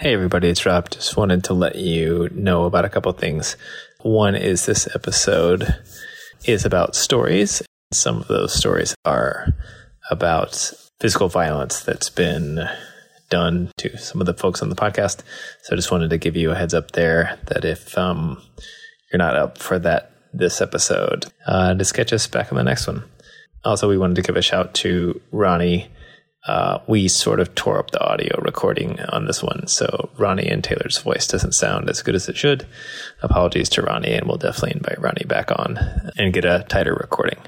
Hey, 0.00 0.14
everybody, 0.14 0.48
it's 0.48 0.64
Rob. 0.64 0.88
Just 0.88 1.18
wanted 1.18 1.44
to 1.44 1.52
let 1.52 1.76
you 1.76 2.30
know 2.32 2.64
about 2.64 2.86
a 2.86 2.88
couple 2.88 3.12
things. 3.12 3.58
One 4.00 4.34
is 4.34 4.64
this 4.64 4.88
episode 4.94 5.76
is 6.46 6.64
about 6.64 6.96
stories. 6.96 7.60
Some 7.92 8.16
of 8.16 8.26
those 8.28 8.54
stories 8.54 8.94
are 9.04 9.48
about 10.10 10.72
physical 11.00 11.28
violence 11.28 11.82
that's 11.82 12.08
been 12.08 12.66
done 13.28 13.70
to 13.76 13.94
some 13.98 14.22
of 14.22 14.26
the 14.26 14.32
folks 14.32 14.62
on 14.62 14.70
the 14.70 14.74
podcast. 14.74 15.20
So 15.64 15.74
I 15.74 15.76
just 15.76 15.92
wanted 15.92 16.08
to 16.08 16.16
give 16.16 16.34
you 16.34 16.50
a 16.50 16.54
heads 16.54 16.72
up 16.72 16.92
there 16.92 17.38
that 17.48 17.66
if 17.66 17.98
um, 17.98 18.40
you're 19.12 19.18
not 19.18 19.36
up 19.36 19.58
for 19.58 19.78
that 19.80 20.12
this 20.32 20.62
episode, 20.62 21.26
uh, 21.46 21.74
just 21.74 21.92
catch 21.92 22.14
us 22.14 22.26
back 22.26 22.50
on 22.50 22.56
the 22.56 22.64
next 22.64 22.86
one. 22.86 23.04
Also, 23.64 23.86
we 23.86 23.98
wanted 23.98 24.16
to 24.16 24.22
give 24.22 24.38
a 24.38 24.40
shout 24.40 24.72
to 24.76 25.20
Ronnie 25.30 25.90
uh, 26.46 26.78
we 26.86 27.08
sort 27.08 27.40
of 27.40 27.54
tore 27.54 27.78
up 27.78 27.90
the 27.90 28.02
audio 28.02 28.40
recording 28.40 29.00
on 29.00 29.26
this 29.26 29.42
one. 29.42 29.66
So 29.66 30.10
Ronnie 30.16 30.48
and 30.48 30.64
Taylor's 30.64 30.98
voice 30.98 31.26
doesn't 31.26 31.52
sound 31.52 31.90
as 31.90 32.02
good 32.02 32.14
as 32.14 32.28
it 32.28 32.36
should. 32.36 32.66
Apologies 33.22 33.68
to 33.70 33.82
Ronnie, 33.82 34.12
and 34.12 34.26
we'll 34.26 34.38
definitely 34.38 34.76
invite 34.76 35.00
Ronnie 35.00 35.26
back 35.26 35.50
on 35.50 35.78
and 36.16 36.32
get 36.32 36.44
a 36.44 36.64
tighter 36.68 36.94
recording. 36.94 37.38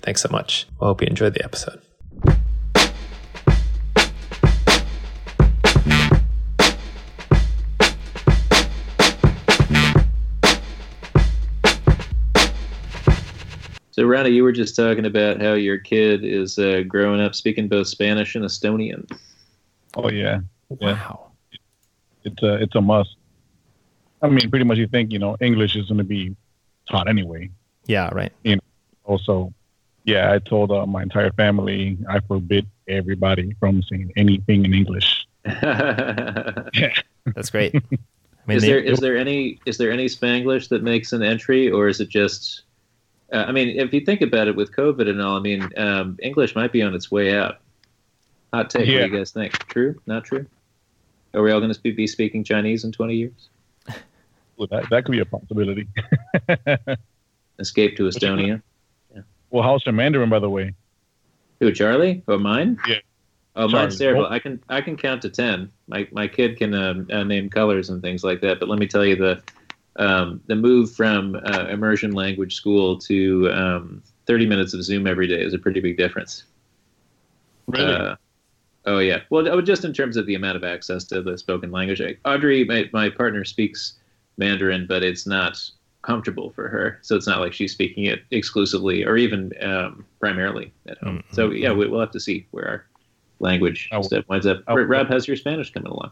Thanks 0.00 0.20
so 0.22 0.28
much. 0.30 0.66
I 0.80 0.86
hope 0.86 1.00
you 1.00 1.06
enjoyed 1.06 1.34
the 1.34 1.44
episode. 1.44 1.80
So, 13.92 14.04
Ronnie, 14.04 14.30
you 14.30 14.42
were 14.42 14.52
just 14.52 14.74
talking 14.74 15.04
about 15.04 15.40
how 15.40 15.52
your 15.52 15.76
kid 15.76 16.24
is 16.24 16.58
uh, 16.58 16.82
growing 16.88 17.20
up 17.20 17.34
speaking 17.34 17.68
both 17.68 17.88
Spanish 17.88 18.34
and 18.34 18.44
Estonian. 18.44 19.08
Oh 19.94 20.08
yeah, 20.08 20.40
yeah. 20.80 20.92
Wow. 20.94 21.32
It's 22.24 22.42
a 22.42 22.54
it's 22.54 22.74
a 22.74 22.80
must. 22.80 23.16
I 24.22 24.28
mean, 24.28 24.48
pretty 24.48 24.64
much 24.64 24.78
you 24.78 24.86
think 24.86 25.12
you 25.12 25.18
know 25.18 25.36
English 25.40 25.76
is 25.76 25.88
going 25.88 25.98
to 25.98 26.04
be 26.04 26.34
taught 26.90 27.06
anyway. 27.06 27.50
Yeah, 27.84 28.08
right. 28.12 28.32
You 28.44 28.58
also, 29.04 29.52
yeah, 30.04 30.32
I 30.32 30.38
told 30.38 30.70
uh, 30.70 30.86
my 30.86 31.02
entire 31.02 31.32
family 31.32 31.98
I 32.08 32.20
forbid 32.20 32.66
everybody 32.88 33.54
from 33.60 33.82
saying 33.82 34.12
anything 34.16 34.64
in 34.64 34.72
English. 34.72 35.26
is 35.44 37.02
That's 37.34 37.50
great. 37.50 37.74
I 37.74 37.80
mean, 38.46 38.60
there 38.60 38.80
they- 38.80 38.86
is 38.88 39.00
there 39.00 39.18
any 39.18 39.60
is 39.66 39.76
there 39.76 39.90
any 39.92 40.06
Spanglish 40.06 40.68
that 40.70 40.82
makes 40.82 41.12
an 41.12 41.22
entry, 41.22 41.70
or 41.70 41.88
is 41.88 42.00
it 42.00 42.08
just? 42.08 42.62
Uh, 43.32 43.44
I 43.48 43.52
mean, 43.52 43.80
if 43.80 43.92
you 43.94 44.00
think 44.00 44.20
about 44.20 44.48
it, 44.48 44.54
with 44.54 44.72
COVID 44.72 45.08
and 45.08 45.20
all, 45.20 45.36
I 45.36 45.40
mean, 45.40 45.68
um, 45.76 46.18
English 46.22 46.54
might 46.54 46.70
be 46.70 46.82
on 46.82 46.94
its 46.94 47.10
way 47.10 47.34
out. 47.34 47.58
Hot 48.52 48.68
take. 48.68 48.80
What 48.80 48.86
do 48.86 48.92
you 48.92 49.08
guys 49.08 49.30
think? 49.30 49.52
True? 49.68 49.98
Not 50.06 50.24
true? 50.24 50.46
Are 51.32 51.42
we 51.42 51.50
all 51.50 51.60
going 51.60 51.72
to 51.72 51.80
be, 51.80 52.06
speaking 52.06 52.44
Chinese 52.44 52.84
in 52.84 52.92
twenty 52.92 53.16
years? 53.16 53.48
Well, 54.58 54.68
that 54.70 54.90
that 54.90 55.04
could 55.06 55.12
be 55.12 55.18
a 55.18 55.24
possibility. 55.24 55.88
Escape 57.58 57.96
to 57.96 58.02
Estonia. 58.04 58.62
well, 59.50 59.62
how's 59.62 59.84
your 59.86 59.94
Mandarin, 59.94 60.28
by 60.28 60.38
the 60.38 60.50
way? 60.50 60.74
Who, 61.58 61.72
Charlie? 61.72 62.22
Or 62.28 62.38
mine? 62.38 62.78
Yeah. 62.86 62.96
Oh, 63.56 63.66
mine's 63.66 63.98
Charlie. 63.98 64.14
terrible. 64.14 64.26
I 64.26 64.38
can 64.38 64.62
I 64.68 64.82
can 64.82 64.96
count 64.96 65.22
to 65.22 65.30
ten. 65.30 65.72
My 65.88 66.06
my 66.12 66.28
kid 66.28 66.58
can 66.58 66.74
um, 66.74 67.08
uh, 67.10 67.24
name 67.24 67.48
colors 67.48 67.88
and 67.88 68.02
things 68.02 68.22
like 68.22 68.42
that. 68.42 68.60
But 68.60 68.68
let 68.68 68.78
me 68.78 68.86
tell 68.86 69.04
you 69.04 69.16
the 69.16 69.42
um, 69.96 70.40
the 70.46 70.54
move 70.56 70.92
from 70.92 71.34
uh, 71.44 71.66
immersion 71.68 72.12
language 72.12 72.54
school 72.54 72.98
to 72.98 73.50
um, 73.52 74.02
thirty 74.26 74.46
minutes 74.46 74.74
of 74.74 74.82
Zoom 74.82 75.06
every 75.06 75.26
day 75.26 75.40
is 75.42 75.54
a 75.54 75.58
pretty 75.58 75.80
big 75.80 75.96
difference. 75.96 76.44
Really? 77.68 77.94
Uh, 77.94 78.16
oh 78.86 78.98
yeah. 78.98 79.20
Well, 79.30 79.48
oh, 79.48 79.60
just 79.60 79.84
in 79.84 79.92
terms 79.92 80.16
of 80.16 80.26
the 80.26 80.34
amount 80.34 80.56
of 80.56 80.64
access 80.64 81.04
to 81.04 81.22
the 81.22 81.36
spoken 81.38 81.70
language. 81.70 82.00
Audrey, 82.24 82.64
my 82.64 82.88
my 82.92 83.08
partner 83.10 83.44
speaks 83.44 83.94
Mandarin, 84.38 84.86
but 84.86 85.02
it's 85.02 85.26
not 85.26 85.58
comfortable 86.02 86.50
for 86.50 86.68
her. 86.68 86.98
So 87.02 87.14
it's 87.14 87.28
not 87.28 87.38
like 87.40 87.52
she's 87.52 87.70
speaking 87.72 88.06
it 88.06 88.22
exclusively 88.32 89.04
or 89.04 89.16
even 89.16 89.52
um, 89.62 90.04
primarily 90.18 90.72
at 90.88 90.98
home. 90.98 91.18
Mhm. 91.18 91.34
So 91.34 91.50
yeah, 91.52 91.72
we, 91.72 91.86
we'll 91.86 92.00
have 92.00 92.10
to 92.10 92.18
see 92.20 92.46
where 92.50 92.68
our 92.68 92.86
language 93.38 93.88
will- 93.92 94.02
stuff 94.02 94.24
winds 94.28 94.46
up. 94.46 94.62
Will- 94.66 94.82
Rob, 94.84 95.08
how's 95.08 95.28
your 95.28 95.36
Spanish 95.36 95.70
coming 95.72 95.92
along? 95.92 96.10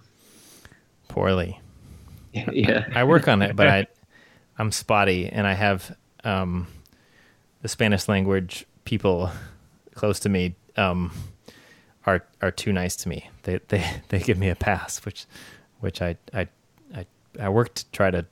poorly. 1.09 1.59
yeah. 2.53 2.87
I 2.95 3.05
work 3.05 3.29
on 3.29 3.43
it, 3.43 3.57
but 3.57 3.67
I, 3.67 3.87
I'm 4.59 4.73
spotty, 4.73 5.29
and 5.29 5.47
I 5.47 5.55
have 5.55 5.97
um, 6.25 6.67
the 7.63 7.69
Spanish 7.69 8.09
language 8.09 8.67
people 8.85 9.31
close 9.95 10.21
to 10.21 10.29
me 10.29 10.55
um, 10.77 11.13
are 12.07 12.25
are 12.41 12.51
too 12.51 12.73
nice 12.73 12.97
to 12.97 13.09
me. 13.09 13.29
They 13.43 13.59
they 13.69 14.03
they 14.09 14.21
give 14.21 14.39
me 14.39 14.49
a 14.49 14.57
pass, 14.57 15.05
which 15.05 15.27
which 15.81 16.03
I 16.03 16.17
I 16.33 16.49
I, 16.95 17.07
I 17.39 17.49
work 17.49 17.75
to 17.75 17.91
try 17.91 18.11
to 18.11 18.27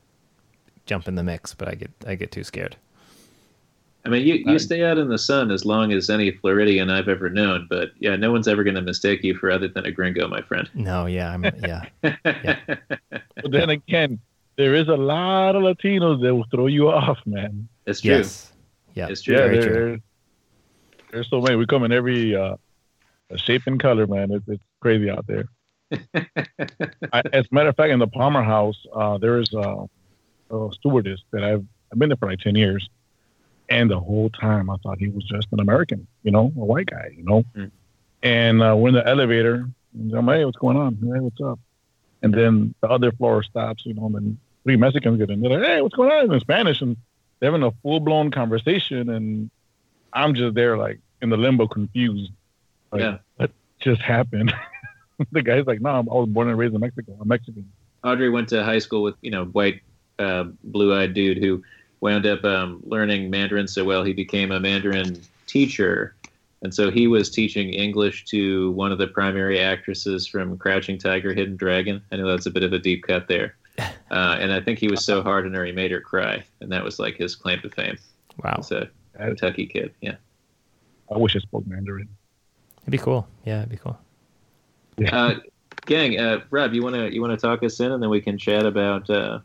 jump 0.86 1.08
in 1.08 1.14
the 1.14 1.22
mix, 1.22 1.54
but 1.54 1.68
I 1.68 1.74
get 1.74 1.90
I 2.06 2.14
get 2.14 2.30
too 2.32 2.44
scared. 2.44 2.76
I 4.08 4.10
mean, 4.10 4.26
you, 4.26 4.36
you 4.46 4.58
stay 4.58 4.82
out 4.84 4.96
in 4.96 5.10
the 5.10 5.18
sun 5.18 5.50
as 5.50 5.66
long 5.66 5.92
as 5.92 6.08
any 6.08 6.30
Floridian 6.30 6.88
I've 6.88 7.08
ever 7.08 7.28
known, 7.28 7.66
but 7.68 7.90
yeah, 7.98 8.16
no 8.16 8.32
one's 8.32 8.48
ever 8.48 8.64
going 8.64 8.76
to 8.76 8.80
mistake 8.80 9.22
you 9.22 9.34
for 9.34 9.50
other 9.50 9.68
than 9.68 9.84
a 9.84 9.90
gringo, 9.90 10.26
my 10.26 10.40
friend. 10.40 10.66
No, 10.72 11.04
yeah, 11.04 11.30
I'm 11.30 11.44
yeah. 11.44 11.84
but 12.00 13.50
then 13.50 13.68
again, 13.68 14.18
there 14.56 14.74
is 14.74 14.88
a 14.88 14.96
lot 14.96 15.56
of 15.56 15.62
Latinos 15.62 16.22
that 16.22 16.34
will 16.34 16.46
throw 16.50 16.68
you 16.68 16.88
off, 16.88 17.18
man. 17.26 17.68
it's 17.84 18.00
true. 18.00 18.16
Yes. 18.16 18.50
Yeah. 18.94 19.08
It's 19.10 19.20
true. 19.20 19.36
Yeah, 19.36 19.48
there, 19.48 19.62
true. 19.62 19.98
there's 21.12 21.28
so 21.28 21.42
many. 21.42 21.56
We 21.56 21.66
come 21.66 21.84
in 21.84 21.92
every 21.92 22.34
uh, 22.34 22.56
shape 23.36 23.64
and 23.66 23.78
color, 23.78 24.06
man. 24.06 24.30
It's, 24.32 24.48
it's 24.48 24.62
crazy 24.80 25.10
out 25.10 25.26
there. 25.26 25.50
I, 27.12 27.22
as 27.34 27.44
a 27.44 27.48
matter 27.54 27.68
of 27.68 27.76
fact, 27.76 27.90
in 27.90 27.98
the 27.98 28.06
Palmer 28.06 28.42
House, 28.42 28.86
uh, 28.94 29.18
there 29.18 29.38
is 29.38 29.52
a, 29.52 29.84
a 30.50 30.68
stewardess 30.72 31.20
that 31.30 31.44
I've 31.44 31.66
I've 31.92 31.98
been 31.98 32.08
there 32.08 32.16
for 32.16 32.30
like 32.30 32.40
ten 32.40 32.54
years, 32.54 32.88
and 33.68 33.90
the 33.90 34.00
whole 34.00 34.30
time 34.30 34.70
I 34.70 34.76
thought 34.82 34.98
he 34.98 35.08
was 35.08 35.24
just 35.24 35.48
an 35.52 35.60
American, 35.60 36.06
you 36.22 36.30
know, 36.30 36.46
a 36.56 36.64
white 36.64 36.86
guy, 36.86 37.10
you 37.16 37.24
know. 37.24 37.44
Mm. 37.56 37.70
And 38.22 38.62
uh, 38.62 38.74
we're 38.76 38.88
in 38.88 38.94
the 38.94 39.06
elevator, 39.06 39.68
and 39.94 40.14
I'm 40.14 40.26
like, 40.26 40.38
hey, 40.38 40.44
what's 40.44 40.58
going 40.58 40.76
on? 40.76 40.94
Hey, 40.96 41.20
what's 41.20 41.40
up? 41.40 41.58
And 42.22 42.34
then 42.34 42.74
the 42.80 42.88
other 42.88 43.12
floor 43.12 43.42
stops, 43.42 43.86
you 43.86 43.94
know, 43.94 44.06
and 44.06 44.14
then 44.14 44.38
three 44.64 44.76
Mexicans 44.76 45.18
get 45.18 45.30
in. 45.30 45.40
They're 45.40 45.58
like, 45.58 45.68
hey, 45.68 45.80
what's 45.82 45.94
going 45.94 46.10
on 46.10 46.32
in 46.32 46.40
Spanish? 46.40 46.80
And 46.80 46.96
they're 47.38 47.52
having 47.52 47.66
a 47.66 47.70
full 47.82 48.00
blown 48.00 48.30
conversation, 48.30 49.10
and 49.10 49.50
I'm 50.12 50.34
just 50.34 50.54
there, 50.54 50.76
like 50.76 50.98
in 51.22 51.30
the 51.30 51.36
limbo, 51.36 51.68
confused. 51.68 52.32
Like, 52.90 53.02
Yeah. 53.02 53.18
what 53.36 53.52
just 53.78 54.00
happened? 54.00 54.52
the 55.32 55.42
guy's 55.42 55.66
like, 55.66 55.80
no, 55.80 55.90
I 55.90 56.00
was 56.00 56.28
born 56.28 56.48
and 56.48 56.58
raised 56.58 56.74
in 56.74 56.80
Mexico. 56.80 57.16
I'm 57.20 57.28
Mexican. 57.28 57.70
Audrey 58.02 58.30
went 58.30 58.48
to 58.50 58.64
high 58.64 58.78
school 58.78 59.02
with 59.02 59.14
you 59.20 59.30
know 59.30 59.44
white, 59.46 59.80
uh, 60.18 60.44
blue-eyed 60.64 61.14
dude 61.14 61.38
who 61.38 61.62
wound 62.00 62.26
up 62.26 62.44
um, 62.44 62.80
learning 62.84 63.30
Mandarin 63.30 63.68
so 63.68 63.84
well 63.84 64.04
he 64.04 64.12
became 64.12 64.50
a 64.50 64.60
Mandarin 64.60 65.20
teacher, 65.46 66.14
and 66.62 66.74
so 66.74 66.90
he 66.90 67.06
was 67.06 67.30
teaching 67.30 67.70
English 67.70 68.24
to 68.26 68.72
one 68.72 68.92
of 68.92 68.98
the 68.98 69.06
primary 69.06 69.58
actresses 69.58 70.26
from 70.26 70.56
Crouching 70.58 70.98
Tiger, 70.98 71.32
Hidden 71.32 71.56
Dragon. 71.56 72.02
I 72.12 72.16
know 72.16 72.28
that's 72.28 72.46
a 72.46 72.50
bit 72.50 72.62
of 72.62 72.72
a 72.72 72.78
deep 72.78 73.04
cut 73.04 73.28
there, 73.28 73.56
uh, 73.78 74.36
and 74.40 74.52
I 74.52 74.60
think 74.60 74.78
he 74.78 74.88
was 74.88 75.04
so 75.04 75.22
hard 75.22 75.46
on 75.46 75.54
her 75.54 75.64
he 75.64 75.72
made 75.72 75.90
her 75.90 76.00
cry, 76.00 76.44
and 76.60 76.70
that 76.72 76.84
was 76.84 76.98
like 76.98 77.16
his 77.16 77.34
claim 77.34 77.60
to 77.60 77.70
fame. 77.70 77.98
Wow. 78.42 78.60
So, 78.60 78.86
a 79.14 79.26
Kentucky 79.26 79.66
kid, 79.66 79.92
yeah. 80.00 80.16
I 81.12 81.16
wish 81.16 81.34
I 81.34 81.40
spoke 81.40 81.66
Mandarin. 81.66 82.08
It'd 82.82 82.92
be 82.92 82.98
cool. 82.98 83.26
Yeah, 83.44 83.58
it'd 83.58 83.70
be 83.70 83.76
cool. 83.76 83.98
Uh, 85.12 85.34
gang, 85.86 86.18
uh, 86.18 86.40
Rob, 86.50 86.72
you 86.74 86.82
wanna 86.82 87.08
you 87.08 87.20
wanna 87.20 87.36
talk 87.36 87.62
us 87.62 87.80
in, 87.80 87.92
and 87.92 88.02
then 88.02 88.10
we 88.10 88.20
can 88.20 88.38
chat 88.38 88.66
about 88.66 89.08
uh, 89.08 89.40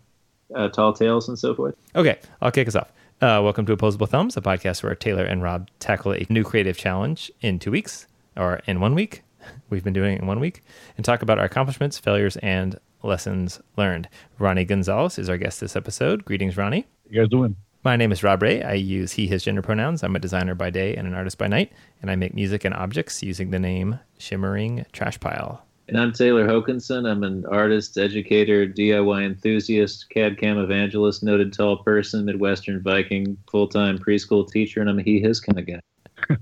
uh, 0.56 0.70
tall 0.70 0.94
tales 0.94 1.28
and 1.28 1.38
so 1.38 1.54
forth. 1.54 1.76
Okay, 1.96 2.20
I'll 2.42 2.52
kick 2.52 2.68
us 2.68 2.76
off. 2.76 2.92
Uh, 3.22 3.40
welcome 3.42 3.66
to 3.66 3.74
Opposable 3.74 4.08
Thumbs, 4.08 4.36
a 4.36 4.42
podcast 4.42 4.84
where 4.84 4.96
Taylor 4.96 5.24
and 5.24 5.42
Rob 5.42 5.70
tackle 5.80 6.14
a 6.14 6.26
new 6.30 6.44
creative 6.44 6.78
challenge 6.78 7.32
in 7.42 7.60
two 7.60 7.72
weeks 7.72 8.08
or 8.36 8.62
in 8.66 8.80
one 8.80 8.96
week. 8.96 9.24
We've 9.70 9.84
been 9.84 9.94
doing 9.94 10.16
it 10.16 10.22
in 10.22 10.28
one 10.28 10.40
week 10.40 10.64
and 10.98 11.06
talk 11.06 11.22
about 11.22 11.40
our 11.40 11.46
accomplishments, 11.46 11.98
failures, 11.98 12.38
and 12.38 12.80
lessons 13.02 13.62
learned. 13.78 14.10
Ronnie 14.40 14.66
Gonzalez 14.66 15.18
is 15.18 15.30
our 15.30 15.38
guest 15.38 15.62
this 15.62 15.76
episode. 15.76 16.26
Greetings, 16.26 16.58
Ronnie. 16.58 16.82
How 16.82 17.10
you 17.10 17.22
guys 17.22 17.30
doing? 17.30 17.56
My 17.84 17.98
name 17.98 18.14
is 18.14 18.24
Rob 18.24 18.42
Ray. 18.42 18.64
I 18.64 18.74
use 18.74 19.14
he, 19.14 19.28
his 19.28 19.44
gender 19.44 19.62
pronouns. 19.62 20.04
I'm 20.04 20.16
a 20.16 20.20
designer 20.20 20.56
by 20.56 20.70
day 20.70 20.96
and 20.96 21.06
an 21.06 21.14
artist 21.14 21.38
by 21.38 21.48
night, 21.48 21.74
and 22.02 22.10
I 22.10 22.16
make 22.16 22.34
music 22.34 22.64
and 22.64 22.74
objects 22.74 23.22
using 23.22 23.52
the 23.52 23.60
name 23.60 24.00
Shimmering 24.18 24.86
Trash 24.94 25.20
Pile. 25.20 25.66
And 25.90 26.00
I'm 26.00 26.14
Taylor 26.14 26.48
Hokinson. 26.48 27.10
I'm 27.10 27.24
an 27.24 27.46
artist, 27.46 27.98
educator, 27.98 28.66
DIY 28.66 29.26
enthusiast, 29.26 30.10
CAD 30.10 30.38
CAM 30.38 30.58
evangelist, 30.58 31.24
noted 31.24 31.52
tall 31.52 31.78
person, 31.84 32.26
Midwestern 32.26 32.82
Viking, 32.82 33.38
full 33.52 33.68
time 33.68 33.98
preschool 34.00 34.50
teacher, 34.50 34.80
and 34.82 34.90
I'm 34.90 35.00
a 35.00 35.04
he 35.04 35.20
his 35.20 35.40
kind 35.42 35.60
of 35.60 35.68
guy. 35.68 36.38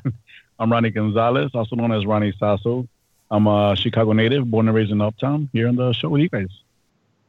I'm 0.60 0.72
Ronnie 0.72 0.92
Gonzalez, 0.92 1.52
also 1.56 1.76
known 1.76 1.92
as 1.92 2.06
Ronnie 2.06 2.34
Sasso. 2.40 2.88
I'm 3.32 3.48
a 3.48 3.76
Chicago 3.76 4.12
native, 4.14 4.50
born 4.52 4.68
and 4.68 4.76
raised 4.76 4.92
in 4.92 5.02
Uptown, 5.02 5.50
here 5.54 5.68
on 5.68 5.76
the 5.76 5.92
show 5.94 6.10
with 6.10 6.22
you 6.22 6.30
guys. 6.30 6.50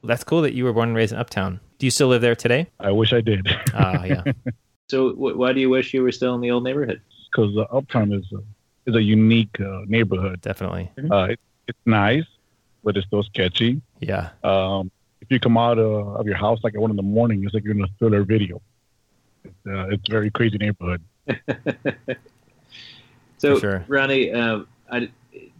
That's 0.05 0.25
cool 0.25 0.43
that 0.43 0.53
you 0.53 0.65
were 0.65 0.73
born 0.73 0.89
and 0.91 0.97
raised 0.97 1.13
in 1.13 1.19
Uptown. 1.19 1.61
Do 1.79 1.87
you 1.87 1.91
still 1.91 2.09
live 2.09 2.21
there 2.21 2.35
today? 2.37 2.67
I 2.79 2.91
wish 2.91 3.13
I 3.13 3.21
did, 3.21 3.49
Ah, 3.75 4.05
yeah. 4.05 4.25
So, 4.91 5.11
wh- 5.13 5.39
why 5.39 5.55
do 5.55 5.61
you 5.61 5.71
wish 5.71 5.95
you 5.95 6.03
were 6.03 6.13
still 6.13 6.35
in 6.35 6.43
the 6.43 6.51
old 6.51 6.65
neighborhood? 6.65 7.01
because 7.35 7.57
uh, 7.57 7.63
Uptown 7.75 8.13
is 8.13 8.31
a, 8.35 8.91
is 8.91 8.95
a 8.97 9.01
unique 9.03 9.59
uh, 9.59 9.81
neighborhood. 9.87 10.43
Definitely. 10.43 10.91
Uh, 11.11 11.29
it, 11.31 11.41
it's 11.69 11.79
nice, 11.87 12.27
but 12.85 12.97
it's 12.97 13.07
still 13.07 13.23
sketchy. 13.23 13.81
Yeah. 14.01 14.31
Um, 14.43 14.91
if 15.21 15.31
you 15.31 15.39
come 15.39 15.57
out 15.57 15.79
uh, 15.79 16.19
of 16.19 16.27
your 16.27 16.37
house 16.37 16.61
like 16.63 16.75
at 16.75 16.81
one 16.81 16.91
in 16.91 16.97
the 16.97 17.03
morning, 17.03 17.45
it's 17.45 17.55
like 17.55 17.65
you're 17.65 17.75
in 17.75 17.83
a 17.83 17.89
thriller 17.99 18.25
video. 18.25 18.61
It's, 19.45 19.55
uh, 19.67 19.89
it's 19.89 20.09
a 20.09 20.13
very 20.13 20.31
crazy 20.31 20.59
neighborhood. 20.59 21.03
so, 23.39 23.59
sure. 23.59 23.85
Ronnie, 23.89 24.33
uh, 24.33 24.61
I, 24.91 25.09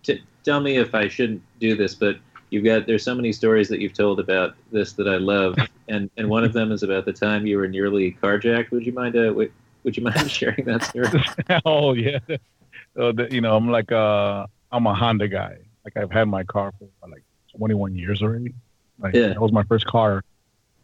t- 0.03 0.23
tell 0.45 0.61
me 0.61 0.77
if 0.77 0.95
I 0.95 1.09
shouldn't 1.09 1.43
do 1.61 1.77
this, 1.77 1.95
but 1.95 2.17
you've 2.51 2.65
got 2.65 2.87
there's 2.87 3.05
so 3.05 3.15
many 3.15 3.33
stories 3.33 3.69
that 3.69 3.81
you've 3.81 3.95
told 3.95 4.21
about 4.21 4.55
this 4.71 4.93
that 4.95 5.09
I 5.09 5.17
love, 5.17 5.57
and 5.89 6.11
and 6.17 6.29
one 6.29 6.45
of 6.45 6.53
them 6.53 6.71
is 6.73 6.83
about 6.83 7.05
the 7.05 7.13
time 7.13 7.47
you 7.47 7.57
were 7.57 7.69
nearly 7.69 8.17
carjacked. 8.23 8.71
Would 8.71 8.85
you 8.85 8.93
mind? 8.93 9.17
Uh, 9.17 9.33
would, 9.33 9.53
would 9.85 9.97
you 9.97 10.03
mind 10.03 10.31
sharing 10.31 10.65
that 10.67 10.85
story? 10.85 11.25
oh 11.65 11.95
yeah, 11.95 12.19
so 12.97 13.13
the, 13.13 13.29
you 13.31 13.41
know 13.41 13.57
I'm 13.57 13.71
like 13.71 13.91
uh 13.91 14.47
I'm 14.71 14.87
a 14.87 14.95
Honda 14.95 15.29
guy. 15.29 15.59
Like 15.85 15.97
I've 15.97 16.11
had 16.11 16.29
my 16.29 16.45
car 16.45 16.73
for 16.79 16.89
like 17.09 17.25
21 17.57 17.95
years 17.95 18.23
already. 18.23 18.55
Like 18.99 19.15
Yeah. 19.15 19.29
that 19.29 19.41
was 19.41 19.53
my 19.53 19.63
first 19.65 19.87
car. 19.87 20.23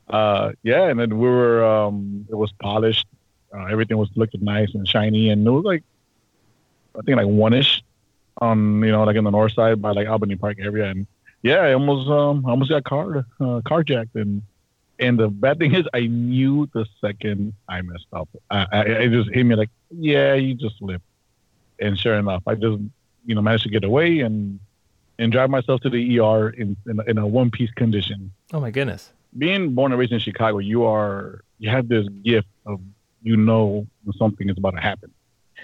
Uh 0.08 0.52
yeah, 0.62 0.84
and 0.88 0.98
then 0.98 1.18
we 1.18 1.28
were 1.28 1.64
um 1.64 2.26
it 2.30 2.34
was 2.34 2.52
polished. 2.60 3.06
Uh, 3.54 3.64
everything 3.66 3.96
was 3.96 4.10
looking 4.14 4.44
nice 4.44 4.74
and 4.74 4.86
shiny, 4.86 5.30
and 5.30 5.46
it 5.46 5.50
was 5.50 5.64
like 5.64 5.82
I 6.98 7.02
think 7.02 7.16
like 7.16 7.26
one 7.26 7.52
ish 7.54 7.82
on 8.40 8.82
you 8.82 8.90
know 8.92 9.04
like 9.04 9.16
in 9.16 9.24
the 9.24 9.30
north 9.30 9.52
side 9.52 9.80
by 9.82 9.92
like 9.92 10.08
Albany 10.08 10.36
Park 10.36 10.58
area, 10.60 10.86
and 10.90 11.06
yeah, 11.42 11.58
I 11.60 11.74
almost 11.74 12.08
um 12.08 12.44
I 12.46 12.50
almost 12.50 12.70
got 12.70 12.84
car 12.84 13.18
uh, 13.40 13.60
carjacked, 13.70 14.14
and 14.14 14.42
and 14.98 15.18
the 15.18 15.28
bad 15.28 15.58
thing 15.58 15.74
is 15.74 15.86
I 15.94 16.06
knew 16.06 16.68
the 16.72 16.86
second 17.00 17.52
I 17.68 17.82
messed 17.82 18.06
up, 18.12 18.28
I, 18.50 18.66
I 18.72 18.80
it 18.82 19.10
just 19.10 19.30
hit 19.30 19.44
me 19.44 19.54
like 19.54 19.70
yeah 19.90 20.34
you 20.34 20.54
just 20.54 20.78
slipped, 20.78 21.04
and 21.78 21.98
sure 21.98 22.14
enough 22.14 22.42
I 22.46 22.54
just 22.54 22.78
you 23.26 23.34
know 23.34 23.42
managed 23.42 23.64
to 23.64 23.70
get 23.70 23.84
away 23.84 24.20
and 24.20 24.58
and 25.18 25.32
drive 25.32 25.50
myself 25.50 25.80
to 25.82 25.90
the 25.90 26.18
ER 26.20 26.50
in 26.50 26.76
in, 26.86 27.00
in 27.06 27.18
a 27.18 27.26
one 27.26 27.50
piece 27.50 27.70
condition. 27.72 28.32
Oh 28.52 28.60
my 28.60 28.70
goodness. 28.70 29.12
Being 29.36 29.74
born 29.74 29.92
and 29.92 29.98
raised 29.98 30.12
in 30.12 30.18
Chicago, 30.20 30.58
you 30.58 30.84
are 30.84 31.42
you 31.58 31.68
have 31.70 31.88
this 31.88 32.08
gift 32.24 32.48
of 32.66 32.80
you 33.22 33.36
know 33.36 33.86
when 34.04 34.16
something 34.16 34.48
is 34.48 34.56
about 34.58 34.74
to 34.74 34.80
happen. 34.80 35.10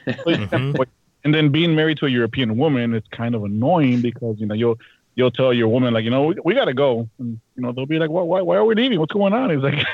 And 1.27 1.35
then 1.35 1.49
being 1.49 1.75
married 1.75 1.97
to 1.99 2.07
a 2.07 2.11
European 2.11 2.59
woman, 2.59 2.93
it's 2.95 3.09
kind 3.09 3.35
of 3.35 3.45
annoying 3.45 4.03
because 4.03 4.37
you 4.39 4.45
know 4.45 4.55
you'll 4.55 4.79
you'll 5.15 5.31
tell 5.31 5.55
your 5.55 5.69
woman 5.69 5.95
like 5.95 6.05
you 6.05 6.11
know 6.11 6.25
we, 6.25 6.35
we 6.45 6.55
got 6.55 6.67
to 6.67 6.75
go, 6.75 7.09
and 7.19 7.41
you 7.57 7.63
know 7.63 7.73
they'll 7.73 7.87
be 7.87 7.99
like, 7.99 8.11
why, 8.11 8.21
why 8.21 8.43
why 8.43 8.57
are 8.57 8.65
we 8.67 8.75
leaving? 8.75 9.01
What's 9.01 9.15
going 9.15 9.33
on? 9.33 9.51
It's 9.51 9.63
like, 9.63 9.75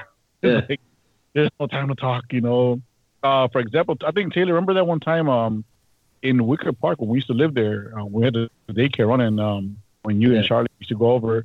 Yeah. 0.43 0.59
it's 0.59 0.69
like 0.71 0.81
there's 1.33 1.51
no 1.61 1.69
time 1.69 1.87
to 1.87 1.95
talk. 1.95 2.25
You 2.33 2.41
know, 2.41 2.83
uh, 3.23 3.47
for 3.47 3.61
example, 3.61 3.97
I 4.05 4.11
think 4.11 4.33
Taylor 4.35 4.55
remember 4.55 4.75
that 4.75 4.87
one 4.89 4.99
time 4.99 5.29
um 5.29 5.65
in 6.23 6.47
Wicker 6.47 6.73
Park 6.73 7.01
when 7.01 7.09
we 7.11 7.19
used 7.19 7.29
to 7.29 7.35
live 7.35 7.55
there, 7.55 7.93
uh, 7.99 8.05
we 8.05 8.25
had 8.25 8.37
a 8.37 8.51
daycare 8.69 9.09
running 9.09 9.39
um 9.39 9.77
when 10.03 10.21
you 10.21 10.33
Yeah. 10.33 10.39
and 10.39 10.47
Charlie 10.47 10.69
used 10.79 10.89
to 10.91 10.97
go 10.97 11.13
over. 11.13 11.45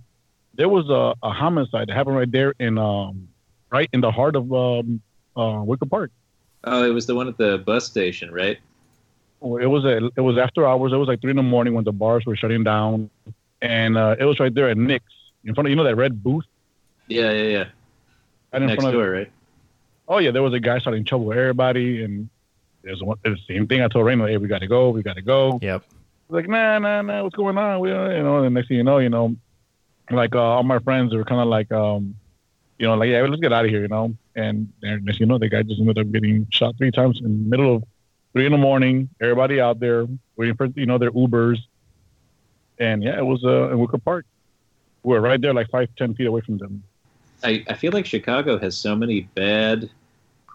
There 0.56 0.70
was 0.70 0.90
a, 0.90 1.14
a 1.26 1.32
homicide 1.32 1.88
that 1.90 1.94
happened 1.94 2.18
right 2.18 2.32
there 2.32 2.54
in 2.60 2.78
um 2.78 3.28
right 3.70 3.90
in 3.94 4.02
the 4.02 4.12
heart 4.12 4.36
of 4.36 4.52
um 4.54 5.02
uh 5.38 5.62
Wicker 5.66 5.86
Park. 5.86 6.12
oh, 6.66 6.84
it 6.84 6.94
was 6.94 7.06
the 7.06 7.16
one 7.16 7.28
at 7.28 7.38
the 7.38 7.58
bus 7.60 7.86
station, 7.86 8.32
right? 8.32 8.58
Well, 9.40 9.62
It 9.62 9.68
was 9.68 9.86
a, 9.86 10.10
it 10.16 10.22
was 10.22 10.38
after 10.38 10.66
hours. 10.66 10.92
It 10.94 10.96
was 10.98 11.08
like 11.08 11.22
three 11.22 11.30
in 11.32 11.36
the 11.38 11.44
morning 11.44 11.74
when 11.74 11.84
the 11.84 11.92
bars 11.92 12.26
were 12.26 12.36
shutting 12.36 12.64
down, 12.64 13.10
and 13.62 13.98
uh, 13.98 14.16
it 14.18 14.26
was 14.26 14.40
right 14.40 14.54
there 14.54 14.70
at 14.70 14.78
Nick's 14.78 15.14
in 15.44 15.54
front 15.54 15.68
of 15.68 15.70
you 15.70 15.76
know 15.76 15.84
that 15.84 15.96
red 15.96 16.24
booth. 16.24 16.46
Yeah, 17.08 17.32
yeah, 17.32 17.44
yeah. 17.44 17.66
Right 18.52 18.62
in 18.62 18.68
Next 18.68 18.82
front 18.82 18.96
of. 18.96 19.08
right? 19.12 19.32
Oh 20.08 20.18
yeah, 20.20 20.32
there 20.32 20.42
was 20.42 20.54
a 20.54 20.60
guy 20.60 20.80
starting 20.80 21.04
trouble 21.06 21.26
with 21.28 21.38
everybody, 21.38 22.04
and 22.04 22.30
there's 22.86 23.04
one 23.04 23.18
the 23.24 23.36
same 23.48 23.68
thing. 23.68 23.82
I 23.82 23.88
told 23.88 24.06
Raymond, 24.06 24.30
hey, 24.30 24.38
we 24.38 24.48
got 24.48 24.60
to 24.60 24.68
go, 24.68 24.92
we 24.92 25.02
got 25.02 25.16
to 25.16 25.22
go. 25.22 25.60
Yep. 25.62 25.84
Like 26.30 26.48
nah, 26.48 26.80
nah, 26.80 27.02
nah, 27.02 27.24
what's 27.24 27.36
going 27.36 27.58
on? 27.58 27.80
We, 27.80 27.90
you 27.90 27.96
know, 27.96 28.44
and 28.44 28.54
next 28.56 28.70
thing 28.70 28.78
you 28.78 28.84
know, 28.84 29.00
you 29.00 29.10
know, 29.10 29.36
like 30.10 30.34
uh, 30.36 30.40
all 30.40 30.64
my 30.64 30.80
friends 30.80 31.14
were 31.14 31.26
kind 31.26 31.42
of 31.42 31.48
like, 31.48 31.72
um, 31.72 32.16
you 32.80 32.88
know, 32.88 32.96
like 32.96 33.10
yeah, 33.10 33.22
let's 33.22 33.42
get 33.42 33.52
out 33.52 33.66
of 33.66 33.72
here, 33.72 33.82
you 33.82 33.88
know. 33.88 34.16
And 34.36 34.72
then 34.82 35.04
next 35.04 35.18
thing 35.18 35.28
you 35.28 35.30
know, 35.32 35.38
the 35.38 35.50
guy 35.50 35.64
just 35.64 35.80
ended 35.80 35.98
up 35.98 36.12
getting 36.12 36.48
shot 36.50 36.78
three 36.78 36.92
times 36.92 37.20
in 37.20 37.44
the 37.44 37.50
middle 37.50 37.76
of 37.76 37.84
three 38.34 38.46
in 38.46 38.52
the 38.52 38.58
morning. 38.58 39.10
Everybody 39.22 39.60
out 39.60 39.80
there 39.80 40.08
waiting 40.36 40.56
for 40.56 40.68
you 40.68 40.86
know 40.86 40.98
their 40.98 41.12
Ubers, 41.12 41.60
and 42.80 43.04
yeah, 43.04 43.18
it 43.18 43.26
was 43.26 43.44
uh, 43.44 43.70
in 43.72 43.80
Wicker 43.80 43.98
Park. 43.98 44.26
We 45.04 45.14
were 45.14 45.22
right 45.22 45.40
there, 45.40 45.54
like 45.54 45.70
five, 45.70 45.90
ten 45.98 46.16
feet 46.16 46.28
away 46.28 46.42
from 46.42 46.58
them. 46.58 46.84
I, 47.44 47.64
I 47.68 47.76
feel 47.76 47.92
like 47.92 48.08
Chicago 48.08 48.58
has 48.58 48.76
so 48.76 48.96
many 48.96 49.22
bad 49.22 49.90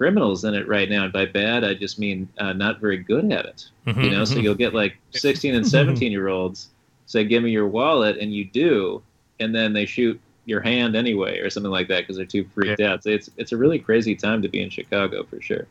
criminals 0.00 0.44
in 0.44 0.54
it 0.54 0.66
right 0.66 0.88
now. 0.88 1.04
And 1.04 1.12
by 1.12 1.26
bad, 1.26 1.62
I 1.62 1.74
just 1.74 1.98
mean 1.98 2.26
uh, 2.38 2.54
not 2.54 2.80
very 2.80 2.96
good 2.96 3.30
at 3.30 3.44
it. 3.44 3.68
Mhm, 3.86 4.04
You 4.04 4.10
know, 4.12 4.24
so 4.24 4.36
mhm. 4.36 4.42
you'll 4.44 4.54
get 4.54 4.72
like 4.72 4.96
16 5.10 5.54
and 5.54 5.66
17 5.66 6.10
year 6.10 6.28
olds 6.28 6.70
say, 7.04 7.22
"Give 7.22 7.42
me 7.42 7.50
your 7.50 7.68
wallet," 7.68 8.16
and 8.16 8.32
you 8.32 8.46
do, 8.46 9.02
and 9.40 9.54
then 9.54 9.74
they 9.74 9.84
shoot 9.84 10.18
your 10.46 10.62
hand 10.62 10.96
anyway, 10.96 11.38
or 11.40 11.50
something 11.50 11.70
like 11.70 11.88
that, 11.88 12.00
because 12.00 12.16
they're 12.16 12.24
too 12.24 12.46
freaked 12.54 12.80
out. 12.80 13.04
So 13.04 13.10
it's 13.10 13.28
it's 13.36 13.52
a 13.52 13.58
really 13.58 13.78
crazy 13.78 14.16
time 14.16 14.40
to 14.40 14.48
be 14.48 14.62
in 14.62 14.70
Chicago 14.70 15.22
for 15.24 15.38
sure. 15.42 15.66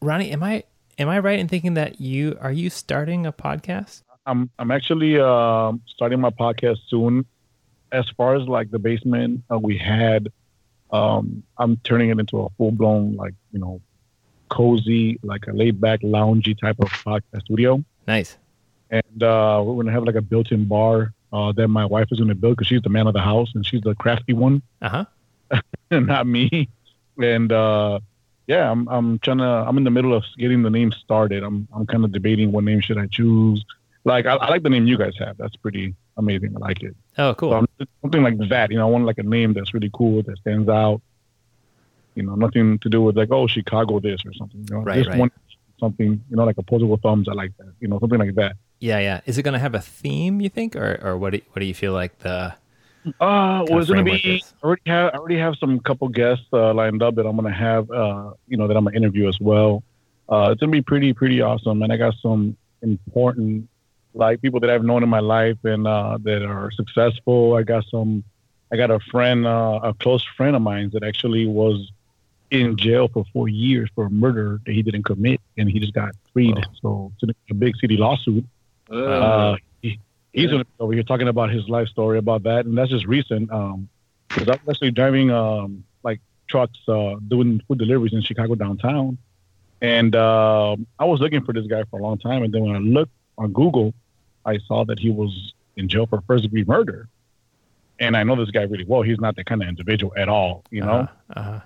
Ronnie, 0.00 0.30
am 0.30 0.42
I 0.42 0.64
am 0.96 1.10
I 1.10 1.18
right 1.18 1.38
in 1.38 1.46
thinking 1.46 1.74
that 1.74 2.00
you 2.00 2.38
are 2.40 2.52
you 2.52 2.70
starting 2.70 3.26
a 3.26 3.32
podcast? 3.32 4.00
I'm 4.24 4.48
I'm 4.58 4.70
actually 4.70 5.20
um 5.20 5.82
starting 5.86 6.20
my 6.20 6.30
podcast 6.30 6.78
soon. 6.88 7.26
As 7.92 8.08
far 8.16 8.34
as 8.34 8.48
like 8.48 8.70
the 8.70 8.78
basement 8.78 9.42
uh, 9.52 9.58
we 9.58 9.76
had, 9.76 10.32
um, 10.96 11.42
I'm 11.58 11.76
turning 11.78 12.10
it 12.10 12.18
into 12.18 12.40
a 12.42 12.48
full 12.56 12.70
blown 12.72 13.16
like 13.16 13.34
you 13.52 13.58
know, 13.58 13.80
cozy 14.48 15.18
like 15.22 15.46
a 15.46 15.52
laid 15.52 15.80
back 15.80 16.00
loungy 16.00 16.58
type 16.58 16.76
of 16.80 16.88
podcast 16.88 17.42
studio. 17.42 17.82
Nice. 18.06 18.36
And 18.90 19.22
uh, 19.22 19.62
we're 19.64 19.74
gonna 19.82 19.92
have 19.92 20.04
like 20.04 20.14
a 20.14 20.22
built 20.22 20.52
in 20.52 20.64
bar 20.66 21.12
uh, 21.32 21.52
that 21.52 21.68
my 21.68 21.84
wife 21.84 22.08
is 22.12 22.18
gonna 22.20 22.34
build 22.34 22.56
because 22.56 22.68
she's 22.68 22.82
the 22.82 22.88
man 22.88 23.06
of 23.06 23.14
the 23.14 23.20
house 23.20 23.50
and 23.54 23.66
she's 23.66 23.80
the 23.82 23.94
crafty 23.96 24.32
one, 24.32 24.62
Uh 24.80 25.04
huh. 25.50 25.60
not 25.90 26.26
me. 26.26 26.68
And 27.20 27.50
uh, 27.50 28.00
yeah, 28.46 28.70
I'm 28.70 28.86
I'm 28.88 29.18
trying 29.18 29.38
to 29.38 29.44
I'm 29.44 29.76
in 29.78 29.84
the 29.84 29.90
middle 29.90 30.14
of 30.14 30.24
getting 30.38 30.62
the 30.62 30.70
name 30.70 30.92
started. 30.92 31.42
I'm 31.42 31.66
I'm 31.74 31.86
kind 31.86 32.04
of 32.04 32.12
debating 32.12 32.52
what 32.52 32.64
name 32.64 32.80
should 32.80 32.98
I 32.98 33.06
choose. 33.06 33.64
Like 34.04 34.26
I, 34.26 34.34
I 34.36 34.48
like 34.50 34.62
the 34.62 34.70
name 34.70 34.86
you 34.86 34.96
guys 34.96 35.14
have. 35.18 35.36
That's 35.36 35.56
pretty 35.56 35.94
amazing. 36.16 36.54
I 36.56 36.60
like 36.60 36.82
it. 36.82 36.94
Oh, 37.18 37.34
cool. 37.34 37.50
So 37.50 37.65
something 38.02 38.22
like 38.22 38.38
that. 38.48 38.70
You 38.70 38.78
know, 38.78 38.86
I 38.86 38.90
want 38.90 39.04
like 39.04 39.18
a 39.18 39.22
name 39.22 39.52
that's 39.54 39.72
really 39.74 39.90
cool 39.92 40.22
that 40.22 40.38
stands 40.38 40.68
out. 40.68 41.00
You 42.14 42.22
know, 42.22 42.34
nothing 42.34 42.78
to 42.80 42.88
do 42.88 43.02
with 43.02 43.16
like 43.16 43.30
oh 43.30 43.46
Chicago 43.46 44.00
this 44.00 44.20
or 44.24 44.32
something. 44.34 44.64
You 44.68 44.76
know, 44.76 44.82
Right, 44.82 44.96
just 44.98 45.10
right. 45.10 45.18
want 45.18 45.32
something. 45.78 46.22
You 46.30 46.36
know, 46.36 46.44
like 46.44 46.56
opposable 46.58 46.96
thumbs. 47.02 47.28
I 47.28 47.32
like 47.34 47.52
that. 47.58 47.72
You 47.80 47.88
know, 47.88 47.98
something 48.00 48.18
like 48.18 48.34
that. 48.36 48.56
yeah, 48.80 48.98
yeah. 48.98 49.20
Is 49.26 49.36
it 49.38 49.42
going 49.42 49.52
to 49.54 49.58
have 49.60 49.74
a 49.74 49.80
theme? 49.80 50.40
You 50.40 50.48
think, 50.48 50.74
or 50.76 50.98
or 51.02 51.18
what? 51.18 51.32
Do, 51.34 51.40
what 51.52 51.60
do 51.60 51.66
you 51.66 51.74
feel 51.74 51.92
like 51.92 52.18
the? 52.20 52.54
Uh, 53.20 53.64
well, 53.68 53.78
it's 53.78 53.88
gonna 53.88 54.02
be. 54.02 54.16
is. 54.16 54.52
I 54.62 54.66
already 54.66 54.82
have. 54.86 55.10
I 55.14 55.18
already 55.18 55.38
have 55.38 55.54
some 55.60 55.78
couple 55.80 56.08
guests 56.08 56.44
uh, 56.52 56.72
lined 56.74 57.02
up 57.02 57.14
that 57.16 57.26
I'm 57.26 57.36
gonna 57.36 57.52
have. 57.52 57.88
Uh, 57.90 58.32
you 58.48 58.56
know, 58.56 58.66
that 58.66 58.76
I'm 58.76 58.84
gonna 58.84 58.96
interview 58.96 59.28
as 59.28 59.38
well. 59.38 59.84
Uh, 60.28 60.48
it's 60.50 60.60
gonna 60.60 60.72
be 60.72 60.82
pretty, 60.82 61.12
pretty 61.12 61.40
awesome. 61.40 61.82
And 61.82 61.92
I 61.92 61.96
got 61.98 62.14
some 62.20 62.56
important, 62.82 63.68
like 64.16 64.40
people 64.40 64.60
that 64.60 64.70
I've 64.70 64.84
known 64.84 65.02
in 65.02 65.08
my 65.08 65.20
life 65.20 65.58
and 65.64 65.86
uh, 65.86 66.18
that 66.22 66.42
are 66.42 66.70
successful. 66.72 67.54
I 67.54 67.62
got 67.62 67.84
some. 67.90 68.24
I 68.72 68.76
got 68.76 68.90
a 68.90 68.98
friend, 68.98 69.46
uh, 69.46 69.80
a 69.84 69.94
close 69.94 70.24
friend 70.36 70.56
of 70.56 70.62
mine 70.62 70.90
that 70.92 71.04
actually 71.04 71.46
was 71.46 71.92
in 72.50 72.76
jail 72.76 73.08
for 73.08 73.24
four 73.32 73.48
years 73.48 73.88
for 73.94 74.06
a 74.06 74.10
murder 74.10 74.60
that 74.66 74.72
he 74.72 74.82
didn't 74.82 75.04
commit, 75.04 75.40
and 75.56 75.70
he 75.70 75.78
just 75.78 75.92
got 75.92 76.10
freed. 76.32 76.56
Wow. 76.56 76.62
So 76.82 77.12
it's 77.22 77.32
a 77.50 77.54
big 77.54 77.76
city 77.76 77.96
lawsuit. 77.96 78.44
Oh, 78.90 78.96
Uh, 79.06 79.56
he, 79.82 80.00
he's 80.32 80.50
Yeah. 80.50 80.62
over 80.80 80.92
here 80.92 81.02
talking 81.04 81.28
about 81.28 81.50
his 81.50 81.68
life 81.68 81.88
story 81.88 82.18
about 82.18 82.42
that, 82.44 82.66
and 82.66 82.76
that's 82.76 82.90
just 82.90 83.06
recent. 83.06 83.50
Um, 83.52 83.88
because 84.34 84.48
I'm 84.52 84.68
actually 84.70 84.90
driving 84.92 85.30
um 85.30 85.84
like 86.02 86.20
trucks, 86.48 86.78
uh, 86.88 87.16
doing 87.28 87.60
food 87.68 87.78
deliveries 87.78 88.12
in 88.14 88.22
Chicago 88.22 88.54
downtown, 88.54 89.18
and 89.80 90.14
um 90.16 90.86
I 90.98 91.04
was 91.04 91.20
looking 91.20 91.42
for 91.44 91.52
this 91.52 91.66
guy 91.66 91.84
for 91.90 92.00
a 92.00 92.02
long 92.02 92.18
time, 92.18 92.42
and 92.42 92.52
then 92.52 92.62
when 92.62 92.76
I 92.76 92.78
looked 92.80 93.12
on 93.38 93.52
Google, 93.52 93.94
I 94.46 94.58
saw 94.66 94.84
that 94.84 94.98
he 94.98 95.10
was 95.10 95.52
in 95.76 95.88
jail 95.88 96.06
for 96.06 96.22
first 96.22 96.44
degree 96.44 96.64
murder, 96.64 97.08
and 97.98 98.16
I 98.16 98.22
know 98.22 98.36
this 98.36 98.50
guy 98.50 98.62
really 98.62 98.84
well. 98.84 99.02
He's 99.02 99.20
not 99.20 99.36
that 99.36 99.46
kind 99.46 99.62
of 99.62 99.68
individual 99.68 100.12
at 100.16 100.28
all, 100.28 100.64
you 100.70 100.82
know. 100.82 101.08
Uh 101.34 101.42
huh. 101.42 101.60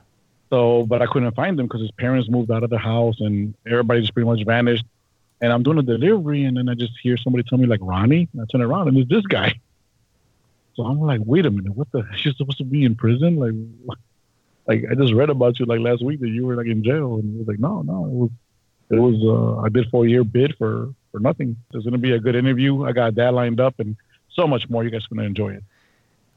So, 0.50 0.84
but 0.84 1.00
I 1.00 1.06
couldn't 1.06 1.32
find 1.36 1.58
him 1.58 1.66
because 1.66 1.80
his 1.80 1.92
parents 1.92 2.28
moved 2.28 2.50
out 2.50 2.64
of 2.64 2.70
the 2.70 2.78
house 2.78 3.20
and 3.20 3.54
everybody 3.66 4.00
just 4.00 4.14
pretty 4.14 4.26
much 4.26 4.44
vanished. 4.44 4.84
And 5.40 5.52
I'm 5.52 5.62
doing 5.62 5.78
a 5.78 5.82
delivery, 5.82 6.44
and 6.44 6.56
then 6.56 6.68
I 6.68 6.74
just 6.74 6.92
hear 7.02 7.16
somebody 7.16 7.44
tell 7.48 7.56
me 7.56 7.66
like 7.66 7.80
Ronnie. 7.82 8.28
And 8.32 8.42
I 8.42 8.44
turn 8.50 8.60
around, 8.60 8.88
and 8.88 8.98
it's 8.98 9.08
this 9.08 9.24
guy. 9.26 9.54
So 10.74 10.82
I'm 10.84 11.00
like, 11.00 11.20
wait 11.24 11.46
a 11.46 11.50
minute, 11.50 11.74
what 11.74 11.90
the? 11.92 12.04
You're 12.24 12.34
supposed 12.34 12.58
to 12.58 12.64
be 12.64 12.84
in 12.84 12.94
prison? 12.94 13.36
Like, 13.36 13.54
what? 13.84 13.98
like 14.66 14.84
I 14.90 14.94
just 14.94 15.14
read 15.14 15.30
about 15.30 15.58
you 15.58 15.66
like 15.66 15.80
last 15.80 16.04
week 16.04 16.20
that 16.20 16.28
you 16.28 16.46
were 16.46 16.56
like 16.56 16.66
in 16.66 16.84
jail, 16.84 17.14
and 17.16 17.32
he 17.32 17.38
was 17.38 17.48
like, 17.48 17.58
no, 17.58 17.82
no, 17.82 18.04
it 18.04 18.12
was, 18.12 18.30
it 18.90 18.98
was. 18.98 19.16
Uh, 19.22 19.60
I 19.64 19.68
did 19.68 19.90
four 19.90 20.06
year 20.06 20.24
bid 20.24 20.56
for 20.56 20.94
for 21.10 21.20
nothing. 21.20 21.56
It's 21.72 21.84
gonna 21.84 21.98
be 21.98 22.12
a 22.12 22.18
good 22.18 22.36
interview. 22.36 22.84
I 22.84 22.92
got 22.92 23.14
that 23.16 23.34
lined 23.34 23.60
up, 23.60 23.78
and 23.78 23.96
so 24.30 24.46
much 24.46 24.68
more. 24.68 24.84
You 24.84 24.90
guys 24.90 25.04
are 25.04 25.14
gonna 25.14 25.26
enjoy 25.26 25.54
it. 25.54 25.64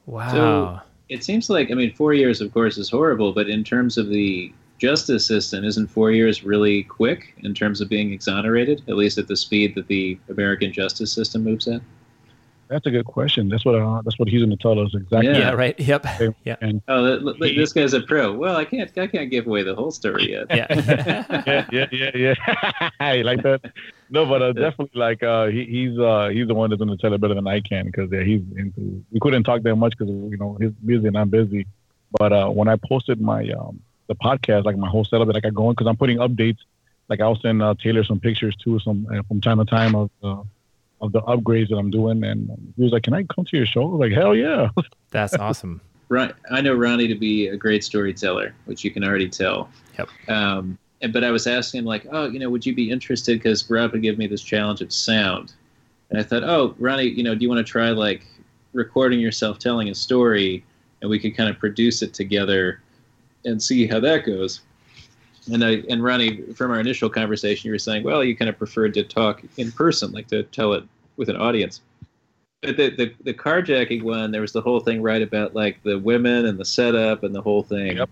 Wow. 0.06 0.82
it 1.10 1.24
seems 1.24 1.50
like 1.50 1.72
I 1.72 1.76
mean, 1.76 1.94
four 1.94 2.14
years, 2.14 2.42
of 2.42 2.54
course, 2.54 2.78
is 2.78 2.90
horrible, 2.90 3.34
but 3.34 3.50
in 3.50 3.64
terms 3.64 3.98
of 3.98 4.10
the 4.10 4.52
justice 4.78 5.26
system, 5.26 5.64
isn't 5.64 5.88
four 5.88 6.12
years 6.12 6.44
really 6.44 6.84
quick 6.84 7.36
in 7.44 7.54
terms 7.54 7.80
of 7.80 7.90
being 7.90 8.12
exonerated? 8.12 8.82
At 8.88 8.96
least 8.96 9.18
at 9.18 9.28
the 9.28 9.38
speed 9.38 9.76
that 9.76 9.88
the 9.88 10.18
American 10.30 10.74
justice 10.74 11.12
system 11.12 11.44
moves 11.44 11.68
at. 11.68 11.82
That's 12.68 12.86
a 12.86 12.92
good 12.92 13.06
question. 13.06 13.50
That's 13.50 13.66
what 13.66 13.76
uh, 13.76 14.02
that's 14.04 14.18
what 14.18 14.28
he's 14.28 14.42
going 14.42 14.56
to 14.56 14.62
tell 14.62 14.80
us 14.80 14.94
exactly. 14.94 15.32
Yeah, 15.32 15.52
right. 15.52 15.80
Yep. 15.80 16.06
Yeah. 16.44 16.56
And 16.62 16.82
oh, 16.88 17.20
th- 17.20 17.40
th- 17.40 17.58
this 17.58 17.74
guy's 17.74 17.94
a 17.94 18.02
pro. 18.02 18.34
Well, 18.34 18.56
I 18.56 18.66
can't 18.66 18.90
I 18.98 19.08
can't 19.08 19.30
give 19.30 19.48
away 19.48 19.64
the 19.64 19.76
whole 19.76 19.92
story 19.92 20.32
yet. 20.32 20.48
Yeah. 20.50 20.68
yeah, 21.46 21.66
yeah, 21.72 21.86
yeah, 21.92 22.34
yeah. 23.00 23.14
you 23.14 23.24
like 23.24 23.44
that? 23.44 23.62
No, 24.10 24.26
but 24.26 24.42
uh, 24.42 24.54
definitely 24.54 25.00
like 25.00 25.24
uh, 25.24 25.48
he, 25.48 25.66
he's 25.66 26.00
uh, 26.00 26.30
he's 26.30 26.48
the 26.48 26.54
one 26.54 26.70
that's 26.70 26.82
going 26.82 26.96
to 26.96 26.98
tell 26.98 27.14
it 27.14 27.22
better 27.22 27.36
than 27.36 27.48
I 27.48 27.62
can 27.62 27.86
because 27.86 28.12
yeah, 28.12 28.24
he's 28.24 28.42
into. 28.56 29.04
We 29.12 29.20
couldn't 29.20 29.44
talk 29.44 29.62
that 29.64 29.76
much 29.76 29.98
because 29.98 30.10
you 30.10 30.38
know 30.38 30.58
he's 30.60 30.72
busy 30.72 31.08
and 31.08 31.18
I'm 31.18 31.30
busy. 31.30 31.68
But 32.18 32.32
uh, 32.32 32.50
when 32.50 32.68
I 32.68 32.76
posted 32.76 33.20
my 33.20 33.50
um, 33.50 33.82
the 34.08 34.16
podcast, 34.16 34.66
like 34.66 34.78
my 34.78 34.90
whole 34.90 35.06
setup 35.06 35.28
that 35.28 35.36
I 35.36 35.40
got 35.40 35.54
going, 35.54 35.74
because 35.74 35.88
I'm 35.88 35.98
putting 35.98 36.18
updates. 36.18 36.60
Like 37.10 37.20
I'll 37.20 37.36
send 37.36 37.62
uh, 37.62 37.76
Taylor 37.82 38.04
some 38.04 38.20
pictures 38.20 38.56
too, 38.56 38.80
some 38.80 39.08
uh, 39.12 39.24
from 39.28 39.42
time 39.42 39.58
to 39.58 39.66
time 39.66 39.94
of 39.94 40.10
uh, 40.24 40.44
of 41.04 41.12
the 41.12 41.22
upgrades 41.22 41.70
that 41.70 41.76
I'm 41.76 41.92
doing. 41.92 42.24
And 42.24 42.74
he 42.76 42.84
was 42.84 42.92
like, 42.92 43.04
"Can 43.04 43.14
I 43.14 43.24
come 43.24 43.46
to 43.46 43.58
your 43.58 43.66
show?" 43.66 43.84
I 43.84 43.86
was 43.86 44.00
like, 44.00 44.14
"Hell 44.14 44.36
yeah!" 44.36 44.70
That's 45.12 45.36
awesome. 45.36 45.82
Right, 46.10 46.34
I 46.52 46.62
know 46.62 46.74
Ronnie 46.74 47.08
to 47.08 47.16
be 47.16 47.48
a 47.48 47.58
great 47.58 47.84
storyteller, 47.84 48.54
which 48.66 48.84
you 48.84 48.92
can 48.92 49.04
already 49.04 49.30
tell. 49.30 49.70
Yep. 49.98 50.10
Um, 50.28 50.78
and, 51.02 51.12
but 51.12 51.24
I 51.24 51.32
was 51.32 51.48
asking 51.48 51.80
him 51.80 51.86
like, 51.86 52.08
"Oh, 52.12 52.28
you 52.28 52.40
know, 52.40 52.50
would 52.50 52.66
you 52.66 52.74
be 52.74 52.90
interested?" 52.90 53.40
Because 53.40 53.70
Rob 53.70 53.92
would 53.92 54.02
give 54.02 54.18
me 54.18 54.28
this 54.28 54.42
challenge 54.42 54.82
of 54.82 54.92
sound, 54.94 55.54
and 56.10 56.20
I 56.20 56.24
thought, 56.24 56.44
"Oh, 56.44 56.76
Ronnie, 56.80 57.10
you 57.10 57.24
know, 57.24 57.36
do 57.36 57.44
you 57.44 57.50
want 57.50 57.66
to 57.66 57.70
try 57.70 57.90
like 57.90 58.26
recording 58.72 59.20
yourself 59.20 59.60
telling 59.60 59.90
a 59.90 59.96
story, 59.96 60.64
and 61.02 61.10
we 61.10 61.20
could 61.20 61.36
kind 61.36 61.50
of 61.50 61.60
produce 61.60 62.02
it 62.02 62.14
together 62.14 62.82
and 63.46 63.62
see 63.62 63.86
how 63.88 64.00
that 64.00 64.26
goes?" 64.26 64.62
And 65.52 65.64
I 65.64 65.84
and 65.90 66.02
Ronnie, 66.02 66.42
from 66.54 66.72
our 66.72 66.80
initial 66.80 67.10
conversation, 67.10 67.68
you 67.68 67.74
were 67.74 67.80
saying, 67.80 68.04
well, 68.04 68.24
you 68.24 68.36
kind 68.36 68.48
of 68.48 68.58
preferred 68.58 68.94
to 68.94 69.04
talk 69.04 69.42
in 69.58 69.72
person, 69.74 70.12
like 70.12 70.28
to 70.28 70.44
tell 70.44 70.74
it 70.74 70.86
with 71.18 71.30
an 71.30 71.38
audience. 71.38 71.82
But 72.62 72.78
the, 72.78 72.90
the 72.92 73.14
the 73.24 73.34
carjacking 73.34 74.04
one, 74.04 74.32
there 74.32 74.42
was 74.42 74.54
the 74.54 74.62
whole 74.62 74.80
thing 74.80 75.02
right 75.02 75.22
about 75.22 75.54
like 75.54 75.82
the 75.84 76.00
women 76.00 76.46
and 76.46 76.58
the 76.58 76.66
setup 76.66 77.24
and 77.24 77.36
the 77.36 77.42
whole 77.42 77.64
thing. 77.64 77.98
Yep. 77.98 78.10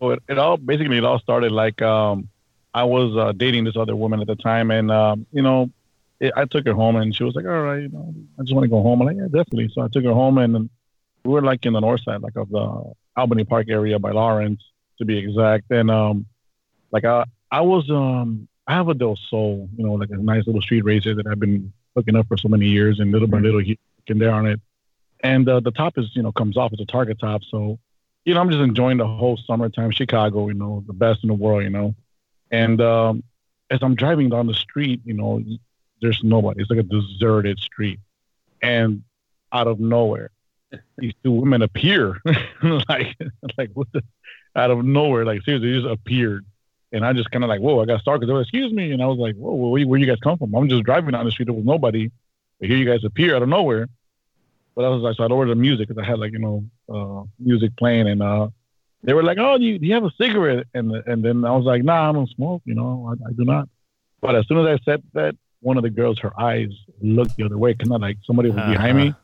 Well, 0.00 0.10
it, 0.12 0.22
it 0.28 0.38
all 0.38 0.56
basically 0.56 0.98
it 0.98 1.04
all 1.04 1.18
started 1.18 1.52
like 1.52 1.82
um, 1.82 2.28
I 2.74 2.84
was 2.84 3.16
uh, 3.16 3.32
dating 3.32 3.64
this 3.64 3.76
other 3.76 3.94
woman 3.94 4.20
at 4.20 4.26
the 4.26 4.36
time, 4.36 4.70
and 4.70 4.90
um, 4.90 5.26
you 5.30 5.42
know, 5.42 5.70
it, 6.20 6.32
I 6.36 6.46
took 6.46 6.66
her 6.66 6.72
home, 6.72 6.96
and 6.96 7.14
she 7.14 7.22
was 7.22 7.34
like, 7.34 7.44
"All 7.44 7.62
right, 7.62 7.82
you 7.82 7.88
know, 7.88 8.14
I 8.38 8.42
just 8.42 8.54
want 8.54 8.64
to 8.64 8.68
go 8.68 8.82
home." 8.82 9.02
I'm 9.02 9.06
like, 9.06 9.16
"Yeah, 9.16 9.24
definitely." 9.24 9.70
So 9.74 9.82
I 9.82 9.88
took 9.88 10.04
her 10.04 10.12
home, 10.12 10.38
and 10.38 10.70
we 11.24 11.30
were 11.30 11.42
like 11.42 11.66
in 11.66 11.74
the 11.74 11.80
north 11.80 12.02
side, 12.02 12.22
like 12.22 12.36
of 12.36 12.48
the 12.48 12.92
Albany 13.16 13.44
Park 13.44 13.66
area 13.68 13.98
by 13.98 14.12
Lawrence, 14.12 14.62
to 14.98 15.04
be 15.04 15.18
exact, 15.18 15.70
and 15.70 15.90
um 15.90 16.26
like 16.92 17.04
I 17.04 17.24
I 17.50 17.60
was 17.60 17.90
um 17.90 18.48
I 18.66 18.74
have 18.74 18.88
a 18.88 18.94
Del 18.94 19.16
Sol, 19.28 19.68
you 19.76 19.84
know, 19.84 19.94
like 19.94 20.10
a 20.10 20.16
nice 20.16 20.46
little 20.46 20.62
street 20.62 20.84
racer 20.84 21.14
that 21.14 21.26
I've 21.26 21.40
been 21.40 21.72
looking 21.94 22.16
up 22.16 22.26
for 22.28 22.36
so 22.36 22.48
many 22.48 22.66
years, 22.66 23.00
and 23.00 23.10
little 23.12 23.28
by 23.28 23.38
little 23.38 23.60
he 23.60 23.78
can 24.06 24.18
there 24.18 24.32
on 24.32 24.46
it. 24.46 24.60
And 25.20 25.48
uh, 25.48 25.60
the 25.60 25.70
top 25.70 25.98
is 25.98 26.14
you 26.14 26.22
know 26.22 26.32
comes 26.32 26.56
off 26.56 26.72
as 26.72 26.80
a 26.80 26.84
targa 26.84 27.18
top, 27.18 27.42
so 27.44 27.78
you 28.24 28.34
know 28.34 28.40
I'm 28.40 28.50
just 28.50 28.62
enjoying 28.62 28.98
the 28.98 29.06
whole 29.06 29.36
summertime 29.36 29.90
Chicago, 29.90 30.48
you 30.48 30.54
know, 30.54 30.82
the 30.86 30.92
best 30.92 31.22
in 31.22 31.28
the 31.28 31.34
world, 31.34 31.62
you 31.62 31.70
know. 31.70 31.94
And 32.50 32.80
um, 32.80 33.22
as 33.70 33.80
I'm 33.82 33.94
driving 33.94 34.28
down 34.28 34.46
the 34.46 34.54
street, 34.54 35.00
you 35.04 35.14
know, 35.14 35.42
there's 36.00 36.20
nobody. 36.22 36.60
It's 36.60 36.70
like 36.70 36.80
a 36.80 36.82
deserted 36.82 37.58
street, 37.58 38.00
and 38.60 39.02
out 39.52 39.66
of 39.66 39.78
nowhere, 39.78 40.30
these 40.98 41.14
two 41.22 41.32
women 41.32 41.62
appear, 41.62 42.20
like 42.88 43.16
like 43.58 43.70
what 43.74 43.88
the, 43.92 44.02
out 44.56 44.70
of 44.70 44.84
nowhere, 44.84 45.24
like 45.24 45.42
seriously, 45.42 45.74
just 45.74 45.86
appeared 45.86 46.44
and 46.92 47.04
I 47.04 47.12
just 47.12 47.30
kind 47.30 47.42
of 47.42 47.48
like, 47.48 47.60
whoa, 47.60 47.80
I 47.80 47.86
got 47.86 48.00
started. 48.00 48.28
They 48.28 48.32
were, 48.32 48.42
excuse 48.42 48.72
me. 48.72 48.92
And 48.92 49.02
I 49.02 49.06
was 49.06 49.18
like, 49.18 49.34
whoa, 49.36 49.54
where, 49.54 49.86
where 49.86 49.98
you 49.98 50.06
guys 50.06 50.18
come 50.22 50.36
from? 50.38 50.54
I'm 50.54 50.68
just 50.68 50.84
driving 50.84 51.12
down 51.12 51.24
the 51.24 51.30
street. 51.30 51.46
There 51.46 51.54
was 51.54 51.64
nobody. 51.64 52.10
But 52.60 52.68
here 52.68 52.76
you 52.76 52.84
guys 52.84 53.02
appear 53.04 53.34
out 53.34 53.42
of 53.42 53.48
nowhere. 53.48 53.88
But 54.74 54.84
I 54.84 54.88
was 54.88 55.02
like, 55.02 55.16
so 55.16 55.24
I'd 55.24 55.32
ordered 55.32 55.50
the 55.50 55.60
music 55.60 55.88
because 55.88 56.02
I 56.02 56.06
had 56.06 56.18
like, 56.18 56.32
you 56.32 56.38
know, 56.38 56.64
uh, 56.88 57.24
music 57.38 57.76
playing. 57.76 58.08
And 58.08 58.22
uh, 58.22 58.48
they 59.02 59.14
were 59.14 59.22
like, 59.22 59.38
oh, 59.38 59.58
do 59.58 59.64
you, 59.64 59.78
do 59.78 59.86
you 59.86 59.94
have 59.94 60.04
a 60.04 60.12
cigarette? 60.18 60.66
And 60.74 60.92
and 60.92 61.24
then 61.24 61.44
I 61.44 61.52
was 61.52 61.64
like, 61.64 61.82
nah, 61.82 62.10
I 62.10 62.12
don't 62.12 62.28
smoke. 62.30 62.62
You 62.64 62.74
know, 62.74 63.10
I, 63.10 63.28
I 63.28 63.32
do 63.32 63.44
not. 63.44 63.68
But 64.20 64.34
as 64.36 64.46
soon 64.46 64.66
as 64.66 64.66
I 64.66 64.84
said 64.84 65.02
that, 65.14 65.34
one 65.60 65.76
of 65.76 65.82
the 65.82 65.90
girls, 65.90 66.18
her 66.20 66.38
eyes 66.40 66.70
looked 67.00 67.36
the 67.36 67.44
other 67.44 67.58
way, 67.58 67.74
kind 67.74 67.92
of 67.92 68.00
like 68.00 68.18
somebody 68.24 68.50
was 68.50 68.58
uh-huh. 68.58 68.72
behind 68.72 68.96
me. 68.96 69.14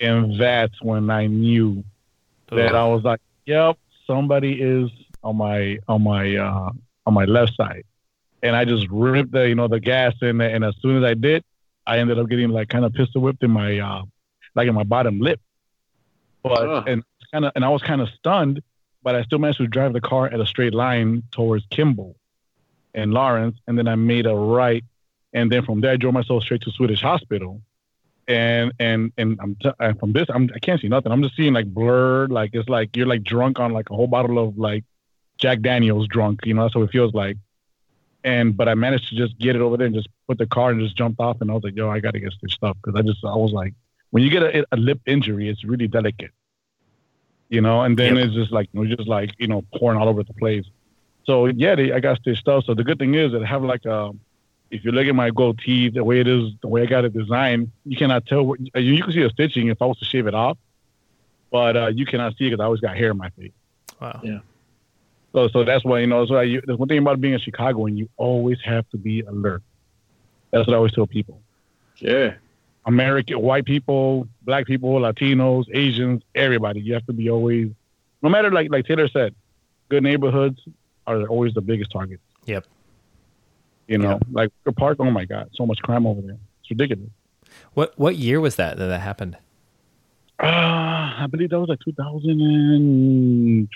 And 0.00 0.40
that's 0.40 0.80
when 0.82 1.10
I 1.10 1.26
knew 1.26 1.84
that 2.50 2.74
I 2.74 2.86
was 2.86 3.04
like, 3.04 3.20
yep, 3.44 3.76
somebody 4.06 4.60
is 4.60 4.90
on 5.22 5.36
my 5.36 5.78
on 5.88 6.02
my 6.02 6.36
uh, 6.36 6.70
on 7.10 7.14
my 7.14 7.24
left 7.24 7.54
side, 7.56 7.84
and 8.42 8.56
I 8.56 8.64
just 8.64 8.86
ripped 8.88 9.32
the 9.32 9.48
you 9.48 9.54
know 9.54 9.68
the 9.68 9.80
gas 9.80 10.14
in 10.22 10.38
there. 10.38 10.54
And 10.54 10.64
as 10.64 10.74
soon 10.80 11.02
as 11.02 11.04
I 11.04 11.14
did, 11.14 11.44
I 11.86 11.98
ended 11.98 12.18
up 12.18 12.28
getting 12.28 12.50
like 12.50 12.68
kind 12.68 12.84
of 12.84 12.92
pistol 12.94 13.20
whipped 13.20 13.42
in 13.42 13.50
my 13.50 13.78
uh, 13.78 14.02
like 14.54 14.68
in 14.68 14.74
my 14.74 14.84
bottom 14.84 15.20
lip. 15.20 15.40
But 16.42 16.88
and 16.88 17.02
kind 17.32 17.44
of 17.44 17.52
and 17.54 17.64
I 17.64 17.68
was 17.68 17.82
kind 17.82 18.00
of 18.00 18.08
stunned, 18.10 18.62
but 19.02 19.14
I 19.14 19.22
still 19.24 19.38
managed 19.38 19.58
to 19.58 19.66
drive 19.66 19.92
the 19.92 20.00
car 20.00 20.26
at 20.26 20.40
a 20.40 20.46
straight 20.46 20.74
line 20.74 21.24
towards 21.32 21.64
Kimball 21.70 22.16
and 22.94 23.12
Lawrence, 23.12 23.58
and 23.66 23.76
then 23.76 23.88
I 23.88 23.96
made 23.96 24.26
a 24.26 24.34
right, 24.34 24.84
and 25.32 25.50
then 25.50 25.64
from 25.64 25.80
there 25.80 25.92
I 25.92 25.96
drove 25.96 26.14
myself 26.14 26.44
straight 26.44 26.62
to 26.62 26.70
Swedish 26.70 27.02
Hospital. 27.02 27.60
And 28.28 28.72
and 28.78 29.12
and 29.18 29.38
I'm 29.42 29.56
t- 29.56 29.98
from 29.98 30.12
this 30.12 30.28
I'm 30.32 30.48
I 30.54 30.60
can't 30.60 30.80
see 30.80 30.86
nothing. 30.86 31.10
I'm 31.10 31.22
just 31.22 31.34
seeing 31.34 31.52
like 31.52 31.66
blurred, 31.66 32.30
like 32.30 32.50
it's 32.52 32.68
like 32.68 32.96
you're 32.96 33.06
like 33.06 33.24
drunk 33.24 33.58
on 33.58 33.72
like 33.72 33.90
a 33.90 33.94
whole 33.94 34.06
bottle 34.06 34.38
of 34.38 34.56
like 34.56 34.84
Jack 35.40 35.62
Daniels 35.62 36.06
drunk. 36.06 36.40
You 36.44 36.54
know, 36.54 36.62
that's 36.62 36.74
what 36.76 36.82
it 36.82 36.90
feels 36.90 37.14
like. 37.14 37.36
And 38.22 38.56
but 38.56 38.68
I 38.68 38.74
managed 38.74 39.08
to 39.08 39.16
just 39.16 39.38
get 39.38 39.56
it 39.56 39.62
over 39.62 39.76
there 39.76 39.86
and 39.86 39.94
just 39.94 40.08
put 40.28 40.38
the 40.38 40.46
car 40.46 40.70
and 40.70 40.80
just 40.80 40.96
jumped 40.96 41.20
off. 41.20 41.40
And 41.40 41.50
I 41.50 41.54
was 41.54 41.64
like, 41.64 41.74
yo, 41.74 41.88
I 41.88 42.00
got 42.00 42.12
to 42.12 42.20
get 42.20 42.32
stitched 42.32 42.62
up 42.62 42.76
because 42.82 42.98
I 42.98 43.02
just 43.02 43.24
I 43.24 43.34
was 43.34 43.52
like, 43.52 43.74
when 44.10 44.22
you 44.22 44.30
get 44.30 44.42
a, 44.42 44.66
a 44.72 44.76
lip 44.76 45.00
injury, 45.06 45.48
it's 45.48 45.64
really 45.64 45.88
delicate. 45.88 46.30
You 47.48 47.62
know, 47.62 47.82
and 47.82 47.98
then 47.98 48.16
yep. 48.16 48.26
it's 48.26 48.34
just 48.34 48.52
like 48.52 48.68
it 48.72 48.78
was 48.78 48.90
just 48.90 49.08
like 49.08 49.30
you 49.38 49.48
know 49.48 49.64
pouring 49.74 49.98
all 49.98 50.08
over 50.08 50.22
the 50.22 50.34
place. 50.34 50.66
So 51.24 51.46
yeah, 51.46 51.74
they, 51.74 51.92
I 51.92 52.00
got 52.00 52.18
stitched 52.18 52.46
up. 52.46 52.64
So 52.64 52.74
the 52.74 52.84
good 52.84 52.98
thing 52.98 53.14
is 53.14 53.32
that 53.32 53.42
I 53.42 53.46
have 53.46 53.62
like 53.62 53.84
a, 53.86 53.94
um, 53.94 54.20
if 54.70 54.84
you 54.84 54.92
look 54.92 55.06
at 55.06 55.14
my 55.14 55.30
goatee, 55.30 55.88
the 55.88 56.04
way 56.04 56.20
it 56.20 56.28
is, 56.28 56.52
the 56.60 56.68
way 56.68 56.82
I 56.82 56.86
got 56.86 57.04
it 57.04 57.12
designed, 57.12 57.72
you 57.84 57.96
cannot 57.96 58.26
tell. 58.26 58.42
What, 58.42 58.60
you 58.60 59.02
can 59.02 59.12
see 59.12 59.22
the 59.22 59.30
stitching 59.30 59.68
if 59.68 59.80
I 59.80 59.86
was 59.86 59.98
to 59.98 60.04
shave 60.04 60.26
it 60.26 60.34
off, 60.34 60.58
but 61.50 61.76
uh, 61.76 61.86
you 61.88 62.04
cannot 62.04 62.36
see 62.36 62.46
it 62.46 62.50
because 62.50 62.60
I 62.60 62.66
always 62.66 62.80
got 62.80 62.96
hair 62.96 63.10
in 63.10 63.16
my 63.16 63.30
face. 63.30 63.52
Wow. 64.00 64.20
Yeah. 64.22 64.40
So, 65.32 65.48
so 65.48 65.64
that's 65.64 65.84
why 65.84 66.00
you 66.00 66.06
know. 66.06 66.26
So 66.26 66.36
I, 66.36 66.60
there's 66.64 66.78
one 66.78 66.88
thing 66.88 66.98
about 66.98 67.20
being 67.20 67.34
in 67.34 67.40
Chicago, 67.40 67.86
and 67.86 67.98
you 67.98 68.08
always 68.16 68.58
have 68.64 68.88
to 68.90 68.96
be 68.96 69.20
alert. 69.20 69.62
That's 70.50 70.66
what 70.66 70.74
I 70.74 70.76
always 70.76 70.92
tell 70.92 71.06
people. 71.06 71.40
Yeah. 71.98 72.34
American, 72.86 73.40
white 73.40 73.64
people, 73.64 74.26
black 74.42 74.66
people, 74.66 74.94
Latinos, 74.94 75.66
Asians, 75.72 76.22
everybody. 76.34 76.80
You 76.80 76.94
have 76.94 77.06
to 77.06 77.12
be 77.12 77.30
always, 77.30 77.70
no 78.22 78.28
matter 78.28 78.50
like 78.50 78.70
like 78.70 78.86
Taylor 78.86 79.08
said, 79.08 79.34
good 79.88 80.02
neighborhoods 80.02 80.58
are 81.06 81.26
always 81.26 81.54
the 81.54 81.60
biggest 81.60 81.92
targets. 81.92 82.22
Yep. 82.46 82.66
You 83.86 83.98
know, 83.98 84.12
yep. 84.12 84.22
like 84.32 84.50
the 84.64 84.72
park. 84.72 84.96
Oh 85.00 85.10
my 85.10 85.24
God, 85.24 85.50
so 85.54 85.66
much 85.66 85.78
crime 85.82 86.06
over 86.06 86.20
there. 86.20 86.38
It's 86.60 86.70
ridiculous. 86.70 87.10
What 87.74 87.96
what 87.98 88.16
year 88.16 88.40
was 88.40 88.56
that 88.56 88.78
that 88.78 88.86
that 88.86 89.00
happened? 89.00 89.36
Uh, 90.42 90.46
I 90.46 91.26
believe 91.30 91.50
that 91.50 91.60
was 91.60 91.68
like 91.68 91.80
2000 91.80 92.30
and 92.30 93.68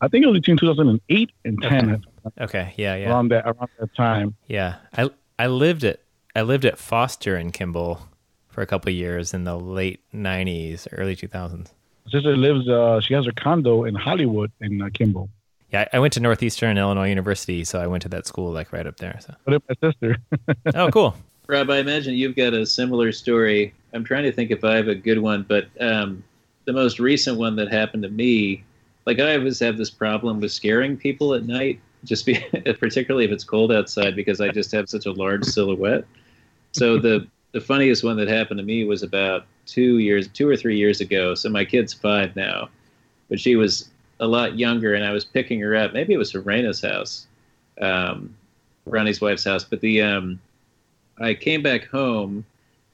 I 0.00 0.08
think 0.08 0.24
it 0.24 0.28
was 0.28 0.38
between 0.38 0.56
2008 0.56 1.30
and 1.44 1.62
10. 1.62 1.90
Okay. 2.26 2.44
okay. 2.44 2.74
Yeah. 2.76 2.96
Yeah. 2.96 3.10
Around 3.10 3.28
that 3.28 3.44
around 3.44 3.68
that 3.78 3.94
time. 3.94 4.34
Yeah. 4.46 4.76
I 4.96 5.10
I 5.38 5.46
lived 5.46 5.84
at 5.84 6.00
I 6.34 6.42
lived 6.42 6.64
at 6.64 6.78
Foster 6.78 7.36
in 7.36 7.50
Kimball 7.50 8.00
for 8.48 8.62
a 8.62 8.66
couple 8.66 8.90
years 8.92 9.34
in 9.34 9.44
the 9.44 9.56
late 9.56 10.00
90s, 10.14 10.86
early 10.92 11.16
2000s. 11.16 11.68
Sister 12.10 12.36
lives. 12.36 12.68
Uh, 12.68 13.00
she 13.00 13.14
has 13.14 13.26
her 13.26 13.32
condo 13.32 13.84
in 13.84 13.94
Hollywood 13.94 14.50
in 14.60 14.82
uh, 14.82 14.88
Kimball. 14.92 15.28
Yeah, 15.72 15.86
I 15.92 16.00
went 16.00 16.12
to 16.14 16.20
Northeastern 16.20 16.76
Illinois 16.76 17.08
University, 17.08 17.62
so 17.64 17.80
I 17.80 17.86
went 17.86 18.02
to 18.02 18.08
that 18.08 18.26
school 18.26 18.50
like 18.50 18.72
right 18.72 18.86
up 18.86 18.96
there. 18.96 19.18
So. 19.20 19.34
But 19.44 19.62
my 19.68 19.90
sister. 19.90 20.16
oh, 20.74 20.90
cool. 20.90 21.14
Rob, 21.46 21.70
I 21.70 21.78
imagine 21.78 22.14
you've 22.14 22.36
got 22.36 22.54
a 22.54 22.66
similar 22.66 23.12
story. 23.12 23.72
I'm 23.92 24.04
trying 24.04 24.24
to 24.24 24.32
think 24.32 24.50
if 24.50 24.64
I 24.64 24.76
have 24.76 24.88
a 24.88 24.94
good 24.94 25.18
one, 25.18 25.44
but 25.48 25.68
um, 25.80 26.24
the 26.64 26.72
most 26.72 26.98
recent 26.98 27.38
one 27.38 27.56
that 27.56 27.72
happened 27.72 28.02
to 28.02 28.08
me 28.08 28.64
like 29.06 29.18
I 29.18 29.36
always 29.36 29.58
have 29.60 29.76
this 29.76 29.90
problem 29.90 30.40
with 30.40 30.52
scaring 30.52 30.96
people 30.96 31.34
at 31.34 31.44
night, 31.44 31.80
just 32.04 32.26
be 32.26 32.34
particularly 32.78 33.24
if 33.24 33.30
it's 33.30 33.44
cold 33.44 33.72
outside 33.72 34.16
because 34.16 34.40
I 34.40 34.48
just 34.48 34.72
have 34.72 34.88
such 34.88 35.06
a 35.06 35.12
large 35.12 35.44
silhouette. 35.44 36.04
So 36.72 36.98
the 37.06 37.26
the 37.52 37.60
funniest 37.60 38.04
one 38.04 38.16
that 38.16 38.28
happened 38.28 38.58
to 38.58 38.64
me 38.64 38.84
was 38.84 39.02
about 39.02 39.46
two 39.66 39.98
years, 39.98 40.28
two 40.28 40.48
or 40.48 40.56
three 40.56 40.76
years 40.76 41.00
ago. 41.00 41.34
So 41.34 41.48
my 41.48 41.64
kid's 41.64 41.92
five 41.92 42.36
now, 42.36 42.68
but 43.28 43.40
she 43.40 43.56
was 43.56 43.88
a 44.20 44.26
lot 44.26 44.58
younger, 44.58 44.94
and 44.94 45.04
I 45.04 45.12
was 45.12 45.24
picking 45.24 45.60
her 45.60 45.74
up. 45.74 45.92
Maybe 45.92 46.12
it 46.12 46.18
was 46.18 46.30
Serena's 46.30 46.80
house, 46.80 47.26
um, 47.80 48.34
Ronnie's 48.84 49.20
wife's 49.20 49.44
house. 49.44 49.64
But 49.64 49.80
the 49.80 50.02
um, 50.02 50.40
I 51.18 51.34
came 51.34 51.62
back 51.62 51.86
home 51.88 52.44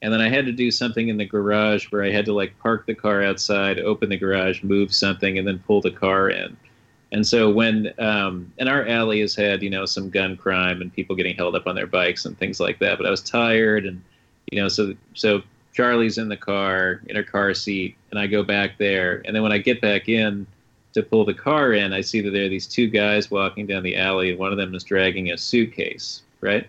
and 0.07 0.13
then 0.13 0.21
I 0.21 0.29
had 0.29 0.47
to 0.47 0.53
do 0.53 0.71
something 0.71 1.09
in 1.09 1.17
the 1.17 1.25
garage 1.25 1.91
where 1.91 2.05
I 2.05 2.13
had 2.13 2.27
to 2.27 2.33
like 2.33 2.57
park 2.61 2.87
the 2.87 2.95
car 2.95 3.25
outside, 3.25 3.81
open 3.81 4.09
the 4.09 4.17
garage, 4.17 4.63
move 4.63 4.95
something, 4.95 5.37
and 5.37 5.45
then 5.45 5.59
pull 5.67 5.81
the 5.81 5.91
car 5.91 6.31
in. 6.31 6.57
And 7.11 7.27
so 7.27 7.51
when 7.51 7.93
um, 7.99 8.53
and 8.57 8.69
our 8.69 8.87
alley 8.87 9.21
has 9.23 9.35
had 9.35 9.65
you 9.65 9.69
know 9.69 9.85
some 9.85 10.09
gun 10.09 10.37
crime 10.37 10.81
and 10.81 10.95
people 10.95 11.17
getting 11.17 11.35
held 11.35 11.57
up 11.57 11.67
on 11.67 11.75
their 11.75 11.89
bikes 11.89 12.25
and 12.25 12.39
things 12.39 12.61
like 12.61 12.79
that. 12.79 12.99
But 12.99 13.09
I 13.09 13.11
was 13.11 13.21
tired 13.21 13.85
and 13.85 14.01
you 14.53 14.63
know 14.63 14.69
so 14.69 14.95
so 15.15 15.43
Charlie's 15.75 16.19
in 16.19 16.29
the 16.29 16.37
car 16.37 17.03
in 17.07 17.17
her 17.17 17.25
car 17.25 17.53
seat, 17.53 17.97
and 18.13 18.21
I 18.21 18.29
go 18.29 18.45
back 18.45 18.79
there. 18.79 19.23
And 19.25 19.35
then 19.35 19.43
when 19.43 19.51
I 19.51 19.59
get 19.59 19.81
back 19.81 20.09
in 20.09 20.47
to 20.95 21.03
pull 21.03 21.25
the 21.25 21.35
car 21.35 21.73
in, 21.73 21.93
I 21.93 22.01
see 22.01 22.21
that 22.21 22.31
there 22.31 22.45
are 22.45 22.49
these 22.49 22.69
two 22.69 22.87
guys 22.87 23.29
walking 23.29 23.67
down 23.67 23.83
the 23.83 23.97
alley, 23.97 24.31
and 24.31 24.39
one 24.39 24.53
of 24.53 24.57
them 24.57 24.73
is 24.73 24.85
dragging 24.85 25.33
a 25.33 25.37
suitcase, 25.37 26.23
right? 26.43 26.69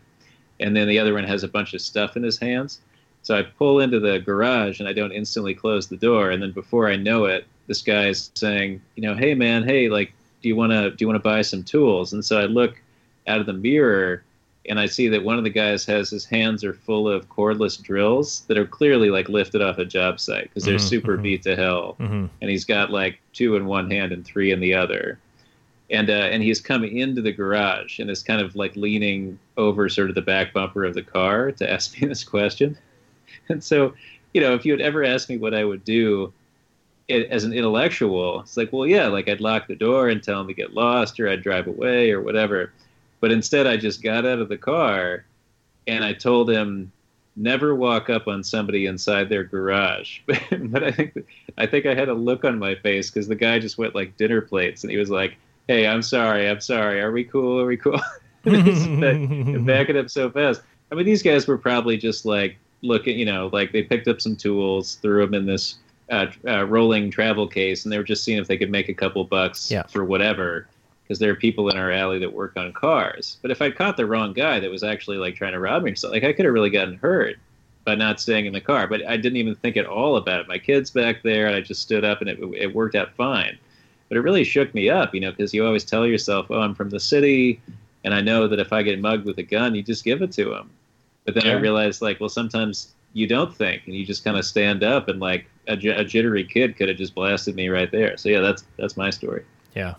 And 0.60 0.76
then 0.76 0.88
the 0.88 0.98
other 0.98 1.14
one 1.14 1.24
has 1.26 1.44
a 1.44 1.48
bunch 1.48 1.76
of 1.76 1.82
stuff 1.82 2.18
in 2.18 2.24
his 2.24 2.40
hands. 2.40 2.82
So 3.28 3.38
I 3.38 3.42
pull 3.44 3.82
into 3.82 4.00
the 4.00 4.20
garage 4.20 4.80
and 4.80 4.88
I 4.88 4.94
don't 4.94 5.12
instantly 5.12 5.54
close 5.54 5.88
the 5.88 5.98
door. 5.98 6.32
And 6.32 6.42
then 6.42 6.54
before 6.54 6.88
I 6.88 6.96
know 6.96 7.26
it, 7.26 7.46
this 7.68 7.82
guy's 7.82 8.32
saying, 8.36 8.82
you 8.96 9.04
know, 9.04 9.16
hey 9.16 9.34
man, 9.34 9.64
hey, 9.64 9.90
like, 9.90 10.14
do 10.42 10.48
you 10.48 10.56
want 10.56 10.72
to 10.72 10.92
do 10.92 10.96
you 11.04 11.08
want 11.10 11.22
to 11.22 11.30
buy 11.30 11.42
some 11.42 11.62
tools? 11.62 12.14
And 12.14 12.24
so 12.24 12.40
I 12.40 12.46
look 12.46 12.82
out 13.28 13.42
of 13.42 13.46
the 13.46 13.52
mirror 13.52 14.24
and 14.70 14.80
I 14.80 14.86
see 14.86 15.10
that 15.10 15.26
one 15.26 15.38
of 15.38 15.44
the 15.44 15.50
guys 15.50 15.86
has 15.88 16.10
his 16.10 16.24
hands 16.24 16.64
are 16.64 16.72
full 16.72 17.10
of 17.10 17.28
cordless 17.28 17.76
drills 17.84 18.44
that 18.48 18.58
are 18.58 18.66
clearly 18.66 19.10
like 19.10 19.28
lifted 19.28 19.62
off 19.62 19.78
a 19.78 19.84
job 19.84 20.22
site 20.22 20.44
because 20.44 20.64
they're 20.64 20.76
Mhm, 20.76 20.90
super 20.90 21.18
mhm. 21.18 21.24
beat 21.24 21.44
to 21.44 21.58
hell. 21.58 21.96
hmm 21.98 22.28
And 22.40 22.50
he's 22.50 22.64
got 22.64 22.92
like 22.92 23.20
two 23.34 23.58
in 23.58 23.66
one 23.66 23.92
hand 23.92 24.14
and 24.14 24.24
three 24.24 24.54
in 24.54 24.62
the 24.62 24.74
other. 24.74 25.20
And 25.90 26.10
uh, 26.10 26.14
and 26.32 26.42
he's 26.42 26.62
coming 26.62 26.98
into 26.98 27.22
the 27.22 27.34
garage 27.34 28.00
and 28.00 28.10
is 28.10 28.24
kind 28.24 28.40
of 28.40 28.56
like 28.56 28.78
leaning 28.78 29.38
over 29.58 29.90
sort 29.90 30.08
of 30.08 30.16
the 30.16 30.22
back 30.22 30.54
bumper 30.54 30.86
of 30.86 30.94
the 30.94 31.04
car 31.04 31.52
to 31.52 31.70
ask 31.70 32.00
me 32.02 32.08
this 32.08 32.24
question. 32.24 32.78
And 33.50 33.64
so, 33.64 33.94
you 34.34 34.42
know, 34.42 34.54
if 34.54 34.66
you 34.66 34.72
had 34.74 34.82
ever 34.82 35.04
asked 35.04 35.30
me 35.30 35.38
what 35.38 35.54
I 35.54 35.64
would 35.64 35.84
do 35.84 36.34
it, 37.08 37.30
as 37.30 37.44
an 37.44 37.54
intellectual, 37.54 38.42
it's 38.42 38.58
like, 38.58 38.74
well, 38.74 38.86
yeah, 38.86 39.08
like 39.08 39.30
I'd 39.30 39.42
lock 39.42 39.68
the 39.68 39.76
door 39.76 40.10
and 40.10 40.22
tell 40.22 40.42
him 40.42 40.48
to 40.48 40.54
get 40.54 40.74
lost, 40.74 41.20
or 41.20 41.30
I'd 41.30 41.42
drive 41.42 41.68
away, 41.68 42.12
or 42.12 42.22
whatever. 42.22 42.74
But 43.20 43.32
instead, 43.32 43.66
I 43.66 43.78
just 43.78 44.04
got 44.04 44.26
out 44.26 44.40
of 44.40 44.50
the 44.50 44.58
car 44.58 45.26
and 45.88 46.04
I 46.04 46.14
told 46.14 46.50
him 46.50 46.92
never 47.38 47.76
walk 47.76 48.10
up 48.10 48.28
on 48.28 48.44
somebody 48.44 48.88
inside 48.88 49.30
their 49.30 49.44
garage. 49.44 50.20
but 50.26 50.84
I 50.84 50.92
think 50.92 51.26
I 51.58 51.66
think 51.66 51.86
I 51.86 51.96
had 51.96 52.10
a 52.10 52.14
look 52.14 52.44
on 52.44 52.60
my 52.60 52.76
face 52.76 53.10
because 53.10 53.28
the 53.28 53.36
guy 53.36 53.60
just 53.60 53.78
went 53.78 53.96
like 53.96 54.18
dinner 54.18 54.42
plates, 54.42 54.84
and 54.84 54.92
he 54.92 54.98
was 54.98 55.10
like, 55.10 55.38
"Hey, 55.68 55.88
I'm 55.88 56.02
sorry, 56.02 56.50
I'm 56.50 56.60
sorry. 56.60 57.00
Are 57.00 57.12
we 57.12 57.24
cool? 57.24 57.62
Are 57.62 57.66
we 57.66 57.78
cool?" 57.78 58.02
back 58.44 59.90
it 59.90 59.96
up 59.96 60.10
so 60.10 60.30
fast. 60.30 60.62
I 60.92 60.96
mean, 60.96 61.06
these 61.06 61.24
guys 61.24 61.48
were 61.48 61.58
probably 61.58 61.98
just 61.98 62.26
like 62.26 62.58
looking, 62.82 63.18
you 63.18 63.26
know, 63.26 63.50
like 63.54 63.72
they 63.72 63.84
picked 63.84 64.08
up 64.08 64.22
some 64.22 64.36
tools, 64.36 64.96
threw 65.02 65.26
them 65.26 65.34
in 65.34 65.46
this 65.46 65.76
uh, 66.10 66.28
uh, 66.48 66.66
rolling 66.66 67.12
travel 67.12 67.48
case, 67.48 67.84
and 67.86 67.92
they 67.92 67.98
were 67.98 68.04
just 68.04 68.24
seeing 68.24 68.38
if 68.38 68.48
they 68.48 68.58
could 68.58 68.72
make 68.72 68.90
a 68.90 68.94
couple 68.94 69.24
bucks 69.24 69.70
Yeah. 69.72 69.84
for 69.84 70.06
whatever. 70.06 70.68
Because 71.04 71.20
there 71.20 71.32
are 71.32 71.36
people 71.36 71.70
in 71.70 71.78
our 71.78 71.90
alley 71.90 72.20
that 72.20 72.34
work 72.34 72.52
on 72.58 72.74
cars. 72.74 73.38
But 73.42 73.50
if 73.50 73.62
I 73.62 73.72
caught 73.72 73.96
the 73.96 74.06
wrong 74.06 74.34
guy 74.34 74.60
that 74.60 74.70
was 74.70 74.84
actually 74.84 75.16
like 75.18 75.36
trying 75.36 75.54
to 75.54 75.60
rob 75.60 75.84
me 75.84 75.92
or 75.92 75.96
something, 75.96 76.22
like 76.22 76.30
I 76.30 76.34
could 76.34 76.44
have 76.44 76.54
really 76.54 76.70
gotten 76.70 76.96
hurt 76.98 77.38
by 77.86 77.96
not 77.96 78.20
staying 78.20 78.46
in 78.46 78.52
the 78.52 78.60
car. 78.60 78.88
But 78.88 79.08
I 79.08 79.16
didn't 79.16 79.38
even 79.38 79.56
think 79.56 79.78
at 79.78 79.86
all 79.86 80.18
about 80.18 80.42
it. 80.42 80.50
My 80.50 80.58
kid's 80.58 80.90
back 80.92 81.24
there, 81.24 81.48
and 81.48 81.56
I 81.56 81.62
just 81.62 81.82
stood 81.82 82.04
up, 82.04 82.20
and 82.20 82.30
it, 82.30 82.38
it 82.58 82.76
worked 82.76 82.96
out 82.96 83.16
fine. 83.16 83.58
But 84.10 84.18
it 84.18 84.22
really 84.22 84.44
shook 84.44 84.74
me 84.74 84.90
up, 84.90 85.16
you 85.16 85.22
know, 85.22 85.32
because 85.32 85.54
you 85.54 85.66
always 85.66 85.86
tell 85.86 86.06
yourself, 86.06 86.48
"Oh, 86.50 86.60
I'm 86.60 86.76
from 86.76 86.90
the 86.90 87.00
city, 87.00 87.62
and 88.04 88.14
I 88.14 88.20
know 88.20 88.50
that 88.50 88.60
if 88.60 88.74
I 88.74 88.84
get 88.84 89.00
mugged 89.00 89.24
with 89.26 89.38
a 89.38 89.44
gun, 89.44 89.76
you 89.76 89.84
just 89.84 90.04
give 90.04 90.22
it 90.22 90.34
to 90.34 90.54
him." 90.54 90.70
But 91.28 91.36
then 91.36 91.46
I 91.48 91.54
realized, 91.60 92.02
like, 92.02 92.20
well, 92.22 92.30
sometimes 92.30 92.96
you 93.14 93.28
don't 93.28 93.54
think, 93.56 93.84
and 93.86 93.94
you 93.94 94.06
just 94.06 94.24
kind 94.24 94.38
of 94.38 94.46
stand 94.46 94.82
up, 94.82 95.10
and 95.10 95.20
like 95.20 95.46
a, 95.68 95.76
j- 95.76 95.90
a 95.90 96.04
jittery 96.06 96.46
kid 96.46 96.78
could 96.78 96.88
have 96.88 96.98
just 96.98 97.14
blasted 97.14 97.54
me 97.54 97.68
right 97.68 97.92
there. 97.92 98.16
So 98.18 98.30
yeah, 98.30 98.40
that's 98.40 98.64
that's 98.78 98.96
my 98.98 99.10
story. 99.12 99.44
Yeah. 99.76 99.96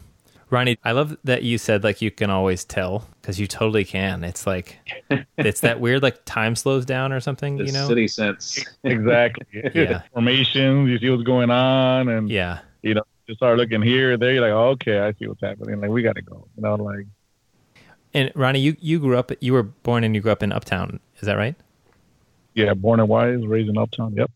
Ronnie, 0.51 0.79
I 0.83 0.93
love 0.93 1.15
that 1.25 1.43
you 1.43 1.59
said 1.59 1.85
like 1.85 2.01
you 2.01 2.11
can 2.11 2.31
always 2.31 2.65
tell 2.65 3.07
because 3.21 3.39
you 3.39 3.47
totally 3.47 3.85
can. 3.85 4.25
It's 4.25 4.47
like 4.47 4.79
it's 5.37 5.61
that 5.61 5.79
weird 5.81 6.03
like 6.03 6.25
time 6.25 6.57
slows 6.57 6.87
down 6.87 7.13
or 7.13 7.21
something, 7.21 7.59
The 7.59 7.67
you 7.67 7.73
know? 7.73 7.87
city 7.87 8.09
sense. 8.09 8.65
Exactly. 8.85 9.47
Yeah. 9.75 10.01
Formations, 10.15 10.89
you 10.89 10.99
see 10.99 11.11
what's 11.11 11.25
going 11.25 11.51
on, 11.51 12.09
and 12.09 12.31
Yeah. 12.31 12.61
you 12.81 12.95
know, 12.95 13.03
you 13.27 13.35
start 13.35 13.59
looking 13.59 13.83
here, 13.83 14.17
there. 14.17 14.33
You're 14.33 14.41
like, 14.41 14.53
oh, 14.53 14.69
okay, 14.71 15.01
I 15.01 15.13
see 15.13 15.27
what's 15.27 15.43
happening. 15.43 15.79
Like, 15.83 15.91
we 15.91 16.01
got 16.03 16.17
to 16.17 16.23
go. 16.23 16.49
You 16.57 16.63
know, 16.63 16.77
like, 16.77 17.05
And 18.15 18.33
Ronnie, 18.35 18.61
you 18.61 18.77
you 18.81 18.99
grew 18.99 19.17
up 19.19 19.31
you 19.41 19.53
were 19.53 19.63
born 19.63 20.03
and 20.05 20.15
you 20.15 20.21
grew 20.21 20.33
up 20.33 20.43
in 20.43 20.53
Uptown, 20.53 21.01
is 21.19 21.23
that 21.27 21.37
right? 21.37 21.55
yeah, 22.55 22.75
born 22.75 22.99
and 22.99 23.09
wise, 23.09 23.47
raised 23.47 23.69
in 23.69 23.79
Uptown. 23.79 24.15
Yep. 24.15 24.31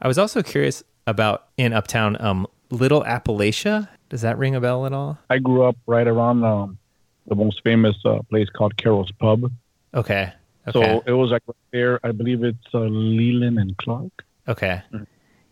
I 0.00 0.06
was 0.06 0.16
also 0.18 0.42
curious 0.42 0.84
about 1.06 1.46
in 1.56 1.72
Uptown 1.72 2.16
um 2.20 2.46
Little 2.70 3.02
Appalachia. 3.02 3.88
Does 4.10 4.20
that 4.20 4.38
ring 4.38 4.54
a 4.54 4.60
bell 4.60 4.86
at 4.86 4.92
all? 4.92 5.18
I 5.30 5.38
grew 5.38 5.64
up 5.64 5.76
right 5.86 6.06
around 6.06 6.44
um, 6.44 6.78
the 7.26 7.34
most 7.34 7.62
famous 7.64 7.96
uh, 8.04 8.20
place 8.30 8.48
called 8.50 8.76
Carol's 8.76 9.10
Pub. 9.12 9.50
Okay. 9.94 10.32
Okay. 10.66 10.72
So 10.98 11.02
it 11.06 11.12
was 11.12 11.30
like 11.30 11.42
right 11.46 11.56
there. 11.72 12.00
I 12.04 12.12
believe 12.12 12.44
it's 12.44 12.58
uh, 12.74 12.80
Leland 12.80 13.58
and 13.58 13.76
Clark. 13.78 14.12
okay. 14.46 14.82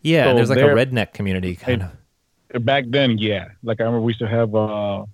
Yeah, 0.03 0.25
So 0.25 0.35
there's 0.35 0.49
like 0.49 0.59
there- 0.59 0.77
a 0.77 0.85
redneck 0.85 1.13
community 1.13 1.55
kind 1.55 1.83
of. 2.53 2.63
Back 2.65 2.85
then, 2.87 3.17
yeah. 3.17 3.49
Like 3.63 3.81
I 3.81 3.83
remember 3.83 4.01
we 4.05 4.11
used 4.11 4.19
to 4.21 4.27
have 4.27 4.55
uh, 4.55 5.05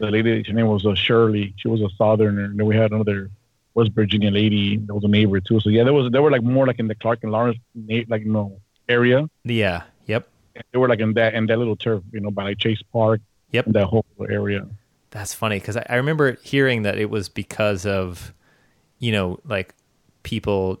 the 0.00 0.10
lady. 0.10 0.42
Her 0.42 0.52
name 0.52 0.66
was 0.66 0.84
uh, 0.84 0.94
Shirley. 0.94 1.54
She 1.56 1.68
was 1.68 1.80
a 1.80 1.88
Southerner. 1.96 2.44
And 2.44 2.58
then 2.58 2.66
we 2.66 2.76
had 2.76 2.90
another 2.92 3.30
West 3.74 3.92
Virginia 3.92 4.30
lady 4.30 4.78
that 4.78 4.94
was 4.94 5.04
a 5.04 5.08
neighbor 5.08 5.40
too. 5.40 5.60
So 5.60 5.70
yeah, 5.70 5.84
there 5.84 5.92
was 5.92 6.10
they 6.10 6.18
were 6.18 6.30
like 6.30 6.42
more 6.42 6.66
like 6.66 6.78
in 6.78 6.88
the 6.88 6.94
Clark 6.94 7.20
and 7.22 7.32
Lawrence 7.32 7.58
like 8.08 8.24
you 8.24 8.32
know 8.32 8.60
area. 8.88 9.28
Yeah. 9.44 9.84
Yep. 10.06 10.28
They 10.72 10.78
were 10.78 10.88
like 10.88 11.00
in 11.00 11.14
that 11.14 11.34
in 11.34 11.46
that 11.46 11.58
little 11.58 11.76
turf, 11.76 12.02
you 12.12 12.20
know, 12.20 12.30
by 12.30 12.44
like 12.44 12.58
Chase 12.58 12.82
Park. 12.92 13.20
Yep. 13.52 13.66
That 13.68 13.86
whole 13.86 14.04
area. 14.28 14.66
That's 15.10 15.34
funny 15.34 15.58
because 15.58 15.76
I, 15.76 15.86
I 15.88 15.96
remember 15.96 16.38
hearing 16.42 16.82
that 16.82 16.98
it 16.98 17.10
was 17.10 17.28
because 17.28 17.84
of, 17.84 18.32
you 18.98 19.12
know, 19.12 19.40
like 19.44 19.74
people 20.22 20.80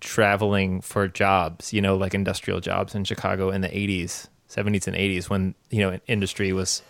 traveling 0.00 0.80
for 0.80 1.08
jobs, 1.08 1.72
you 1.72 1.80
know, 1.80 1.96
like 1.96 2.12
industrial 2.12 2.60
jobs 2.60 2.94
in 2.94 3.04
Chicago 3.04 3.50
in 3.50 3.62
the 3.62 3.68
80s, 3.68 4.28
70s 4.50 4.86
and 4.86 4.96
80s 4.96 5.30
when, 5.30 5.54
you 5.70 5.78
know, 5.80 5.98
industry 6.06 6.52
was, 6.52 6.82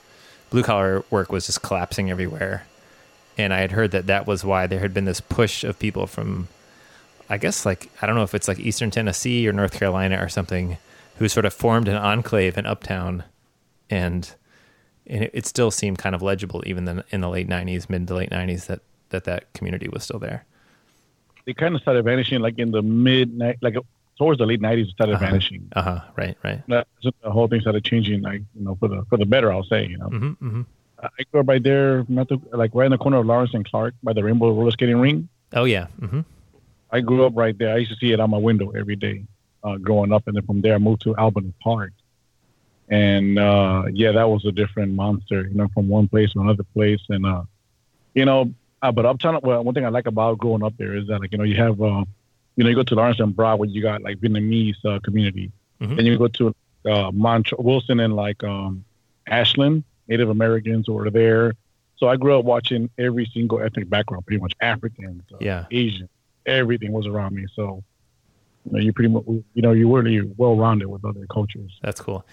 blue 0.53 0.63
collar 0.63 1.03
work 1.11 1.33
was 1.33 1.47
just 1.47 1.63
collapsing 1.63 2.11
everywhere. 2.11 2.67
And 3.39 3.55
I 3.55 3.61
had 3.61 3.73
heard 3.73 3.91
that 3.93 4.07
that 4.07 4.27
was 4.27 4.45
why 4.45 4.67
there 4.67 4.81
had 4.81 4.93
been 4.93 5.07
this 5.07 5.21
push 5.21 5.65
of 5.65 5.79
people 5.79 6.07
from, 6.07 6.49
I 7.31 7.39
guess, 7.39 7.65
like, 7.65 7.91
I 8.03 8.07
don't 8.07 8.15
know 8.15 8.23
if 8.23 8.35
it's 8.35 8.47
like 8.47 8.61
Eastern 8.61 8.91
Tennessee 8.91 9.49
or 9.49 9.53
North 9.55 9.73
Carolina 9.73 10.23
or 10.23 10.29
something, 10.29 10.77
who 11.17 11.29
sort 11.29 11.47
of 11.47 11.55
formed 11.55 11.89
an 11.89 11.97
enclave 11.97 12.59
in 12.59 12.67
Uptown. 12.67 13.25
And, 13.89 14.31
and 15.07 15.25
it, 15.25 15.31
it 15.33 15.47
still 15.47 15.71
seemed 15.71 15.97
kind 15.97 16.15
of 16.15 16.21
legible 16.21 16.63
even 16.67 16.85
then 16.85 17.03
in 17.09 17.23
the 17.23 17.31
late 17.31 17.49
90s 17.49 17.89
mid 17.89 18.07
to 18.09 18.15
late 18.15 18.31
90s 18.31 18.67
that 18.67 18.81
that 19.09 19.25
that 19.25 19.53
community 19.53 19.89
was 19.89 20.05
still 20.05 20.19
there 20.19 20.47
They 21.45 21.53
kind 21.53 21.75
of 21.75 21.83
started 21.83 22.03
vanishing 22.05 22.41
like 22.41 22.59
in 22.59 22.71
the 22.71 22.81
mid 22.81 23.37
like 23.61 23.77
towards 24.19 24.39
the 24.39 24.47
late 24.47 24.61
nineties. 24.61 24.89
It 24.89 24.93
started 24.93 25.17
Uh-huh. 25.17 25.27
vanishing. 25.27 25.69
uh-huh 25.75 26.01
right 26.17 26.37
right 26.45 26.63
so 27.03 27.11
the 27.23 27.31
whole 27.31 27.49
thing 27.49 27.61
started 27.61 27.85
changing, 27.85 28.23
like 28.23 28.43
you 28.57 28.65
know, 28.65 28.75
for 28.77 28.89
the 28.89 29.05
for 29.09 29.17
the 29.19 29.27
better. 29.27 29.53
I'll 29.53 29.65
say, 29.65 29.87
you 29.87 29.99
know. 29.99 30.09
hmm 30.09 30.31
hmm 30.33 30.63
I 31.19 31.25
grew 31.33 31.41
up 31.41 31.49
right 31.49 31.63
there, 31.63 32.05
like 32.53 32.71
right 32.75 32.85
in 32.87 32.93
the 32.93 32.99
corner 32.99 33.17
of 33.19 33.27
Lawrence 33.27 33.55
and 33.55 33.65
Clark 33.69 33.95
by 34.05 34.13
the 34.13 34.23
Rainbow 34.23 34.51
Roller 34.53 34.71
Skating 34.71 34.99
Ring. 35.01 35.29
oh 35.55 35.65
yeah 35.65 35.87
hmm 35.99 36.21
I 36.91 37.01
grew 37.01 37.25
up 37.25 37.33
right 37.35 37.57
there. 37.59 37.75
I 37.75 37.79
used 37.79 37.91
to 37.91 37.97
see 37.97 38.13
it 38.13 38.21
on 38.21 38.31
my 38.31 38.39
window 38.39 38.71
every 38.71 38.97
day 38.97 39.25
uh, 39.65 39.77
growing 39.79 40.13
up, 40.13 40.27
and 40.29 40.37
then 40.37 40.45
from 40.47 40.61
there 40.61 40.75
I 40.75 40.79
moved 40.79 41.03
to 41.03 41.17
Albany 41.17 41.53
Park. 41.63 41.93
And 42.89 43.39
uh, 43.39 43.85
yeah, 43.93 44.13
that 44.13 44.29
was 44.29 44.45
a 44.45 44.53
different 44.53 44.93
monster, 44.93 45.47
you 45.49 45.55
know, 45.55 45.69
from 45.73 45.89
one 45.89 46.07
place 46.09 46.33
to 46.35 46.41
another 46.41 46.65
place. 46.75 47.01
And 47.09 47.25
uh, 47.25 47.45
you 48.15 48.25
know, 48.27 48.53
uh, 48.83 48.93
but 48.93 49.07
Uptown. 49.07 49.41
Well, 49.43 49.65
one 49.65 49.75
thing 49.75 49.87
I 49.87 49.89
like 49.89 50.07
about 50.07 50.39
growing 50.39 50.63
up 50.63 50.75
there 50.77 50.95
is 50.95 51.07
that, 51.09 51.21
like, 51.21 51.33
you 51.33 51.39
know, 51.39 51.45
you 51.45 51.57
have, 51.57 51.81
uh, 51.81 52.05
you 52.57 52.65
know, 52.65 52.71
you 52.71 52.77
go 52.77 52.83
to 52.83 52.95
Lawrence 52.95 53.21
and 53.21 53.35
Broadway, 53.35 53.69
you 53.69 53.83
got 53.83 54.03
like 54.03 54.19
Vietnamese 54.19 54.77
uh, 54.85 54.99
community, 55.01 55.51
Mhm. 55.81 55.99
and 55.99 56.07
you 56.07 56.19
go 56.19 56.29
to 56.29 56.55
uh, 56.85 57.11
Mont- 57.13 57.53
Wilson 57.59 58.01
and 58.01 58.15
like 58.17 58.43
um, 58.45 58.85
Ashland, 59.29 59.85
Native 60.09 60.29
Americans 60.29 60.87
who 60.87 60.99
are 60.99 61.11
there. 61.11 61.55
So 61.97 62.09
I 62.09 62.17
grew 62.17 62.37
up 62.39 62.45
watching 62.45 62.91
every 62.99 63.27
single 63.33 63.61
ethnic 63.63 63.89
background, 63.89 64.27
pretty 64.27 64.41
much 64.43 64.55
Africans, 64.61 65.23
uh, 65.33 65.37
Yeah. 65.41 65.67
Asian, 65.71 66.09
everything 66.47 66.91
was 66.93 67.07
around 67.07 67.35
me. 67.37 67.47
So, 67.55 67.85
you 68.65 68.73
know, 68.73 68.79
you 68.81 68.93
pretty 68.93 69.09
much, 69.11 69.25
you 69.29 69.63
know, 69.63 69.71
you're 69.73 69.89
really 70.03 70.21
well 70.37 70.57
rounded 70.57 70.89
with 70.89 71.05
other 71.05 71.27
cultures. 71.31 71.79
that's 71.83 72.01
cool 72.01 72.25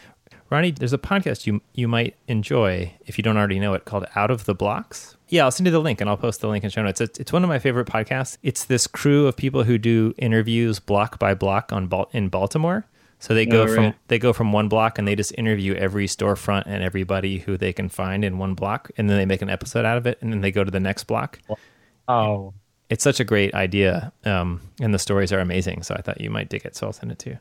ronnie 0.52 0.72
there's 0.72 0.94
a 0.94 0.98
podcast 0.98 1.46
you 1.48 1.62
you 1.76 1.88
might 1.88 2.16
enjoy 2.28 2.92
if 3.06 3.18
you 3.20 3.24
don't 3.24 3.38
already 3.38 3.60
know 3.60 3.74
it 3.76 3.86
called 3.86 4.06
out 4.16 4.32
of 4.32 4.46
the 4.46 4.54
blocks 4.56 5.16
yeah 5.30 5.44
i'll 5.46 5.52
send 5.52 5.66
you 5.68 5.72
the 5.72 5.80
link 5.80 6.02
and 6.02 6.10
i'll 6.10 6.18
post 6.18 6.42
the 6.42 6.48
link 6.48 6.64
in 6.64 6.70
show 6.70 6.84
notes. 6.84 7.02
It's, 7.02 7.20
it's 7.20 7.32
one 7.32 7.44
of 7.44 7.50
my 7.50 7.60
favorite 7.60 7.88
podcasts. 7.88 8.38
It's 8.44 8.66
this 8.66 8.88
crew 8.88 9.28
of 9.28 9.38
people 9.38 9.64
who 9.64 9.78
do 9.78 10.14
interviews 10.18 10.80
block 10.80 11.20
by 11.20 11.34
block 11.34 11.72
on 11.72 11.90
in 12.12 12.30
baltimore. 12.30 12.86
So 13.20 13.34
they 13.34 13.46
go 13.46 13.64
Oh, 13.64 13.68
from 13.68 13.94
they 14.08 14.18
go 14.18 14.32
from 14.34 14.54
one 14.54 14.70
block 14.70 14.98
and 14.98 15.08
they 15.08 15.16
just 15.16 15.34
interview 15.38 15.74
every 15.76 16.08
storefront 16.08 16.64
and 16.66 16.82
everybody 16.82 17.40
who 17.40 17.58
they 17.58 17.74
can 17.74 17.90
find 17.90 18.24
in 18.24 18.38
one 18.38 18.54
block. 18.54 18.90
And 18.98 19.10
then 19.10 19.18
they 19.18 19.26
make 19.26 19.42
an 19.42 19.50
episode 19.50 19.86
out 19.86 19.98
of 19.98 20.08
it 20.08 20.18
and 20.22 20.32
then 20.32 20.42
they 20.42 20.52
go 20.52 20.64
to 20.64 20.72
the 20.72 20.80
next 20.80 21.04
block. 21.04 21.40
Oh, 22.08 22.54
it's 22.90 23.04
such 23.04 23.20
a 23.20 23.24
great 23.26 23.54
idea 23.54 24.14
um, 24.26 24.62
and 24.80 24.94
the 24.94 25.00
stories 25.00 25.32
are 25.34 25.40
amazing. 25.40 25.84
So 25.84 25.96
i 25.96 26.02
thought 26.02 26.22
you 26.22 26.30
might 26.30 26.50
dig 26.50 26.66
it. 26.66 26.76
So 26.76 26.88
i'll 26.88 26.94
send 26.94 27.12
it 27.12 27.20
to 27.20 27.32
you. 27.32 27.40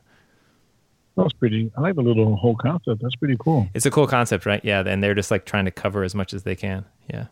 That 1.15 1.23
was 1.23 1.33
pretty. 1.33 1.71
I 1.77 1.81
like 1.81 1.95
the 1.95 2.01
little 2.01 2.35
whole 2.35 2.55
concept. 2.55 3.01
That's 3.01 3.15
pretty 3.15 3.37
cool. 3.39 3.67
it's 3.73 3.85
a 3.85 3.91
cool 3.91 4.07
concept 4.07 4.45
right? 4.45 4.63
Yeah. 4.63 4.83
And 4.85 5.01
they're 5.01 5.15
just 5.15 5.31
like 5.31 5.45
trying 5.45 5.65
to 5.65 5.71
cover 5.71 6.03
as 6.03 6.13
much 6.13 6.33
as 6.33 6.43
they 6.43 6.55
can. 6.55 6.85
Yeah 7.11 7.27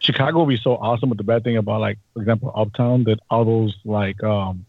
Chicago 0.00 0.40
would 0.40 0.48
be 0.48 0.56
so 0.56 0.76
awesome, 0.76 1.08
but 1.08 1.18
the 1.18 1.24
bad 1.24 1.44
thing 1.44 1.56
about 1.56 1.80
like, 1.80 1.98
for 2.14 2.20
example, 2.20 2.52
Uptown, 2.54 3.04
that 3.04 3.18
all 3.30 3.44
those 3.44 3.76
like 3.84 4.22
um 4.22 4.64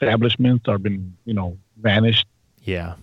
establishments 0.00 0.68
are 0.68 0.78
been 0.78 1.16
you 1.24 1.34
know 1.34 1.56
vanished. 1.80 2.26
Yeah. 2.64 2.94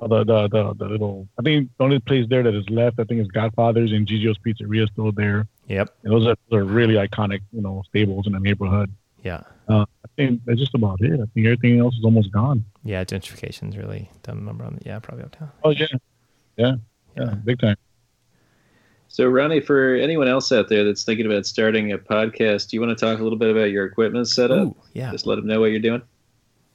Uh, 0.00 0.08
The, 0.08 0.24
the 0.24 0.48
the 0.48 0.74
the 0.74 0.84
little 0.86 1.26
I 1.38 1.42
think 1.42 1.70
the 1.78 1.84
only 1.84 1.98
place 1.98 2.26
there 2.28 2.42
that 2.42 2.54
is 2.54 2.68
left 2.68 2.98
I 3.00 3.04
think 3.04 3.20
is 3.20 3.28
Godfather's 3.28 3.92
and 3.92 4.06
Gigi's 4.06 4.36
Pizzeria 4.38 4.90
still 4.92 5.12
there. 5.12 5.46
Yep. 5.68 5.88
And 6.02 6.12
those 6.12 6.26
are, 6.26 6.36
those 6.50 6.58
are 6.60 6.64
really 6.64 6.94
iconic 6.94 7.40
you 7.52 7.62
know 7.62 7.82
staples 7.88 8.26
in 8.26 8.32
the 8.32 8.40
neighborhood. 8.40 8.92
Yeah. 9.22 9.42
I 9.68 9.86
think 10.16 10.42
that's 10.44 10.58
just 10.60 10.74
about 10.74 11.00
it. 11.00 11.14
I 11.14 11.26
think 11.32 11.46
everything 11.46 11.78
else 11.80 11.96
is 11.96 12.04
almost 12.04 12.30
gone. 12.30 12.64
Yeah. 12.84 13.02
Gentrification's 13.04 13.76
really 13.76 14.10
done 14.22 14.44
number 14.44 14.64
on 14.64 14.74
the, 14.76 14.82
yeah, 14.84 14.98
probably 14.98 15.24
uptown. 15.24 15.50
Oh 15.64 15.70
yeah, 15.70 15.86
yeah, 16.56 16.74
yeah, 17.16 17.34
big 17.44 17.58
time. 17.58 17.76
So, 19.14 19.28
Ronnie, 19.28 19.60
for 19.60 19.94
anyone 19.94 20.26
else 20.26 20.50
out 20.50 20.68
there 20.68 20.82
that's 20.82 21.04
thinking 21.04 21.24
about 21.24 21.46
starting 21.46 21.92
a 21.92 21.98
podcast, 21.98 22.68
do 22.68 22.76
you 22.76 22.80
want 22.80 22.98
to 22.98 23.06
talk 23.06 23.20
a 23.20 23.22
little 23.22 23.38
bit 23.38 23.48
about 23.48 23.70
your 23.70 23.86
equipment 23.86 24.26
setup? 24.26 24.66
Ooh, 24.66 24.76
yeah. 24.92 25.12
Just 25.12 25.24
let 25.24 25.36
them 25.36 25.46
know 25.46 25.60
what 25.60 25.66
you're 25.66 25.78
doing. 25.78 26.02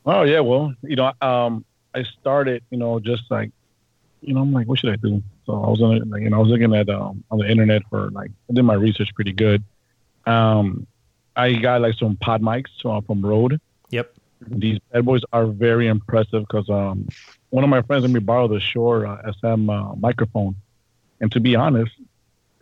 Oh 0.05 0.21
yeah, 0.21 0.39
well, 0.39 0.73
you 0.81 0.95
know, 0.95 1.11
um, 1.21 1.65
I 1.93 2.03
started, 2.03 2.63
you 2.69 2.77
know, 2.77 3.01
just 3.01 3.23
like, 3.29 3.51
you 4.21 4.33
know, 4.33 4.39
I'm 4.39 4.53
like, 4.53 4.69
what 4.69 4.79
should 4.79 4.89
I 4.89 4.95
do? 4.95 5.21
So 5.45 5.51
I 5.51 5.67
was 5.67 5.81
on, 5.81 6.09
like, 6.09 6.21
you 6.21 6.29
know, 6.29 6.37
I 6.37 6.39
was 6.39 6.47
looking 6.47 6.73
at 6.73 6.87
um, 6.87 7.25
on 7.29 7.39
the 7.39 7.51
internet 7.51 7.81
for 7.89 8.09
like, 8.11 8.31
I 8.49 8.53
did 8.53 8.63
my 8.63 8.75
research 8.75 9.13
pretty 9.15 9.33
good. 9.33 9.61
Um, 10.25 10.87
I 11.35 11.51
got 11.55 11.81
like 11.81 11.95
some 11.95 12.15
pod 12.15 12.41
mics 12.41 12.69
uh, 12.85 13.01
from 13.01 13.21
Rode. 13.21 13.59
Yep. 13.89 14.13
These 14.47 14.79
bad 14.93 15.03
boys 15.03 15.23
are 15.33 15.45
very 15.45 15.87
impressive 15.87 16.45
because 16.47 16.69
um, 16.69 17.09
one 17.49 17.65
of 17.65 17.69
my 17.69 17.81
friends 17.81 18.03
let 18.03 18.11
me 18.11 18.21
borrow 18.21 18.47
the 18.47 18.61
Shure 18.61 19.05
uh, 19.05 19.29
SM 19.41 19.69
uh, 19.69 19.95
microphone, 19.95 20.55
and 21.19 21.29
to 21.33 21.41
be 21.41 21.57
honest, 21.57 21.91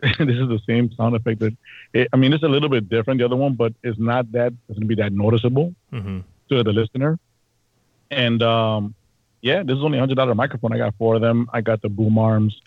this 0.00 0.36
is 0.36 0.48
the 0.48 0.60
same 0.66 0.92
sound 0.92 1.16
effect 1.16 1.40
that. 1.40 1.56
It, 1.92 2.08
I 2.12 2.16
mean, 2.16 2.32
it's 2.32 2.44
a 2.44 2.48
little 2.48 2.68
bit 2.68 2.88
different 2.88 3.18
the 3.18 3.24
other 3.24 3.36
one, 3.36 3.54
but 3.54 3.72
it's 3.82 3.98
not 3.98 4.30
that. 4.32 4.52
It's 4.68 4.78
gonna 4.78 4.86
be 4.86 4.94
that 4.96 5.12
noticeable 5.12 5.74
hmm 5.90 6.20
to 6.48 6.62
the 6.62 6.72
listener. 6.72 7.18
And 8.10 8.42
um, 8.42 8.94
yeah, 9.40 9.62
this 9.62 9.76
is 9.76 9.84
only 9.84 9.98
a 9.98 10.00
hundred 10.00 10.16
dollar 10.16 10.34
microphone. 10.34 10.72
I 10.72 10.78
got 10.78 10.94
four 10.98 11.16
of 11.16 11.20
them. 11.20 11.48
I 11.52 11.60
got 11.60 11.82
the 11.82 11.88
boom 11.88 12.16
arms. 12.18 12.60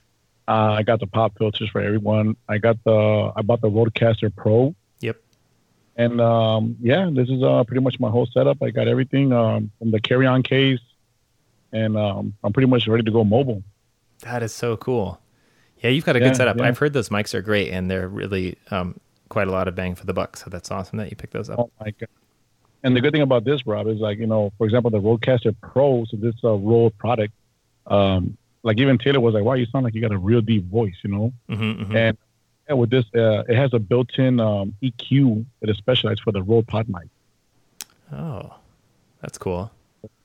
Uh, 0.47 0.75
I 0.77 0.83
got 0.83 0.99
the 0.99 1.07
pop 1.07 1.37
filters 1.37 1.69
for 1.69 1.81
everyone. 1.81 2.35
I 2.49 2.57
got 2.57 2.83
the 2.83 3.31
I 3.35 3.41
bought 3.41 3.61
the 3.61 3.69
Rodecaster 3.69 4.35
Pro. 4.35 4.75
Yep. 4.99 5.17
And 5.95 6.19
um, 6.19 6.75
yeah, 6.81 7.09
this 7.11 7.29
is 7.29 7.41
uh, 7.41 7.63
pretty 7.63 7.81
much 7.81 7.99
my 7.99 8.09
whole 8.09 8.25
setup. 8.27 8.61
I 8.61 8.71
got 8.71 8.87
everything 8.87 9.31
um, 9.31 9.71
from 9.79 9.91
the 9.91 10.01
carry 10.01 10.25
on 10.25 10.43
case, 10.43 10.81
and 11.71 11.95
um, 11.97 12.33
I'm 12.43 12.51
pretty 12.51 12.67
much 12.67 12.87
ready 12.87 13.03
to 13.03 13.11
go 13.11 13.23
mobile. 13.23 13.63
That 14.19 14.43
is 14.43 14.53
so 14.53 14.75
cool. 14.77 15.20
Yeah, 15.81 15.89
you've 15.89 16.05
got 16.05 16.15
a 16.15 16.19
Yeah, 16.19 16.27
good 16.27 16.35
setup. 16.35 16.57
yeah. 16.57 16.63
I've 16.63 16.77
heard 16.77 16.93
those 16.93 17.09
mics 17.09 17.33
are 17.33 17.41
great 17.41 17.71
and 17.71 17.89
they're 17.89 18.07
really 18.07 18.57
um, 18.69 18.99
quite 19.29 19.47
a 19.47 19.51
lot 19.51 19.67
of 19.67 19.75
bang 19.75 19.95
for 19.95 20.05
the 20.05 20.13
buck. 20.13 20.37
So 20.37 20.49
that's 20.49 20.69
awesome 20.71 20.97
that 20.99 21.09
you 21.09 21.15
picked 21.15 21.33
those 21.33 21.49
up. 21.49 21.59
Oh 21.59 21.71
my 21.79 21.91
god! 21.91 22.09
And 22.83 22.95
the 22.95 23.01
good 23.01 23.13
thing 23.13 23.21
about 23.21 23.43
this, 23.43 23.65
Rob, 23.67 23.87
is 23.87 23.99
like 23.99 24.17
you 24.19 24.27
know, 24.27 24.51
for 24.57 24.65
example, 24.65 24.91
the 24.91 24.99
Rodecaster 24.99 25.55
Pro, 25.61 26.05
so 26.05 26.17
this 26.17 26.35
uh, 26.43 26.53
Rode 26.53 26.97
product, 26.97 27.33
um, 27.87 28.37
like 28.63 28.79
even 28.79 28.97
Taylor 28.97 29.19
was 29.19 29.33
like, 29.33 29.43
"Wow, 29.43 29.53
you 29.53 29.65
sound 29.67 29.85
like 29.85 29.93
you 29.95 30.01
got 30.01 30.11
a 30.11 30.17
real 30.17 30.41
deep 30.41 30.65
voice," 30.65 30.95
you 31.03 31.09
know. 31.11 31.33
hmm 31.49 31.71
hmm 31.83 31.95
And, 31.95 32.17
and 32.67 32.77
with 32.79 32.89
this, 32.89 33.05
uh, 33.15 33.43
it 33.49 33.55
has 33.55 33.73
a 33.73 33.79
built-in 33.79 34.39
um, 34.39 34.75
EQ 34.81 35.45
that 35.59 35.69
is 35.69 35.77
specialized 35.77 36.21
for 36.21 36.31
the 36.31 36.41
Rode 36.43 36.67
Pod 36.67 36.87
mic. 36.89 37.07
Oh, 38.11 38.53
that's 39.21 39.37
cool. 39.37 39.71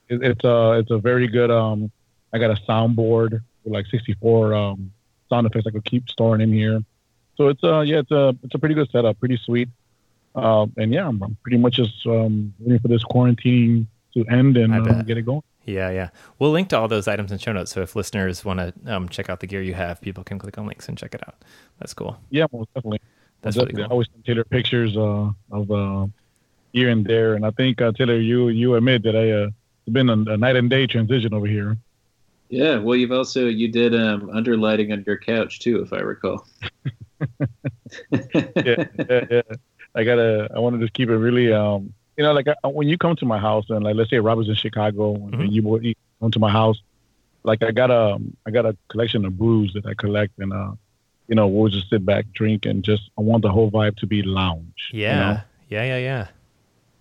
It, 0.08 0.22
it's 0.22 0.44
a 0.44 0.72
it's 0.72 0.90
a 0.90 0.98
very 0.98 1.28
good. 1.28 1.50
Um, 1.50 1.90
I 2.32 2.38
got 2.38 2.50
a 2.50 2.60
soundboard 2.62 3.40
with 3.64 3.72
like 3.72 3.86
64 3.86 4.54
um, 4.54 4.92
sound 5.28 5.46
effects 5.46 5.66
I 5.66 5.70
could 5.70 5.84
keep 5.84 6.08
storing 6.08 6.40
in 6.40 6.52
here. 6.52 6.82
So 7.36 7.48
it's 7.48 7.62
uh 7.62 7.80
yeah 7.80 7.98
it's 7.98 8.10
a 8.10 8.36
it's 8.42 8.54
a 8.54 8.58
pretty 8.58 8.74
good 8.74 8.90
setup, 8.90 9.18
pretty 9.18 9.36
sweet. 9.36 9.68
Uh, 10.34 10.66
and 10.76 10.92
yeah, 10.92 11.08
I'm, 11.08 11.22
I'm 11.22 11.36
pretty 11.42 11.56
much 11.56 11.76
just 11.76 12.06
um, 12.06 12.52
waiting 12.58 12.78
for 12.78 12.88
this 12.88 13.02
quarantine 13.02 13.88
to 14.12 14.26
end 14.26 14.58
and 14.58 14.74
uh, 14.74 15.02
get 15.02 15.16
it 15.16 15.22
going. 15.22 15.42
Yeah, 15.64 15.90
yeah. 15.90 16.10
We'll 16.38 16.50
link 16.50 16.68
to 16.68 16.78
all 16.78 16.88
those 16.88 17.08
items 17.08 17.32
in 17.32 17.38
show 17.38 17.52
notes. 17.52 17.72
So 17.72 17.80
if 17.80 17.96
listeners 17.96 18.44
want 18.44 18.60
to 18.60 18.94
um, 18.94 19.08
check 19.08 19.30
out 19.30 19.40
the 19.40 19.46
gear 19.46 19.62
you 19.62 19.74
have, 19.74 20.00
people 20.00 20.22
can 20.22 20.38
click 20.38 20.58
on 20.58 20.66
links 20.66 20.88
and 20.88 20.96
check 20.96 21.14
it 21.14 21.22
out. 21.26 21.36
That's 21.78 21.94
cool. 21.94 22.18
Yeah, 22.30 22.46
most 22.52 22.72
definitely. 22.74 23.00
That's 23.42 23.56
really 23.56 23.68
definitely. 23.68 23.84
I 23.84 23.92
always 23.92 24.08
Taylor 24.24 24.44
pictures 24.44 24.96
uh, 24.96 25.30
of 25.50 25.70
uh, 25.70 26.06
here 26.72 26.90
and 26.90 27.04
there, 27.04 27.34
and 27.34 27.44
I 27.44 27.50
think 27.50 27.80
uh, 27.80 27.92
Taylor, 27.92 28.18
you 28.18 28.48
you 28.48 28.74
admit 28.74 29.02
that 29.04 29.16
I 29.16 29.30
uh, 29.30 29.50
it's 29.86 29.92
been 29.92 30.08
a, 30.08 30.32
a 30.32 30.36
night 30.36 30.56
and 30.56 30.68
day 30.68 30.86
transition 30.86 31.34
over 31.34 31.46
here. 31.46 31.76
Yeah, 32.48 32.78
well, 32.78 32.96
you've 32.96 33.12
also 33.12 33.46
you 33.46 33.68
did 33.68 33.94
um, 33.94 34.28
underlighting 34.28 34.92
on 34.92 35.02
your 35.06 35.18
couch 35.18 35.60
too, 35.60 35.82
if 35.82 35.92
I 35.92 35.98
recall. 35.98 36.46
yeah, 38.64 38.76
yeah, 39.08 39.24
yeah. 39.30 39.42
I 39.94 40.04
gotta. 40.04 40.48
I 40.54 40.58
want 40.58 40.76
to 40.76 40.80
just 40.80 40.92
keep 40.92 41.08
it 41.08 41.16
really. 41.16 41.52
Um, 41.52 41.92
you 42.16 42.24
know, 42.24 42.32
like 42.32 42.46
I, 42.48 42.68
when 42.68 42.88
you 42.88 42.98
come 42.98 43.16
to 43.16 43.26
my 43.26 43.38
house 43.38 43.66
and 43.70 43.84
like 43.84 43.96
let's 43.96 44.10
say 44.10 44.18
Robert's 44.18 44.48
in 44.48 44.54
Chicago 44.54 45.14
and 45.14 45.34
Mhm. 45.34 45.52
you 45.52 45.80
you 45.80 45.94
come 46.20 46.30
to 46.30 46.38
my 46.38 46.50
house, 46.50 46.80
like 47.44 47.62
I 47.62 47.70
got 47.72 47.90
a 47.90 48.18
I 48.46 48.50
got 48.50 48.66
a 48.66 48.76
collection 48.88 49.24
of 49.24 49.38
brews 49.38 49.72
that 49.74 49.86
I 49.86 49.94
collect 49.94 50.32
and 50.38 50.52
uh, 50.52 50.72
you 51.28 51.34
know, 51.34 51.48
we'll 51.48 51.70
just 51.70 51.90
sit 51.90 52.04
back, 52.06 52.26
drink, 52.34 52.66
and 52.66 52.84
just 52.84 53.10
I 53.18 53.22
want 53.22 53.42
the 53.42 53.50
whole 53.50 53.70
vibe 53.70 53.96
to 53.98 54.06
be 54.06 54.22
lounge. 54.22 54.92
you 54.92 54.98
Yeah, 55.00 55.18
know? 55.18 55.40
yeah, 55.68 55.84
yeah, 55.84 55.98
yeah. 55.98 56.26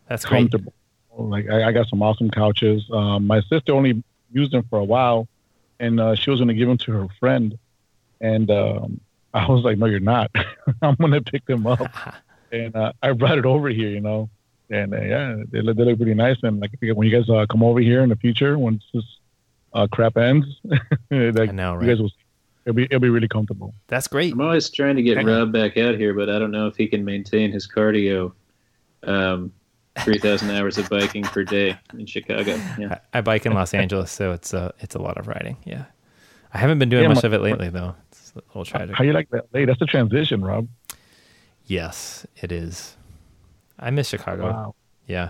That's 0.09 0.25
great. 0.25 0.51
comfortable. 0.51 0.73
Like 1.17 1.47
I, 1.49 1.65
I 1.69 1.71
got 1.71 1.87
some 1.87 2.01
awesome 2.01 2.29
couches. 2.31 2.83
Um, 2.91 3.27
my 3.27 3.41
sister 3.41 3.73
only 3.73 4.03
used 4.31 4.51
them 4.51 4.63
for 4.69 4.79
a 4.79 4.83
while, 4.83 5.27
and 5.79 5.99
uh, 5.99 6.15
she 6.15 6.29
was 6.29 6.39
going 6.39 6.47
to 6.47 6.53
give 6.53 6.67
them 6.67 6.77
to 6.79 6.91
her 6.91 7.07
friend, 7.19 7.57
and 8.21 8.49
um, 8.51 8.99
I 9.33 9.47
was 9.47 9.63
like, 9.63 9.77
"No, 9.77 9.85
you're 9.85 9.99
not. 9.99 10.31
I'm 10.81 10.95
going 10.95 11.11
to 11.11 11.21
pick 11.21 11.45
them 11.45 11.67
up." 11.67 11.79
and 12.51 12.75
uh, 12.75 12.93
I 13.01 13.11
brought 13.13 13.37
it 13.37 13.45
over 13.45 13.69
here, 13.69 13.89
you 13.89 14.01
know, 14.01 14.29
and 14.69 14.93
uh, 14.93 15.01
yeah, 15.01 15.35
they 15.49 15.61
look, 15.61 15.77
they 15.77 15.83
look 15.83 15.97
pretty 15.97 16.13
nice. 16.13 16.37
And 16.43 16.59
like 16.59 16.71
when 16.81 17.07
you 17.07 17.15
guys 17.15 17.29
uh, 17.29 17.45
come 17.49 17.63
over 17.63 17.79
here 17.79 18.01
in 18.01 18.09
the 18.09 18.15
future, 18.15 18.57
once 18.57 18.83
this 18.93 19.03
uh, 19.73 19.87
crap 19.91 20.17
ends, 20.17 20.47
like 21.11 21.49
I 21.49 21.51
know, 21.51 21.79
you 21.81 21.87
guys 21.87 21.99
will, 21.99 22.11
it'll 22.65 22.75
be 22.75 22.83
it'll 22.83 22.99
be 22.99 23.09
really 23.09 23.27
comfortable. 23.27 23.73
That's 23.87 24.07
great. 24.07 24.33
I'm 24.33 24.41
always 24.41 24.69
trying 24.69 24.95
to 24.95 25.03
get 25.03 25.17
Hang. 25.17 25.25
Rob 25.25 25.51
back 25.51 25.77
out 25.77 25.95
here, 25.95 26.13
but 26.13 26.29
I 26.29 26.39
don't 26.39 26.51
know 26.51 26.67
if 26.67 26.75
he 26.75 26.87
can 26.87 27.03
maintain 27.03 27.51
his 27.51 27.67
cardio. 27.67 28.33
Um, 29.03 29.51
Three 29.99 30.17
thousand 30.19 30.51
hours 30.51 30.77
of 30.77 30.89
biking 30.89 31.23
per 31.23 31.43
day 31.43 31.77
in 31.97 32.05
Chicago. 32.05 32.59
Yeah. 32.77 32.99
I, 33.13 33.17
I 33.19 33.21
bike 33.21 33.45
in 33.45 33.53
Los 33.53 33.73
Angeles, 33.81 34.11
so 34.11 34.31
it's 34.33 34.53
a 34.53 34.73
it's 34.79 34.95
a 34.95 34.99
lot 34.99 35.17
of 35.17 35.27
riding. 35.27 35.57
Yeah, 35.65 35.85
I 36.53 36.57
haven't 36.57 36.79
been 36.79 36.89
doing 36.89 37.03
Yeah, 37.03 37.09
much 37.09 37.23
my- 37.23 37.27
of 37.27 37.33
it 37.33 37.39
lately 37.41 37.69
though. 37.69 37.95
It's 38.09 38.33
a 38.35 38.39
little 38.49 38.65
tragic. 38.65 38.95
How 38.95 39.03
you 39.05 39.13
like 39.13 39.29
that? 39.29 39.45
Hey, 39.53 39.63
that's 39.65 39.81
a 39.81 39.85
transition, 39.85 40.43
Rob. 40.43 40.67
Yes, 41.65 42.25
it 42.41 42.51
is. 42.51 42.95
I 43.79 43.89
miss 43.89 44.09
Chicago. 44.09 44.43
Wow. 44.51 44.75
Yeah, 45.07 45.29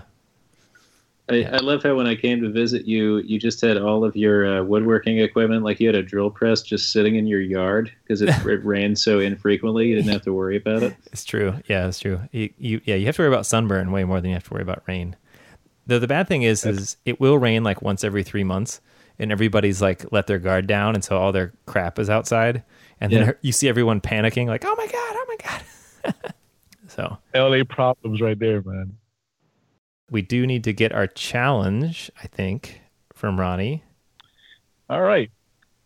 I, 1.28 1.42
I 1.42 1.56
love 1.58 1.82
how 1.82 1.96
when 1.96 2.06
I 2.06 2.14
came 2.14 2.40
to 2.42 2.50
visit 2.50 2.86
you, 2.86 3.18
you 3.18 3.38
just 3.38 3.60
had 3.60 3.76
all 3.76 4.04
of 4.04 4.14
your 4.14 4.58
uh, 4.58 4.62
woodworking 4.62 5.18
equipment, 5.18 5.64
like 5.64 5.80
you 5.80 5.88
had 5.88 5.96
a 5.96 6.02
drill 6.02 6.30
press 6.30 6.62
just 6.62 6.92
sitting 6.92 7.16
in 7.16 7.26
your 7.26 7.40
yard 7.40 7.92
because 8.02 8.22
it, 8.22 8.28
it 8.46 8.64
rained 8.64 8.98
so 8.98 9.18
infrequently. 9.18 9.88
You 9.88 9.96
didn't 9.96 10.12
have 10.12 10.22
to 10.22 10.32
worry 10.32 10.56
about 10.56 10.84
it. 10.84 10.96
it's 11.06 11.24
true. 11.24 11.54
Yeah, 11.68 11.88
it's 11.88 11.98
true. 11.98 12.20
You, 12.30 12.50
you 12.58 12.80
yeah, 12.84 12.94
you 12.94 13.06
have 13.06 13.16
to 13.16 13.22
worry 13.22 13.32
about 13.32 13.44
sunburn 13.46 13.90
way 13.90 14.04
more 14.04 14.20
than 14.20 14.30
you 14.30 14.34
have 14.36 14.44
to 14.44 14.54
worry 14.54 14.62
about 14.62 14.84
rain. 14.86 15.16
Though 15.86 15.98
the 15.98 16.08
bad 16.08 16.28
thing 16.28 16.42
is 16.42 16.64
is 16.64 16.96
it 17.04 17.20
will 17.20 17.38
rain 17.38 17.64
like 17.64 17.82
once 17.82 18.04
every 18.04 18.22
three 18.22 18.44
months, 18.44 18.80
and 19.18 19.32
everybody's 19.32 19.82
like 19.82 20.04
let 20.12 20.28
their 20.28 20.38
guard 20.38 20.68
down, 20.68 20.94
and 20.94 21.02
so 21.02 21.16
all 21.16 21.32
their 21.32 21.52
crap 21.66 21.98
is 21.98 22.08
outside, 22.08 22.62
and 23.00 23.12
then 23.12 23.34
you 23.40 23.52
see 23.52 23.68
everyone 23.68 24.00
panicking 24.00 24.46
like, 24.46 24.64
oh 24.64 24.74
my 24.76 24.86
god, 24.86 24.92
oh 24.94 25.26
my 25.28 26.12
god. 26.12 26.34
so 26.88 27.18
LA 27.34 27.64
problems 27.64 28.20
right 28.20 28.38
there, 28.38 28.62
man. 28.62 28.96
We 30.10 30.22
do 30.22 30.46
need 30.46 30.64
to 30.64 30.72
get 30.72 30.92
our 30.92 31.06
challenge, 31.06 32.10
I 32.22 32.26
think, 32.28 32.80
from 33.14 33.38
Ronnie. 33.40 33.82
All 34.88 35.02
right. 35.02 35.30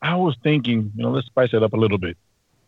I 0.03 0.17
was 0.17 0.37
thinking, 0.43 0.93
you 0.97 1.03
know, 1.03 1.11
let's 1.11 1.27
spice 1.27 1.53
it 1.53 1.63
up 1.63 1.73
a 1.73 1.77
little 1.77 1.99
bit. 1.99 2.17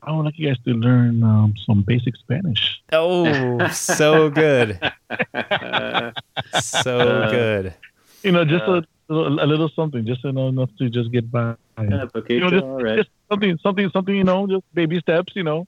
I 0.03 0.11
would 0.13 0.25
like 0.25 0.39
you 0.39 0.49
guys 0.49 0.59
to 0.65 0.71
learn 0.73 1.23
um, 1.23 1.55
some 1.65 1.83
basic 1.83 2.17
Spanish. 2.17 2.83
Oh, 2.93 3.69
so 3.69 4.29
good, 4.31 4.79
so 6.61 7.29
good. 7.31 7.75
You 8.23 8.33
know, 8.33 8.45
just 8.45 8.65
Uh, 8.65 8.83
a, 9.09 9.15
a 9.15 9.47
little 9.47 9.69
something, 9.69 10.05
just 10.07 10.25
enough 10.25 10.49
enough 10.49 10.71
to 10.79 10.89
just 10.91 11.11
get 11.13 11.31
by. 11.31 11.55
Yeah, 11.79 12.07
You 12.29 12.41
know, 12.41 12.51
just, 12.51 12.65
all 12.65 12.83
right. 12.83 12.97
just 12.99 13.11
something, 13.31 13.59
something, 13.63 13.91
something. 13.91 14.15
You 14.15 14.25
know, 14.25 14.47
just 14.47 14.63
baby 14.75 14.99
steps. 15.01 15.35
You 15.37 15.43
know. 15.45 15.67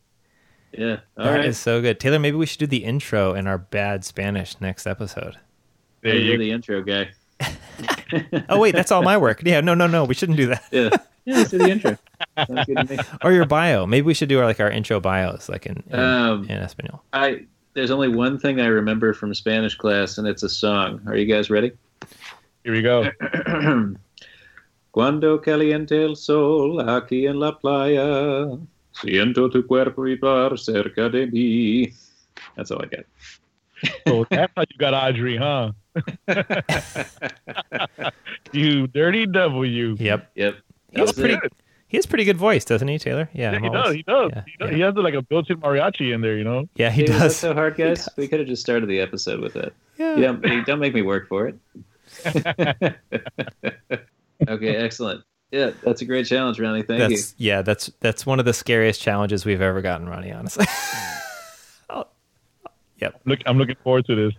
Yeah, 0.73 0.99
all 1.17 1.25
That 1.27 1.41
is 1.41 1.47
right. 1.47 1.55
so 1.55 1.81
good. 1.81 2.01
Taylor, 2.01 2.19
maybe 2.19 2.37
we 2.37 2.47
should 2.47 2.59
do 2.59 2.67
the 2.67 2.85
intro 2.85 3.35
in 3.35 3.47
our 3.47 3.59
bad 3.59 4.05
Spanish 4.05 4.61
next 4.61 4.87
episode. 4.87 5.37
There 6.05 6.17
You're 6.17 6.37
the 6.37 6.51
intro 6.51 6.83
guy. 6.83 7.11
Oh 8.49 8.61
wait, 8.61 8.75
that's 8.75 8.93
all 8.93 9.03
my 9.03 9.17
work. 9.17 9.43
Yeah, 9.43 9.61
no, 9.61 9.75
no, 9.75 9.89
no. 9.89 10.05
We 10.05 10.15
shouldn't 10.15 10.37
do 10.37 10.47
that. 10.47 10.63
Yeah, 10.71 10.91
yeah. 11.25 11.39
Let's 11.39 11.51
do 11.51 11.59
the 11.59 11.69
intro. 11.69 11.99
Sounds 12.47 12.67
good 12.67 12.77
to 12.77 12.85
me. 12.85 12.99
Or 13.25 13.33
your 13.33 13.47
bio. 13.47 13.87
Maybe 13.87 14.07
we 14.07 14.15
should 14.15 14.29
do 14.29 14.39
our 14.39 14.45
like 14.45 14.61
our 14.61 14.71
intro 14.71 15.01
bios, 15.01 15.49
like 15.49 15.67
in 15.67 15.83
in, 15.91 15.99
Um, 15.99 16.45
in 16.45 16.59
Espanol. 16.59 17.03
I 17.13 17.47
there's 17.73 17.91
only 17.91 18.09
one 18.09 18.39
thing 18.39 18.61
I 18.61 18.67
remember 18.67 19.13
from 19.15 19.35
Spanish 19.35 19.75
class, 19.75 20.19
and 20.19 20.29
it's 20.29 20.45
a 20.45 20.49
song. 20.49 21.01
Are 21.07 21.17
you 21.17 21.27
guys 21.27 21.51
ready? 21.51 21.73
Here 22.63 22.73
we 22.73 22.83
go. 22.83 23.11
Cuando 24.93 25.39
caliente 25.39 26.05
el 26.05 26.15
sol 26.15 26.79
aquí 26.83 27.27
en 27.27 27.41
la 27.41 27.59
playa, 27.59 28.57
siento 28.93 29.51
tu 29.51 29.67
cuerpo 29.67 30.03
vibrar 30.03 30.57
cerca 30.57 31.11
de 31.11 31.27
mí. 31.27 31.93
That's 32.57 32.71
all 32.71 32.83
I 32.83 32.87
got. 32.87 33.07
So 34.07 34.27
that's 34.31 34.53
how 34.55 34.63
you 34.71 34.79
got 34.79 34.95
Audrey, 34.95 35.37
huh? 35.37 35.73
you 38.53 38.87
dirty 38.89 39.27
devil, 39.27 39.65
you. 39.67 39.97
Yep. 39.99 40.31
Yep. 40.35 40.55
He 40.93 41.01
has 41.01 41.13
That 41.13 41.21
pretty. 41.21 41.35
it. 41.35 41.53
He 41.89 41.97
has 41.99 42.07
pretty 42.07 42.25
good 42.25 42.37
voice, 42.37 42.65
doesn't 42.65 42.89
he, 42.89 42.99
Taylor? 42.99 43.29
Yeah, 43.33 43.53
Yeah, 43.53 43.61
he 43.61 43.67
always- 43.69 43.85
does. 43.85 43.95
He 43.95 44.03
does. 44.03 44.31
yeah, 44.35 44.43
he, 44.47 44.57
does. 44.59 44.71
yeah. 44.71 44.77
he 44.77 44.81
has 44.83 44.95
like 44.97 45.15
a 45.15 45.23
built-in 45.23 45.59
mariachi 45.61 46.13
in 46.13 46.21
there, 46.23 46.37
you 46.37 46.43
know. 46.45 46.69
Yeah, 46.75 46.91
he 46.91 47.05
Dude, 47.05 47.17
does. 47.17 47.37
so 47.37 47.55
hard, 47.55 47.77
guys. 47.77 48.09
We 48.17 48.27
could 48.27 48.41
have 48.41 48.49
just 48.49 48.63
started 48.63 48.89
the 48.89 49.01
episode 49.01 49.39
with 49.41 49.53
that. 49.55 49.73
Yeah. 49.97 50.17
You 50.17 50.23
don't, 50.23 50.45
you 50.45 50.65
don't 50.65 50.81
make 50.81 50.93
me 50.95 51.03
work 51.03 51.29
for 51.29 51.47
it. 51.47 51.55
okay, 54.49 54.77
excellent. 54.77 55.23
Yeah, 55.53 55.71
that's 55.85 56.03
a 56.03 56.05
great 56.05 56.27
challenge, 56.27 56.59
Ronnie. 56.59 56.83
Thank 56.83 57.13
you. 57.13 57.19
Yeah. 57.37 57.63
That's 57.63 57.93
that's 58.01 58.27
one 58.27 58.41
of 58.41 58.45
the 58.45 58.53
scariest 58.53 59.01
challenges 59.01 59.45
we've 59.45 59.61
ever 59.63 59.81
gotten, 59.83 60.09
Ronnie. 60.09 60.33
Honestly. 60.33 60.67
Oh, 61.91 62.07
yep. 62.99 63.21
Look, 63.27 63.41
I'm 63.45 63.59
looking 63.59 63.77
forward 63.85 64.07
to 64.07 64.15
this. 64.17 64.33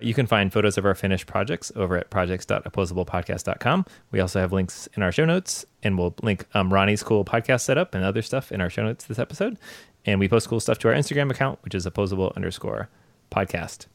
You 0.00 0.14
can 0.14 0.26
find 0.26 0.52
photos 0.52 0.78
of 0.78 0.84
our 0.84 0.94
finished 0.94 1.26
projects 1.26 1.70
over 1.76 1.96
at 1.96 2.10
projects.opposablepodcast.com. 2.10 3.86
We 4.10 4.20
also 4.20 4.40
have 4.40 4.52
links 4.52 4.88
in 4.94 5.02
our 5.02 5.12
show 5.12 5.24
notes, 5.24 5.64
and 5.82 5.98
we'll 5.98 6.14
link 6.22 6.46
um, 6.54 6.72
Ronnie's 6.72 7.02
cool 7.02 7.24
podcast 7.24 7.62
setup 7.62 7.94
and 7.94 8.04
other 8.04 8.22
stuff 8.22 8.52
in 8.52 8.60
our 8.60 8.70
show 8.70 8.84
notes 8.84 9.04
this 9.04 9.18
episode. 9.18 9.58
And 10.06 10.18
we 10.18 10.28
post 10.28 10.48
cool 10.48 10.60
stuff 10.60 10.78
to 10.78 10.88
our 10.88 10.94
Instagram 10.94 11.30
account, 11.30 11.58
which 11.62 11.74
is 11.74 11.86
opposable 11.86 12.32
underscore 12.34 12.88
podcast. 13.30 13.86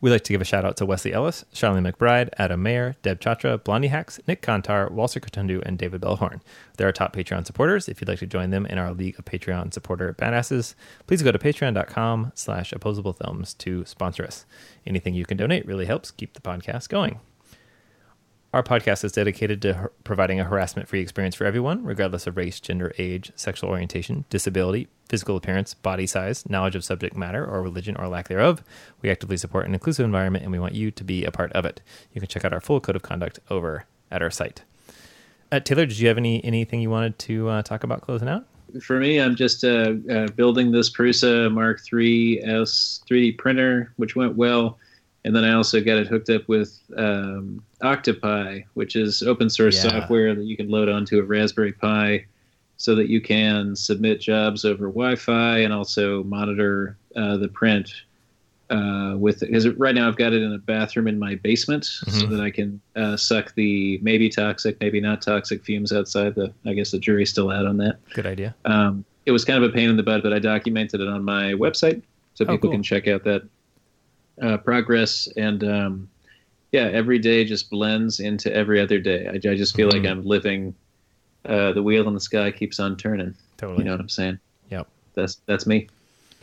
We'd 0.00 0.10
like 0.10 0.24
to 0.24 0.32
give 0.32 0.40
a 0.40 0.44
shout 0.44 0.64
out 0.64 0.76
to 0.76 0.86
Wesley 0.86 1.12
Ellis, 1.12 1.44
Charlene 1.54 1.90
McBride, 1.90 2.28
Adam 2.38 2.62
Mayer, 2.62 2.96
Deb 3.02 3.18
Chatra, 3.20 3.62
Blondie 3.62 3.88
Hacks, 3.88 4.20
Nik 4.26 4.42
Kantar, 4.42 4.90
Walter 4.90 5.20
Kitundu, 5.20 5.62
and 5.64 5.78
David 5.78 6.02
Bellhorn. 6.02 6.40
They're 6.76 6.88
our 6.88 6.92
top 6.92 7.14
Patreon 7.14 7.46
supporters. 7.46 7.88
If 7.88 8.00
you'd 8.00 8.08
like 8.08 8.18
to 8.18 8.26
join 8.26 8.50
them 8.50 8.66
in 8.66 8.78
our 8.78 8.92
League 8.92 9.18
of 9.18 9.24
Patreon 9.24 9.72
supporter 9.72 10.12
badasses, 10.12 10.74
please 11.06 11.22
go 11.22 11.32
to 11.32 11.38
patreon.com 11.38 12.32
slash 12.34 12.72
opposable 12.72 13.14
thumbs 13.14 13.54
to 13.54 13.84
sponsor 13.86 14.24
us. 14.24 14.44
Anything 14.86 15.14
you 15.14 15.24
can 15.24 15.36
donate 15.36 15.66
really 15.66 15.86
helps 15.86 16.10
keep 16.10 16.34
the 16.34 16.40
podcast 16.40 16.88
going. 16.88 17.20
Our 18.56 18.62
podcast 18.62 19.04
is 19.04 19.12
dedicated 19.12 19.60
to 19.60 19.90
providing 20.02 20.40
a 20.40 20.44
harassment 20.44 20.88
free 20.88 21.02
experience 21.02 21.34
for 21.34 21.44
everyone, 21.44 21.84
regardless 21.84 22.26
of 22.26 22.38
race, 22.38 22.58
gender, 22.58 22.90
age, 22.96 23.30
sexual 23.36 23.68
orientation, 23.68 24.24
disability, 24.30 24.88
physical 25.10 25.36
appearance, 25.36 25.74
body 25.74 26.06
size, 26.06 26.48
knowledge 26.48 26.74
of 26.74 26.82
subject 26.82 27.14
matter, 27.18 27.44
or 27.44 27.60
religion 27.60 27.96
or 27.98 28.08
lack 28.08 28.28
thereof. 28.28 28.62
We 29.02 29.10
actively 29.10 29.36
support 29.36 29.66
an 29.66 29.74
inclusive 29.74 30.06
environment 30.06 30.42
and 30.42 30.52
we 30.52 30.58
want 30.58 30.72
you 30.72 30.90
to 30.90 31.04
be 31.04 31.26
a 31.26 31.30
part 31.30 31.52
of 31.52 31.66
it. 31.66 31.82
You 32.14 32.20
can 32.22 32.28
check 32.30 32.46
out 32.46 32.54
our 32.54 32.62
full 32.62 32.80
code 32.80 32.96
of 32.96 33.02
conduct 33.02 33.40
over 33.50 33.84
at 34.10 34.22
our 34.22 34.30
site. 34.30 34.62
Uh, 35.52 35.60
Taylor, 35.60 35.84
did 35.84 35.98
you 35.98 36.08
have 36.08 36.16
any 36.16 36.42
anything 36.42 36.80
you 36.80 36.88
wanted 36.88 37.18
to 37.18 37.50
uh, 37.50 37.62
talk 37.62 37.84
about 37.84 38.00
closing 38.00 38.26
out? 38.26 38.46
For 38.80 38.98
me, 38.98 39.20
I'm 39.20 39.36
just 39.36 39.64
uh, 39.64 39.92
uh, 40.10 40.28
building 40.28 40.70
this 40.70 40.88
Prusa 40.90 41.52
Mark 41.52 41.82
III 41.92 42.42
S 42.42 43.02
3D 43.06 43.36
printer, 43.36 43.92
which 43.96 44.16
went 44.16 44.34
well. 44.34 44.78
And 45.26 45.34
then 45.34 45.42
I 45.44 45.54
also 45.54 45.80
got 45.80 45.98
it 45.98 46.06
hooked 46.06 46.30
up 46.30 46.46
with 46.46 46.78
um, 46.96 47.60
Octopi, 47.82 48.60
which 48.74 48.94
is 48.94 49.22
open 49.24 49.50
source 49.50 49.74
Yeah. 49.84 49.90
software 49.90 50.36
that 50.36 50.44
you 50.44 50.56
can 50.56 50.68
load 50.70 50.88
onto 50.88 51.18
a 51.18 51.22
Raspberry 51.24 51.72
Pi 51.72 52.24
so 52.76 52.94
that 52.94 53.08
you 53.08 53.20
can 53.20 53.74
submit 53.74 54.20
jobs 54.20 54.64
over 54.64 54.86
Wi 54.86 55.16
Fi 55.16 55.58
and 55.58 55.72
also 55.72 56.22
monitor 56.22 56.96
uh, 57.16 57.36
the 57.38 57.48
print 57.48 57.90
uh, 58.70 59.14
with 59.18 59.42
it. 59.42 59.46
Because 59.48 59.66
right 59.70 59.94
now 59.96 60.06
I've 60.06 60.16
got 60.16 60.32
it 60.32 60.42
in 60.42 60.52
a 60.52 60.58
bathroom 60.58 61.08
in 61.08 61.18
my 61.18 61.34
basement 61.36 61.84
so 61.84 62.04
Mhm. 62.26 62.30
that 62.30 62.40
I 62.40 62.50
can 62.52 62.80
uh, 62.94 63.16
suck 63.16 63.52
the 63.56 63.98
maybe 64.02 64.28
toxic, 64.28 64.76
maybe 64.80 65.00
not 65.00 65.22
toxic 65.22 65.64
fumes 65.64 65.92
outside. 65.92 66.36
The 66.36 66.52
I 66.66 66.72
guess 66.74 66.92
the 66.92 67.00
jury's 67.00 67.30
still 67.30 67.50
out 67.50 67.66
on 67.66 67.78
that. 67.78 67.98
Good 68.14 68.26
idea. 68.26 68.54
Um, 68.64 69.04
it 69.24 69.32
was 69.32 69.44
kind 69.44 69.62
of 69.62 69.68
a 69.68 69.72
pain 69.72 69.90
in 69.90 69.96
the 69.96 70.02
butt, 70.04 70.22
but 70.22 70.32
I 70.32 70.38
documented 70.38 71.00
it 71.00 71.08
on 71.08 71.24
my 71.24 71.52
website 71.54 72.02
so 72.34 72.44
Oh, 72.44 72.48
people 72.52 72.68
cool. 72.68 72.72
can 72.72 72.82
check 72.84 73.08
out 73.08 73.24
that 73.24 73.42
uh, 74.42 74.56
progress. 74.58 75.28
And 75.36 75.62
um, 75.64 76.08
yeah, 76.72 76.88
every 76.92 77.18
day 77.18 77.44
just 77.44 77.70
blends 77.70 78.20
into 78.20 78.52
every 78.54 78.80
other 78.80 78.98
day. 78.98 79.26
I, 79.28 79.34
I 79.34 79.54
just 79.54 79.74
feel 79.76 79.88
Mhm. 79.88 79.92
like 79.92 80.10
I'm 80.10 80.24
living. 80.24 80.74
Uh, 81.44 81.72
the 81.72 81.82
wheel 81.82 82.08
in 82.08 82.14
the 82.14 82.20
sky 82.20 82.50
keeps 82.50 82.80
on 82.80 82.96
turning. 82.96 83.34
Totally. 83.56 83.78
You 83.78 83.84
know 83.84 83.92
what 83.92 84.00
I'm 84.00 84.08
saying? 84.08 84.38
Yep. 84.70 84.88
That's 85.14 85.36
that's 85.46 85.66
me. 85.66 85.88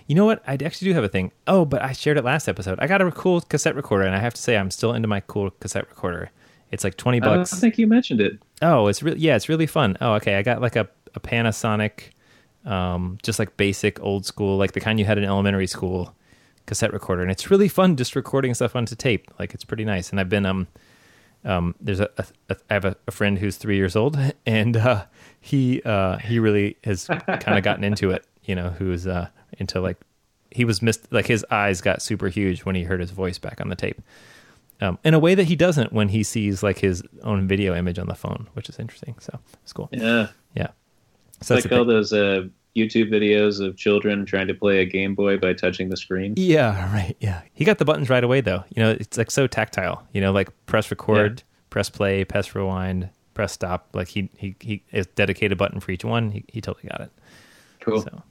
You 0.08 0.16
know 0.16 0.26
what? 0.26 0.42
I 0.48 0.54
actually 0.54 0.90
do 0.90 0.94
have 0.94 1.04
a 1.04 1.10
thing. 1.10 1.32
Oh, 1.48 1.66
but 1.66 1.82
I 1.82 1.92
shared 1.94 2.18
it 2.18 2.24
last 2.26 2.48
episode. 2.50 2.78
I 2.82 2.88
got 2.88 3.02
a 3.02 3.10
cool 3.12 3.42
cassette 3.42 3.76
recorder, 3.76 4.06
and 4.06 4.16
I 4.16 4.20
have 4.20 4.34
to 4.34 4.42
say, 4.42 4.58
I'm 4.58 4.70
still 4.72 4.94
into 4.94 5.08
my 5.08 5.20
cool 5.22 5.50
cassette 5.52 5.88
recorder. 5.90 6.30
It's 6.72 6.84
like 6.84 6.98
20 6.98 7.22
I 7.22 7.26
don't 7.36 7.48
think 7.48 7.78
you 7.78 7.86
mentioned 7.88 8.20
it. 8.20 8.40
Oh, 8.62 8.88
it's 8.88 9.04
really 9.04 9.20
yeah, 9.20 9.36
it's 9.36 9.48
really 9.50 9.68
fun. 9.68 9.98
Oh, 10.02 10.14
okay. 10.16 10.36
I 10.36 10.42
got 10.42 10.62
like 10.62 10.76
a, 10.76 10.90
a 11.16 11.20
Panasonic, 11.20 12.10
um, 12.66 13.18
just 13.24 13.40
like 13.40 13.56
basic 13.58 14.02
old 14.02 14.26
school, 14.26 14.58
like 14.58 14.72
the 14.72 14.80
kind 14.80 15.00
you 15.00 15.06
had 15.06 15.18
in 15.18 15.24
elementary 15.24 15.68
school, 15.68 16.16
cassette 16.66 16.94
recorder, 16.94 17.22
and 17.22 17.32
it's 17.32 17.52
really 17.52 17.68
fun 17.68 17.96
just 17.96 18.16
recording 18.16 18.54
stuff 18.54 18.76
onto 18.76 18.96
tape. 18.96 19.30
Like 19.40 19.54
it's 19.54 19.64
pretty 19.64 19.86
nice. 19.86 20.10
And 20.10 20.20
I've 20.20 20.30
been 20.30 20.46
um, 20.46 20.68
um, 21.46 21.76
there's 21.80 22.00
a, 22.00 22.10
a, 22.18 22.26
a 22.50 22.58
I 22.70 22.74
have 22.74 22.86
a, 22.86 22.96
a 23.08 23.12
friend 23.12 23.38
who's 23.38 23.58
three 23.58 23.76
years 23.76 23.96
old, 23.96 24.18
and 24.46 24.78
uh, 24.78 25.06
he 25.40 25.82
uh 25.84 26.18
he 26.18 26.40
really 26.40 26.78
has 26.84 27.08
kind 27.08 27.58
of 27.58 27.64
gotten 27.64 27.84
into 27.84 28.12
it. 28.12 28.26
You 28.44 28.56
know, 28.56 28.70
who's 28.70 29.08
uh 29.08 29.30
into 29.58 29.80
like 29.82 29.98
he 30.52 30.66
was 30.66 30.82
missed 30.82 31.12
like 31.12 31.28
his 31.28 31.46
eyes 31.50 31.82
got 31.82 32.02
super 32.02 32.28
huge 32.28 32.62
when 32.62 32.76
he 32.76 32.84
heard 32.84 33.00
his 33.00 33.12
voice 33.12 33.38
back 33.38 33.60
on 33.60 33.70
the 33.70 33.76
tape. 33.76 34.02
Um, 34.82 35.00
in 35.04 35.14
a 35.14 35.20
way 35.20 35.34
that 35.36 35.46
he 35.46 35.56
doesn't 35.56 35.94
when 35.94 36.10
he 36.10 36.24
sees 36.24 36.62
like 36.62 36.80
his 36.80 37.04
own 37.22 37.48
video 37.48 37.74
image 37.76 38.00
on 38.00 38.08
the 38.08 38.16
phone, 38.16 38.50
which 38.54 38.70
is 38.70 38.80
interesting. 38.80 39.16
So 39.20 39.40
it's 39.64 39.72
cool. 39.72 39.90
Yeah, 39.92 40.28
Yeah. 40.56 40.68
So 41.42 41.56
like 41.56 41.72
all 41.72 41.80
thing. 41.80 41.88
those 41.88 42.14
uh, 42.14 42.48
YouTube 42.76 43.12
videos 43.12 43.66
of 43.66 43.78
children 43.78 44.26
trying 44.26 44.48
to 44.48 44.54
play 44.54 44.80
a 44.80 44.86
Game 44.86 45.14
Boy 45.16 45.38
by 45.38 45.54
touching 45.54 45.90
the 45.90 45.98
screen. 45.98 46.34
Yeah, 46.38 46.92
right. 46.94 47.16
Yeah. 47.20 47.42
He 47.54 47.66
got 47.66 47.78
the 47.78 47.86
buttons 47.86 48.10
right 48.10 48.24
away 48.24 48.42
though. 48.42 48.64
You 48.76 48.84
know, 48.84 48.92
it's 48.92 49.18
like 49.18 49.30
so 49.32 49.48
tactile. 49.48 50.08
You 50.12 50.22
know, 50.22 50.32
like 50.32 50.50
press 50.66 50.90
record, 50.90 51.44
press 51.70 51.90
play, 51.90 52.24
press 52.24 52.56
rewind, 52.56 53.10
press 53.34 53.52
stop. 53.52 53.90
Like 53.94 54.08
he 54.10 54.30
he 54.38 54.56
he 54.60 54.84
is 54.92 55.06
dedicated 55.08 55.58
button 55.58 55.80
for 55.80 55.92
each 55.92 56.06
one. 56.06 56.32
He 56.32 56.44
he 56.48 56.62
totally 56.62 56.90
got 56.90 57.02
it. 57.02 57.12
Cool. 57.82 58.02
So, 58.02 58.24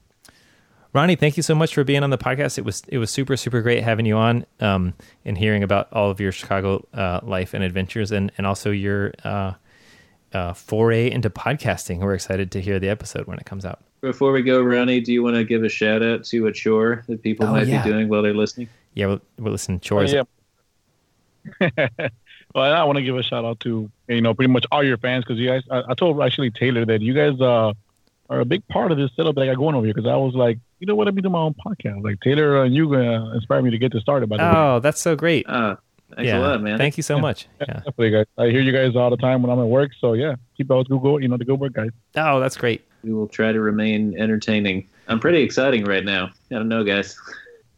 Ronnie, 0.92 1.16
thank 1.16 1.36
you 1.36 1.42
so 1.42 1.54
much 1.54 1.74
for 1.74 1.84
being 1.84 2.02
on 2.02 2.10
the 2.10 2.18
podcast. 2.18 2.58
It 2.58 2.64
was 2.64 2.82
it 2.88 2.98
was 2.98 3.10
super 3.10 3.36
super 3.36 3.62
great 3.62 3.82
having 3.82 4.06
you 4.06 4.16
on 4.16 4.44
um, 4.60 4.94
and 5.24 5.38
hearing 5.38 5.62
about 5.62 5.92
all 5.92 6.10
of 6.10 6.20
your 6.20 6.32
Chicago 6.32 6.86
uh, 6.94 7.20
life 7.22 7.54
and 7.54 7.62
adventures, 7.62 8.10
and 8.10 8.32
and 8.36 8.46
also 8.46 8.70
your 8.70 9.12
uh, 9.24 9.52
uh, 10.32 10.52
foray 10.52 11.10
into 11.10 11.30
podcasting. 11.30 11.98
We're 12.00 12.14
excited 12.14 12.50
to 12.52 12.60
hear 12.60 12.78
the 12.78 12.88
episode 12.88 13.26
when 13.26 13.38
it 13.38 13.46
comes 13.46 13.64
out. 13.64 13.80
Before 14.02 14.32
we 14.32 14.42
go, 14.42 14.60
Ronnie, 14.60 15.00
do 15.00 15.12
you 15.12 15.22
want 15.22 15.36
to 15.36 15.44
give 15.44 15.62
a 15.62 15.68
shout 15.68 16.02
out 16.02 16.24
to 16.24 16.48
a 16.48 16.52
chore 16.52 17.04
that 17.06 17.22
people 17.22 17.46
Oh, 17.46 17.52
might 17.52 17.68
yeah. 17.68 17.84
be 17.84 17.90
doing 17.90 18.08
while 18.08 18.20
they're 18.20 18.34
listening? 18.34 18.68
Yeah, 18.94 19.06
we'll, 19.06 19.20
we'll 19.38 19.52
listen. 19.52 19.76
Oh, 19.76 19.78
Chores. 19.78 20.12
yeah. 20.12 20.22
well, 22.52 22.72
I 22.74 22.82
want 22.82 22.96
to 22.96 23.02
give 23.04 23.16
a 23.16 23.22
shout 23.22 23.44
out 23.44 23.60
to 23.60 23.88
you 24.08 24.20
know 24.20 24.34
pretty 24.34 24.52
much 24.52 24.66
all 24.72 24.82
your 24.82 24.96
fans 24.96 25.24
because 25.24 25.38
you 25.38 25.48
guys. 25.48 25.62
I, 25.70 25.82
I 25.90 25.94
told 25.94 26.20
actually 26.20 26.50
Taylor 26.50 26.84
that 26.84 27.00
you 27.00 27.14
guys 27.14 27.40
uh, 27.40 27.72
are 28.28 28.40
a 28.40 28.44
big 28.44 28.66
part 28.66 28.90
of 28.90 28.98
this 28.98 29.10
setup 29.14 29.36
that 29.36 29.42
I 29.42 29.46
got 29.46 29.56
going 29.56 29.76
over 29.76 29.86
here 29.86 29.94
because 29.94 30.08
I 30.10 30.16
was 30.16 30.34
like, 30.34 30.58
you 30.80 30.86
know 30.88 30.96
what, 30.96 31.06
I'd 31.06 31.14
be 31.14 31.22
doing 31.22 31.32
my 31.32 31.38
own 31.38 31.54
podcast. 31.54 32.02
Like 32.02 32.20
Taylor 32.22 32.64
and 32.64 32.74
you 32.74 32.90
gonna 32.90 33.26
uh, 33.30 33.34
inspired 33.34 33.62
me 33.62 33.70
to 33.70 33.78
get 33.78 33.92
this 33.92 34.02
started. 34.02 34.28
By 34.28 34.36
the 34.38 34.42
way, 34.42 34.50
Oh, 34.52 34.80
that's 34.80 35.00
so 35.00 35.14
great. 35.14 35.46
Ah, 35.48 35.76
thanks 36.16 36.26
yeah. 36.26 36.38
a 36.38 36.40
lot, 36.40 36.60
man. 36.60 36.76
Thank 36.76 36.96
you 36.96 37.04
so 37.04 37.16
Yeah. 37.16 37.20
much. 37.22 37.46
Yeah. 37.60 37.66
definitely, 37.74 38.10
guys. 38.10 38.26
I 38.36 38.46
hear 38.50 38.60
you 38.60 38.72
guys 38.72 38.96
all 38.96 39.10
the 39.10 39.16
time 39.16 39.42
when 39.42 39.50
I'm 39.52 39.60
at 39.60 39.68
work. 39.68 39.92
So 40.00 40.14
yeah, 40.14 40.34
keep 40.56 40.72
out 40.72 40.88
Google. 40.88 41.22
You 41.22 41.28
know 41.28 41.36
the 41.36 41.44
good 41.44 41.60
work, 41.60 41.72
guys. 41.74 41.90
Oh, 42.16 42.40
that's 42.40 42.56
great. 42.56 42.84
We 43.02 43.12
will 43.12 43.28
try 43.28 43.52
to 43.52 43.60
remain 43.60 44.18
entertaining. 44.18 44.88
I'm 45.08 45.20
pretty 45.20 45.42
exciting 45.42 45.84
right 45.84 46.04
now. 46.04 46.30
I 46.50 46.54
don't 46.54 46.68
know, 46.68 46.84
guys. 46.84 47.18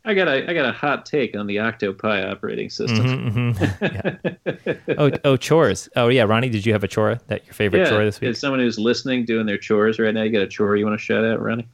I 0.04 0.12
got 0.12 0.28
a 0.28 0.48
I 0.48 0.52
got 0.52 0.66
a 0.66 0.72
hot 0.72 1.06
take 1.06 1.34
on 1.34 1.46
the 1.46 1.60
Octopi 1.60 2.30
operating 2.30 2.68
system. 2.68 3.04
Mhm, 3.06 3.54
mhm. 3.54 4.80
Yeah. 4.88 4.96
Oh, 4.98 5.10
oh, 5.24 5.36
chores. 5.36 5.88
Oh, 5.96 6.08
yeah. 6.08 6.24
Ronnie, 6.24 6.50
did 6.50 6.66
you 6.66 6.72
have 6.74 6.84
a 6.84 6.88
chore 6.88 7.18
that 7.28 7.46
your 7.46 7.54
favorite 7.54 7.80
yeah, 7.80 7.88
chore 7.88 8.04
this 8.04 8.20
week? 8.20 8.30
if 8.30 8.36
someone 8.36 8.60
who's 8.60 8.78
listening 8.78 9.24
doing 9.24 9.46
their 9.46 9.56
chores 9.56 9.98
right 9.98 10.12
now, 10.12 10.22
you 10.22 10.30
got 10.30 10.42
a 10.42 10.46
chore 10.46 10.76
you 10.76 10.84
want 10.84 10.98
to 10.98 11.04
shout 11.04 11.24
out, 11.24 11.40
Ronnie? 11.40 11.66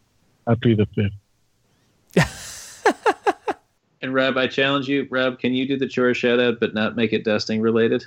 I 0.47 0.55
plead 0.55 0.79
the 0.79 0.87
fifth. 0.87 1.13
And 4.03 4.15
Rob, 4.15 4.39
I 4.39 4.47
challenge 4.47 4.89
you, 4.89 5.07
Rob, 5.11 5.39
can 5.39 5.53
you 5.53 5.69
do 5.69 5.77
the 5.77 5.87
chore 5.87 6.15
shout 6.15 6.41
out 6.41 6.59
but 6.59 6.73
not 6.73 6.97
make 6.97 7.13
it 7.13 7.23
dusting 7.23 7.61
related? 7.61 8.05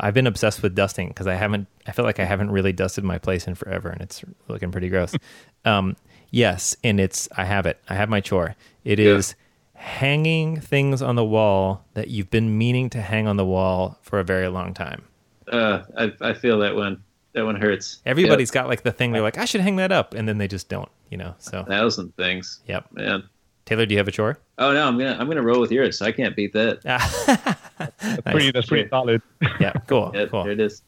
I've 0.00 0.14
been 0.14 0.26
obsessed 0.26 0.62
with 0.62 0.74
dusting 0.74 1.08
because 1.08 1.26
I 1.26 1.34
haven't. 1.34 1.66
I 1.86 1.92
feel 1.92 2.04
like 2.04 2.18
I 2.20 2.24
haven't 2.24 2.50
really 2.50 2.72
dusted 2.72 3.04
my 3.04 3.18
place 3.18 3.46
in 3.46 3.54
forever, 3.54 3.88
and 3.88 4.00
it's 4.00 4.24
looking 4.48 4.70
pretty 4.72 4.88
gross. 4.88 5.14
um, 5.64 5.96
yes, 6.30 6.76
and 6.84 6.98
it's. 7.00 7.28
I 7.36 7.44
have 7.44 7.66
it. 7.66 7.80
I 7.88 7.94
have 7.94 8.08
my 8.08 8.20
chore. 8.20 8.54
It 8.84 8.98
Yeah. 8.98 9.14
is 9.16 9.34
hanging 9.74 10.58
things 10.60 11.02
on 11.02 11.16
the 11.16 11.24
wall 11.24 11.84
that 11.94 12.08
you've 12.08 12.30
been 12.30 12.56
meaning 12.56 12.88
to 12.90 13.00
hang 13.00 13.26
on 13.28 13.36
the 13.36 13.44
wall 13.44 13.98
for 14.02 14.18
a 14.18 14.24
very 14.24 14.48
long 14.48 14.74
time. 14.74 15.02
Uh, 15.50 15.82
I 15.96 16.12
I 16.20 16.32
feel 16.32 16.58
that 16.60 16.74
one. 16.74 17.02
That 17.34 17.44
one 17.44 17.56
hurts. 17.56 18.00
Everybody's 18.06 18.50
got 18.50 18.66
like 18.66 18.82
the 18.82 18.90
thing. 18.92 19.12
They're 19.12 19.20
like, 19.20 19.36
I 19.36 19.44
should 19.44 19.60
hang 19.60 19.76
that 19.76 19.92
up, 19.92 20.14
and 20.14 20.26
then 20.26 20.38
they 20.38 20.48
just 20.48 20.68
don't. 20.70 20.88
You 21.10 21.18
know. 21.18 21.34
So, 21.38 21.58
Yep, 21.58 21.66
thousand 21.68 22.16
things, 22.16 22.60
yep. 22.66 22.86
man. 22.92 23.24
Taylor, 23.66 23.84
do 23.84 23.92
you 23.94 23.98
have 23.98 24.08
a 24.08 24.12
chore? 24.12 24.38
Oh 24.58 24.72
no, 24.72 24.86
I'm 24.86 24.96
gonna 24.96 25.16
I'm 25.18 25.26
gonna 25.28 25.42
roll 25.42 25.60
with 25.60 25.70
yours. 25.72 26.00
I 26.00 26.12
can't 26.12 26.34
beat 26.34 26.52
that. 26.54 26.82
Nice. 27.78 28.22
Pretty, 28.24 28.50
that's 28.52 28.68
pretty 28.68 28.88
solid. 28.88 29.20
Yeah. 29.60 29.72
Cool. 29.86 30.10
Yeah, 30.14 30.24
Cool. 30.26 30.44
There 30.44 30.52
it 30.52 30.60
is. 30.60 30.80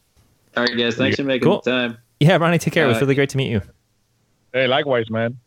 All 0.57 0.63
right, 0.65 0.75
guys. 0.77 0.97
Thanks 0.97 1.17
for 1.17 1.25
making 1.25 1.47
Cool. 1.47 1.61
the 1.63 1.71
time. 1.71 1.99
Yeah, 2.19 2.37
Ronnie, 2.39 2.57
take 2.59 2.73
care. 2.73 2.85
It 2.87 2.89
was 2.89 3.01
really 3.01 3.15
great 3.15 3.29
to 3.31 3.37
meet 3.37 3.51
you. 3.51 3.61
Hey, 4.55 4.67
likewise, 4.67 5.11
man. 5.11 5.39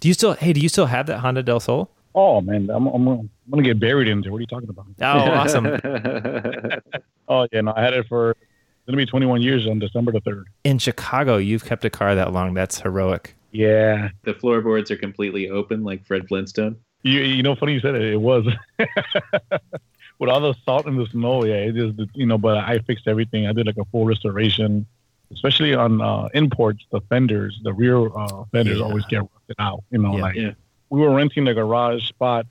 Do 0.00 0.08
you 0.08 0.14
still? 0.14 0.32
Hey, 0.34 0.52
do 0.52 0.60
you 0.60 0.68
still 0.68 0.86
have 0.86 1.06
that 1.06 1.18
Honda 1.20 1.42
Del 1.42 1.60
Sol? 1.60 1.90
Oh 2.14 2.40
man, 2.40 2.68
I'm 2.70 2.86
I'm, 2.88 3.06
I'm 3.06 3.30
gonna 3.50 3.62
get 3.62 3.78
buried 3.78 4.08
in 4.08 4.20
there. 4.22 4.32
What 4.32 4.38
are 4.38 4.40
you 4.40 4.46
talking 4.46 4.68
about? 4.68 4.86
Oh, 5.00 5.30
awesome! 5.32 5.66
Oh 7.28 7.46
yeah, 7.52 7.60
no, 7.60 7.72
I 7.76 7.82
had 7.82 7.94
it 7.94 8.08
for 8.08 8.30
it's 8.32 8.40
gonna 8.86 8.96
be 8.96 9.06
21 9.06 9.40
years 9.40 9.64
on 9.68 9.78
December 9.78 10.10
the 10.10 10.20
third. 10.20 10.48
In 10.64 10.78
Chicago, 10.78 11.36
you've 11.36 11.64
kept 11.64 11.84
a 11.84 11.90
car 11.90 12.16
that 12.16 12.32
long. 12.32 12.54
That's 12.54 12.80
heroic. 12.80 13.36
Yeah, 13.52 14.08
the 14.24 14.34
floorboards 14.34 14.90
are 14.90 14.96
completely 14.96 15.48
open, 15.48 15.84
like 15.84 16.04
Fred 16.06 16.26
Flintstone. 16.26 16.76
you 17.02 17.20
you 17.20 17.42
know, 17.44 17.54
funny 17.54 17.74
you 17.74 17.80
said 17.80 17.94
it. 17.94 18.02
It 18.02 18.20
was 18.20 18.46
with 20.18 20.28
all 20.30 20.40
the 20.40 20.54
salt 20.64 20.86
and 20.86 20.98
the 20.98 21.06
snow. 21.06 21.44
Yeah, 21.44 21.54
it 21.54 21.76
is. 21.76 21.94
You 22.14 22.26
know, 22.26 22.38
but 22.38 22.56
I 22.58 22.78
fixed 22.80 23.06
everything. 23.06 23.46
I 23.46 23.52
did 23.52 23.66
like 23.66 23.76
a 23.78 23.84
full 23.86 24.06
restoration, 24.06 24.86
especially 25.32 25.74
on 25.74 26.00
uh, 26.00 26.28
imports. 26.34 26.84
The 26.90 27.00
fenders, 27.02 27.58
the 27.62 27.72
rear 27.72 28.06
uh, 28.16 28.44
fenders, 28.52 28.78
Yeah. 28.78 28.84
always 28.84 29.04
get 29.06 29.20
rusted 29.22 29.56
out. 29.58 29.82
You 29.90 29.98
know, 29.98 30.16
Yeah. 30.16 30.22
like 30.22 30.34
Yeah. 30.36 30.52
we 30.90 31.00
were 31.00 31.14
renting 31.14 31.44
the 31.44 31.54
garage 31.54 32.08
spot 32.08 32.46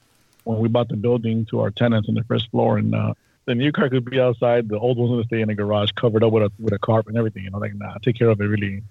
when 0.45 0.59
we 0.59 0.67
bought 0.69 0.87
the 0.89 0.95
building 0.97 1.45
to 1.45 1.59
our 1.59 1.71
tenants 1.71 2.07
on 2.09 2.15
the 2.15 2.23
first 2.23 2.49
floor, 2.51 2.77
and 2.77 2.95
uh, 2.95 3.13
the 3.45 3.55
new 3.55 3.71
car 3.71 3.89
could 3.89 4.05
be 4.05 4.19
outside. 4.19 4.69
The 4.69 4.77
old 4.79 4.97
one's 4.97 5.11
gonna 5.11 5.23
stay 5.25 5.41
in 5.41 5.47
the 5.47 5.55
garage, 5.55 5.91
covered 5.91 6.23
up 6.23 6.31
with 6.31 6.43
a 6.43 6.51
with 6.59 6.73
a 6.73 6.79
carpet 6.79 7.09
and 7.09 7.17
everything. 7.17 7.43
You 7.43 7.51
know, 7.51 7.57
like 7.59 7.75
nah, 7.75 7.95
take 8.01 8.15
care 8.17 8.29
of 8.29 8.39
it 8.41 8.45
really, 8.45 8.81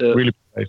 really 0.00 0.32
nice. 0.56 0.68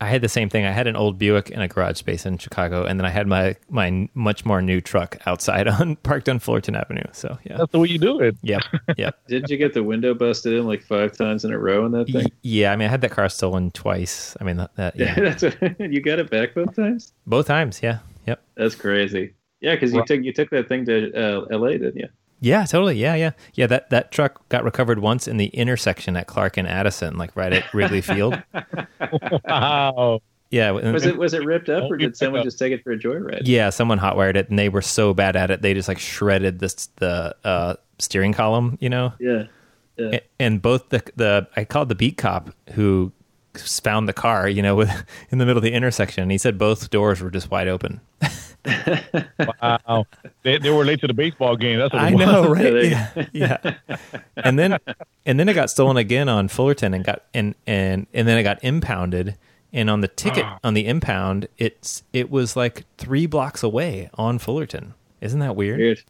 I 0.00 0.08
had 0.08 0.20
the 0.22 0.28
same 0.28 0.48
thing. 0.50 0.64
I 0.66 0.70
had 0.72 0.86
an 0.86 0.96
old 0.96 1.18
Buick 1.18 1.50
in 1.50 1.60
a 1.60 1.68
garage 1.68 1.96
space 1.98 2.26
in 2.26 2.36
Chicago, 2.38 2.84
and 2.84 2.98
then 3.00 3.06
I 3.06 3.10
had 3.10 3.26
my 3.26 3.56
my 3.70 4.08
much 4.14 4.44
more 4.44 4.60
new 4.60 4.80
truck 4.80 5.16
outside 5.26 5.66
on 5.80 5.96
parked 5.96 6.28
on 6.28 6.38
Fullerton 6.40 6.74
Avenue. 6.74 7.04
So 7.12 7.38
yeah, 7.44 7.56
That's 7.58 7.72
the 7.72 7.78
way 7.78 7.88
you 7.88 7.98
do 7.98 8.20
it. 8.20 8.36
yep, 8.42 8.62
yep. 8.96 9.18
Didn't 9.28 9.50
you 9.50 9.56
get 9.56 9.72
the 9.72 9.82
window 9.84 10.12
busted 10.12 10.52
in 10.52 10.66
like 10.66 10.82
five 10.82 11.16
times 11.16 11.44
in 11.44 11.52
a 11.52 11.58
row 11.58 11.86
in 11.86 11.92
that 11.92 12.08
thing? 12.08 12.26
yeah, 12.42 12.72
I 12.72 12.76
mean, 12.76 12.88
I 12.88 12.90
had 12.90 13.00
that 13.02 13.12
car 13.12 13.28
stolen 13.28 13.70
twice. 13.70 14.36
I 14.40 14.44
mean, 14.44 14.56
that, 14.56 14.74
that 14.76 14.96
Yeah, 14.96 15.14
yeah, 15.16 15.22
that's 15.34 15.42
what, 15.42 15.80
you 15.92 16.00
got 16.00 16.18
it 16.18 16.28
back 16.28 16.54
both 16.54 16.74
times. 16.76 17.12
both 17.26 17.46
times. 17.46 17.80
Yeah, 17.82 18.00
yep. 18.26 18.42
That's 18.56 18.74
crazy. 18.74 19.34
Yeah, 19.60 19.74
because 19.76 19.92
you 19.92 20.00
Right. 20.00 20.08
took 20.08 20.22
you 20.22 20.32
took 20.32 20.50
that 20.50 20.68
thing 20.68 20.84
to 20.86 21.12
uh, 21.14 21.44
L.A. 21.50 21.78
Didn't 21.78 21.96
you? 21.96 22.08
Yeah, 22.44 22.64
totally. 22.66 22.96
Yeah, 22.96 23.14
yeah, 23.14 23.30
yeah. 23.54 23.66
That 23.66 23.88
that 23.90 24.12
truck 24.12 24.46
got 24.50 24.64
recovered 24.64 24.98
once 24.98 25.26
in 25.26 25.38
the 25.38 25.46
intersection 25.46 26.16
at 26.16 26.26
Clark 26.26 26.56
and 26.58 26.68
Addison, 26.68 27.16
like 27.16 27.34
right 27.34 27.52
at 27.52 27.72
Wrigley 27.72 28.00
Field. 28.02 28.40
Wow. 29.44 30.20
Yeah, 30.50 30.70
Was 30.70 31.04
it 31.06 31.16
was 31.16 31.34
it 31.34 31.44
ripped 31.44 31.68
up, 31.68 31.90
or 31.90 31.96
did 31.96 32.16
someone 32.16 32.44
just 32.44 32.58
take 32.58 32.72
it 32.72 32.84
for 32.84 32.92
a 32.92 32.98
joyride? 32.98 33.42
yeah. 33.44 33.70
Someone 33.70 33.98
hotwired 33.98 34.36
it, 34.36 34.50
and 34.50 34.58
they 34.58 34.68
were 34.68 34.82
so 34.82 35.12
bad 35.12 35.34
at 35.34 35.50
it, 35.50 35.62
they 35.62 35.74
just 35.74 35.88
like 35.88 35.98
shredded 35.98 36.60
this 36.60 36.86
the 36.96 37.34
uh, 37.44 37.74
steering 37.98 38.32
column. 38.32 38.78
You 38.80 38.90
know, 38.90 39.12
Yeah. 39.18 39.44
Yeah. 39.96 40.20
And 40.38 40.60
both 40.62 40.90
the 40.90 41.02
the 41.16 41.48
I 41.56 41.64
called 41.64 41.88
the 41.88 41.94
beat 41.94 42.16
cop 42.18 42.50
who 42.74 43.10
found 43.56 44.08
the 44.08 44.12
car, 44.12 44.48
you 44.48 44.62
know, 44.62 44.76
with 44.76 44.90
in 45.30 45.38
the 45.38 45.46
middle 45.46 45.58
of 45.58 45.64
the 45.64 45.72
intersection. 45.72 46.22
And 46.22 46.30
he 46.30 46.38
said 46.38 46.58
both 46.58 46.90
doors 46.90 47.20
were 47.20 47.30
just 47.30 47.50
wide 47.50 47.68
open. 47.68 48.00
Wow. 49.62 50.06
They, 50.42 50.58
they 50.58 50.70
were 50.70 50.84
late 50.84 51.00
to 51.00 51.06
the 51.06 51.14
baseball 51.14 51.56
game. 51.56 51.78
That's 51.78 51.92
what 51.92 52.02
it 52.02 52.06
I 52.06 52.10
know, 52.10 52.54
Yeah, 52.58 53.10
right? 53.16 53.30
Yeah, 53.32 53.74
yeah. 53.88 53.98
And 54.36 54.58
then 54.58 54.78
and 55.26 55.38
then 55.38 55.48
it 55.48 55.54
got 55.54 55.70
stolen 55.70 55.96
again 55.96 56.28
on 56.28 56.48
Fullerton 56.48 56.94
and 56.94 57.04
got 57.04 57.22
and 57.34 57.54
and 57.66 58.06
and 58.14 58.26
then 58.28 58.38
it 58.38 58.42
got 58.42 58.62
impounded. 58.64 59.36
And 59.72 59.90
on 59.90 60.02
the 60.02 60.08
ticket 60.08 60.44
Ah. 60.46 60.58
on 60.62 60.74
the 60.74 60.86
impound, 60.86 61.48
it's 61.58 62.02
it 62.12 62.30
was 62.30 62.56
like 62.56 62.84
three 62.98 63.26
blocks 63.26 63.62
away 63.62 64.08
on 64.14 64.38
Fullerton. 64.38 64.94
Isn't 65.20 65.40
that 65.40 65.56
weird? 65.56 65.78
Weird. 65.78 66.02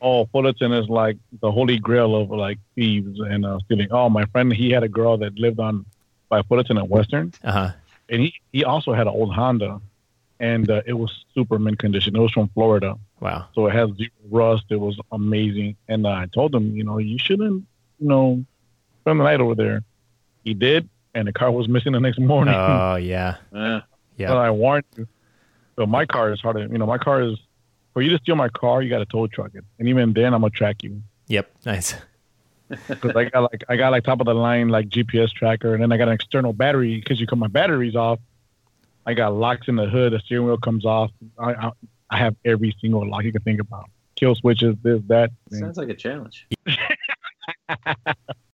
Oh, 0.00 0.26
Fullerton 0.26 0.72
is 0.72 0.88
like 0.88 1.16
the 1.40 1.50
holy 1.50 1.78
grail 1.78 2.14
of 2.16 2.30
like 2.30 2.58
thieves 2.74 3.20
and 3.20 3.46
uh, 3.46 3.58
stealing. 3.64 3.88
Oh, 3.90 4.08
my 4.10 4.26
friend, 4.26 4.52
he 4.52 4.70
had 4.70 4.82
a 4.82 4.88
girl 4.88 5.16
that 5.18 5.34
lived 5.38 5.60
on 5.60 5.86
by 6.28 6.42
Fullerton 6.42 6.76
and 6.76 6.90
Western, 6.90 7.32
Uh 7.44 7.52
huh. 7.52 7.70
and 8.10 8.22
he, 8.22 8.34
he 8.52 8.64
also 8.64 8.92
had 8.92 9.06
an 9.06 9.14
old 9.14 9.32
Honda, 9.32 9.80
and 10.40 10.68
uh, 10.70 10.82
it 10.86 10.94
was 10.94 11.24
super 11.34 11.58
mint 11.58 11.78
condition. 11.78 12.14
It 12.16 12.20
was 12.20 12.32
from 12.32 12.48
Florida, 12.48 12.96
Wow. 13.20 13.48
so 13.54 13.66
it 13.66 13.74
has 13.74 13.90
zero 13.96 14.10
rust. 14.30 14.64
It 14.70 14.76
was 14.76 14.98
amazing. 15.12 15.76
And 15.88 16.06
uh, 16.06 16.10
I 16.10 16.26
told 16.32 16.54
him, 16.54 16.76
you 16.76 16.84
know, 16.84 16.98
you 16.98 17.18
shouldn't, 17.18 17.64
you 18.00 18.08
know, 18.08 18.44
spend 19.02 19.20
the 19.20 19.24
night 19.24 19.40
over 19.40 19.54
there. 19.54 19.82
He 20.44 20.54
did, 20.54 20.88
and 21.14 21.26
the 21.28 21.32
car 21.32 21.50
was 21.50 21.68
missing 21.68 21.92
the 21.92 22.00
next 22.00 22.18
morning. 22.18 22.54
Oh 22.54 22.96
yeah, 23.14 23.36
Wow. 23.52 23.82
yeah. 24.16 24.28
But 24.28 24.36
I 24.38 24.50
warned 24.50 24.84
you. 24.96 25.06
So 25.76 25.86
my 25.86 26.04
car 26.06 26.32
is 26.32 26.40
hard 26.40 26.56
to, 26.56 26.62
you 26.70 26.78
know, 26.78 26.86
my 26.86 26.98
car 26.98 27.22
is, 27.22 27.36
for 27.92 28.02
you 28.02 28.10
to 28.10 28.18
steal 28.18 28.36
my 28.36 28.48
car, 28.48 28.80
you 28.82 28.90
got 28.90 28.98
to 28.98 29.06
tow 29.06 29.26
truck 29.26 29.50
it. 29.54 29.64
And 29.78 29.88
even 29.88 30.12
then, 30.12 30.32
I'm 30.34 30.40
going 30.40 30.52
to 30.52 30.56
track 30.56 30.82
you. 30.82 31.02
Yep. 31.28 31.50
Nice. 31.66 31.94
Because 32.88 33.14
I 33.14 33.24
got 33.24 33.40
like, 33.52 33.62
I 33.68 33.76
got 33.76 33.90
like 33.92 34.04
top 34.04 34.20
of 34.20 34.26
the 34.26 34.34
line, 34.34 34.68
like 34.68 34.88
GPS 34.88 35.30
tracker. 35.32 35.74
And 35.74 35.82
then 35.82 35.92
I 35.92 35.96
got 35.98 36.08
an 36.08 36.14
external 36.14 36.52
battery 36.54 36.96
because 36.98 37.20
you 37.20 37.26
cut 37.26 37.38
my 37.38 37.46
batteries 37.46 37.94
off. 37.94 38.18
I 39.06 39.14
got 39.14 39.34
locks 39.34 39.68
in 39.68 39.76
the 39.76 39.86
hood. 39.86 40.12
The 40.12 40.20
steering 40.20 40.46
wheel 40.46 40.56
comes 40.56 40.84
off. 40.84 41.10
I, 41.38 41.54
I, 41.54 41.70
I 42.10 42.18
have 42.18 42.36
every 42.44 42.74
single 42.80 43.08
lock 43.08 43.24
you 43.24 43.32
can 43.32 43.42
think 43.42 43.60
about. 43.60 43.90
Kill 44.16 44.34
switches, 44.34 44.76
this, 44.82 45.00
that. 45.08 45.30
Sounds 45.52 45.76
like 45.76 45.88
a 45.88 45.94
challenge. 45.94 46.46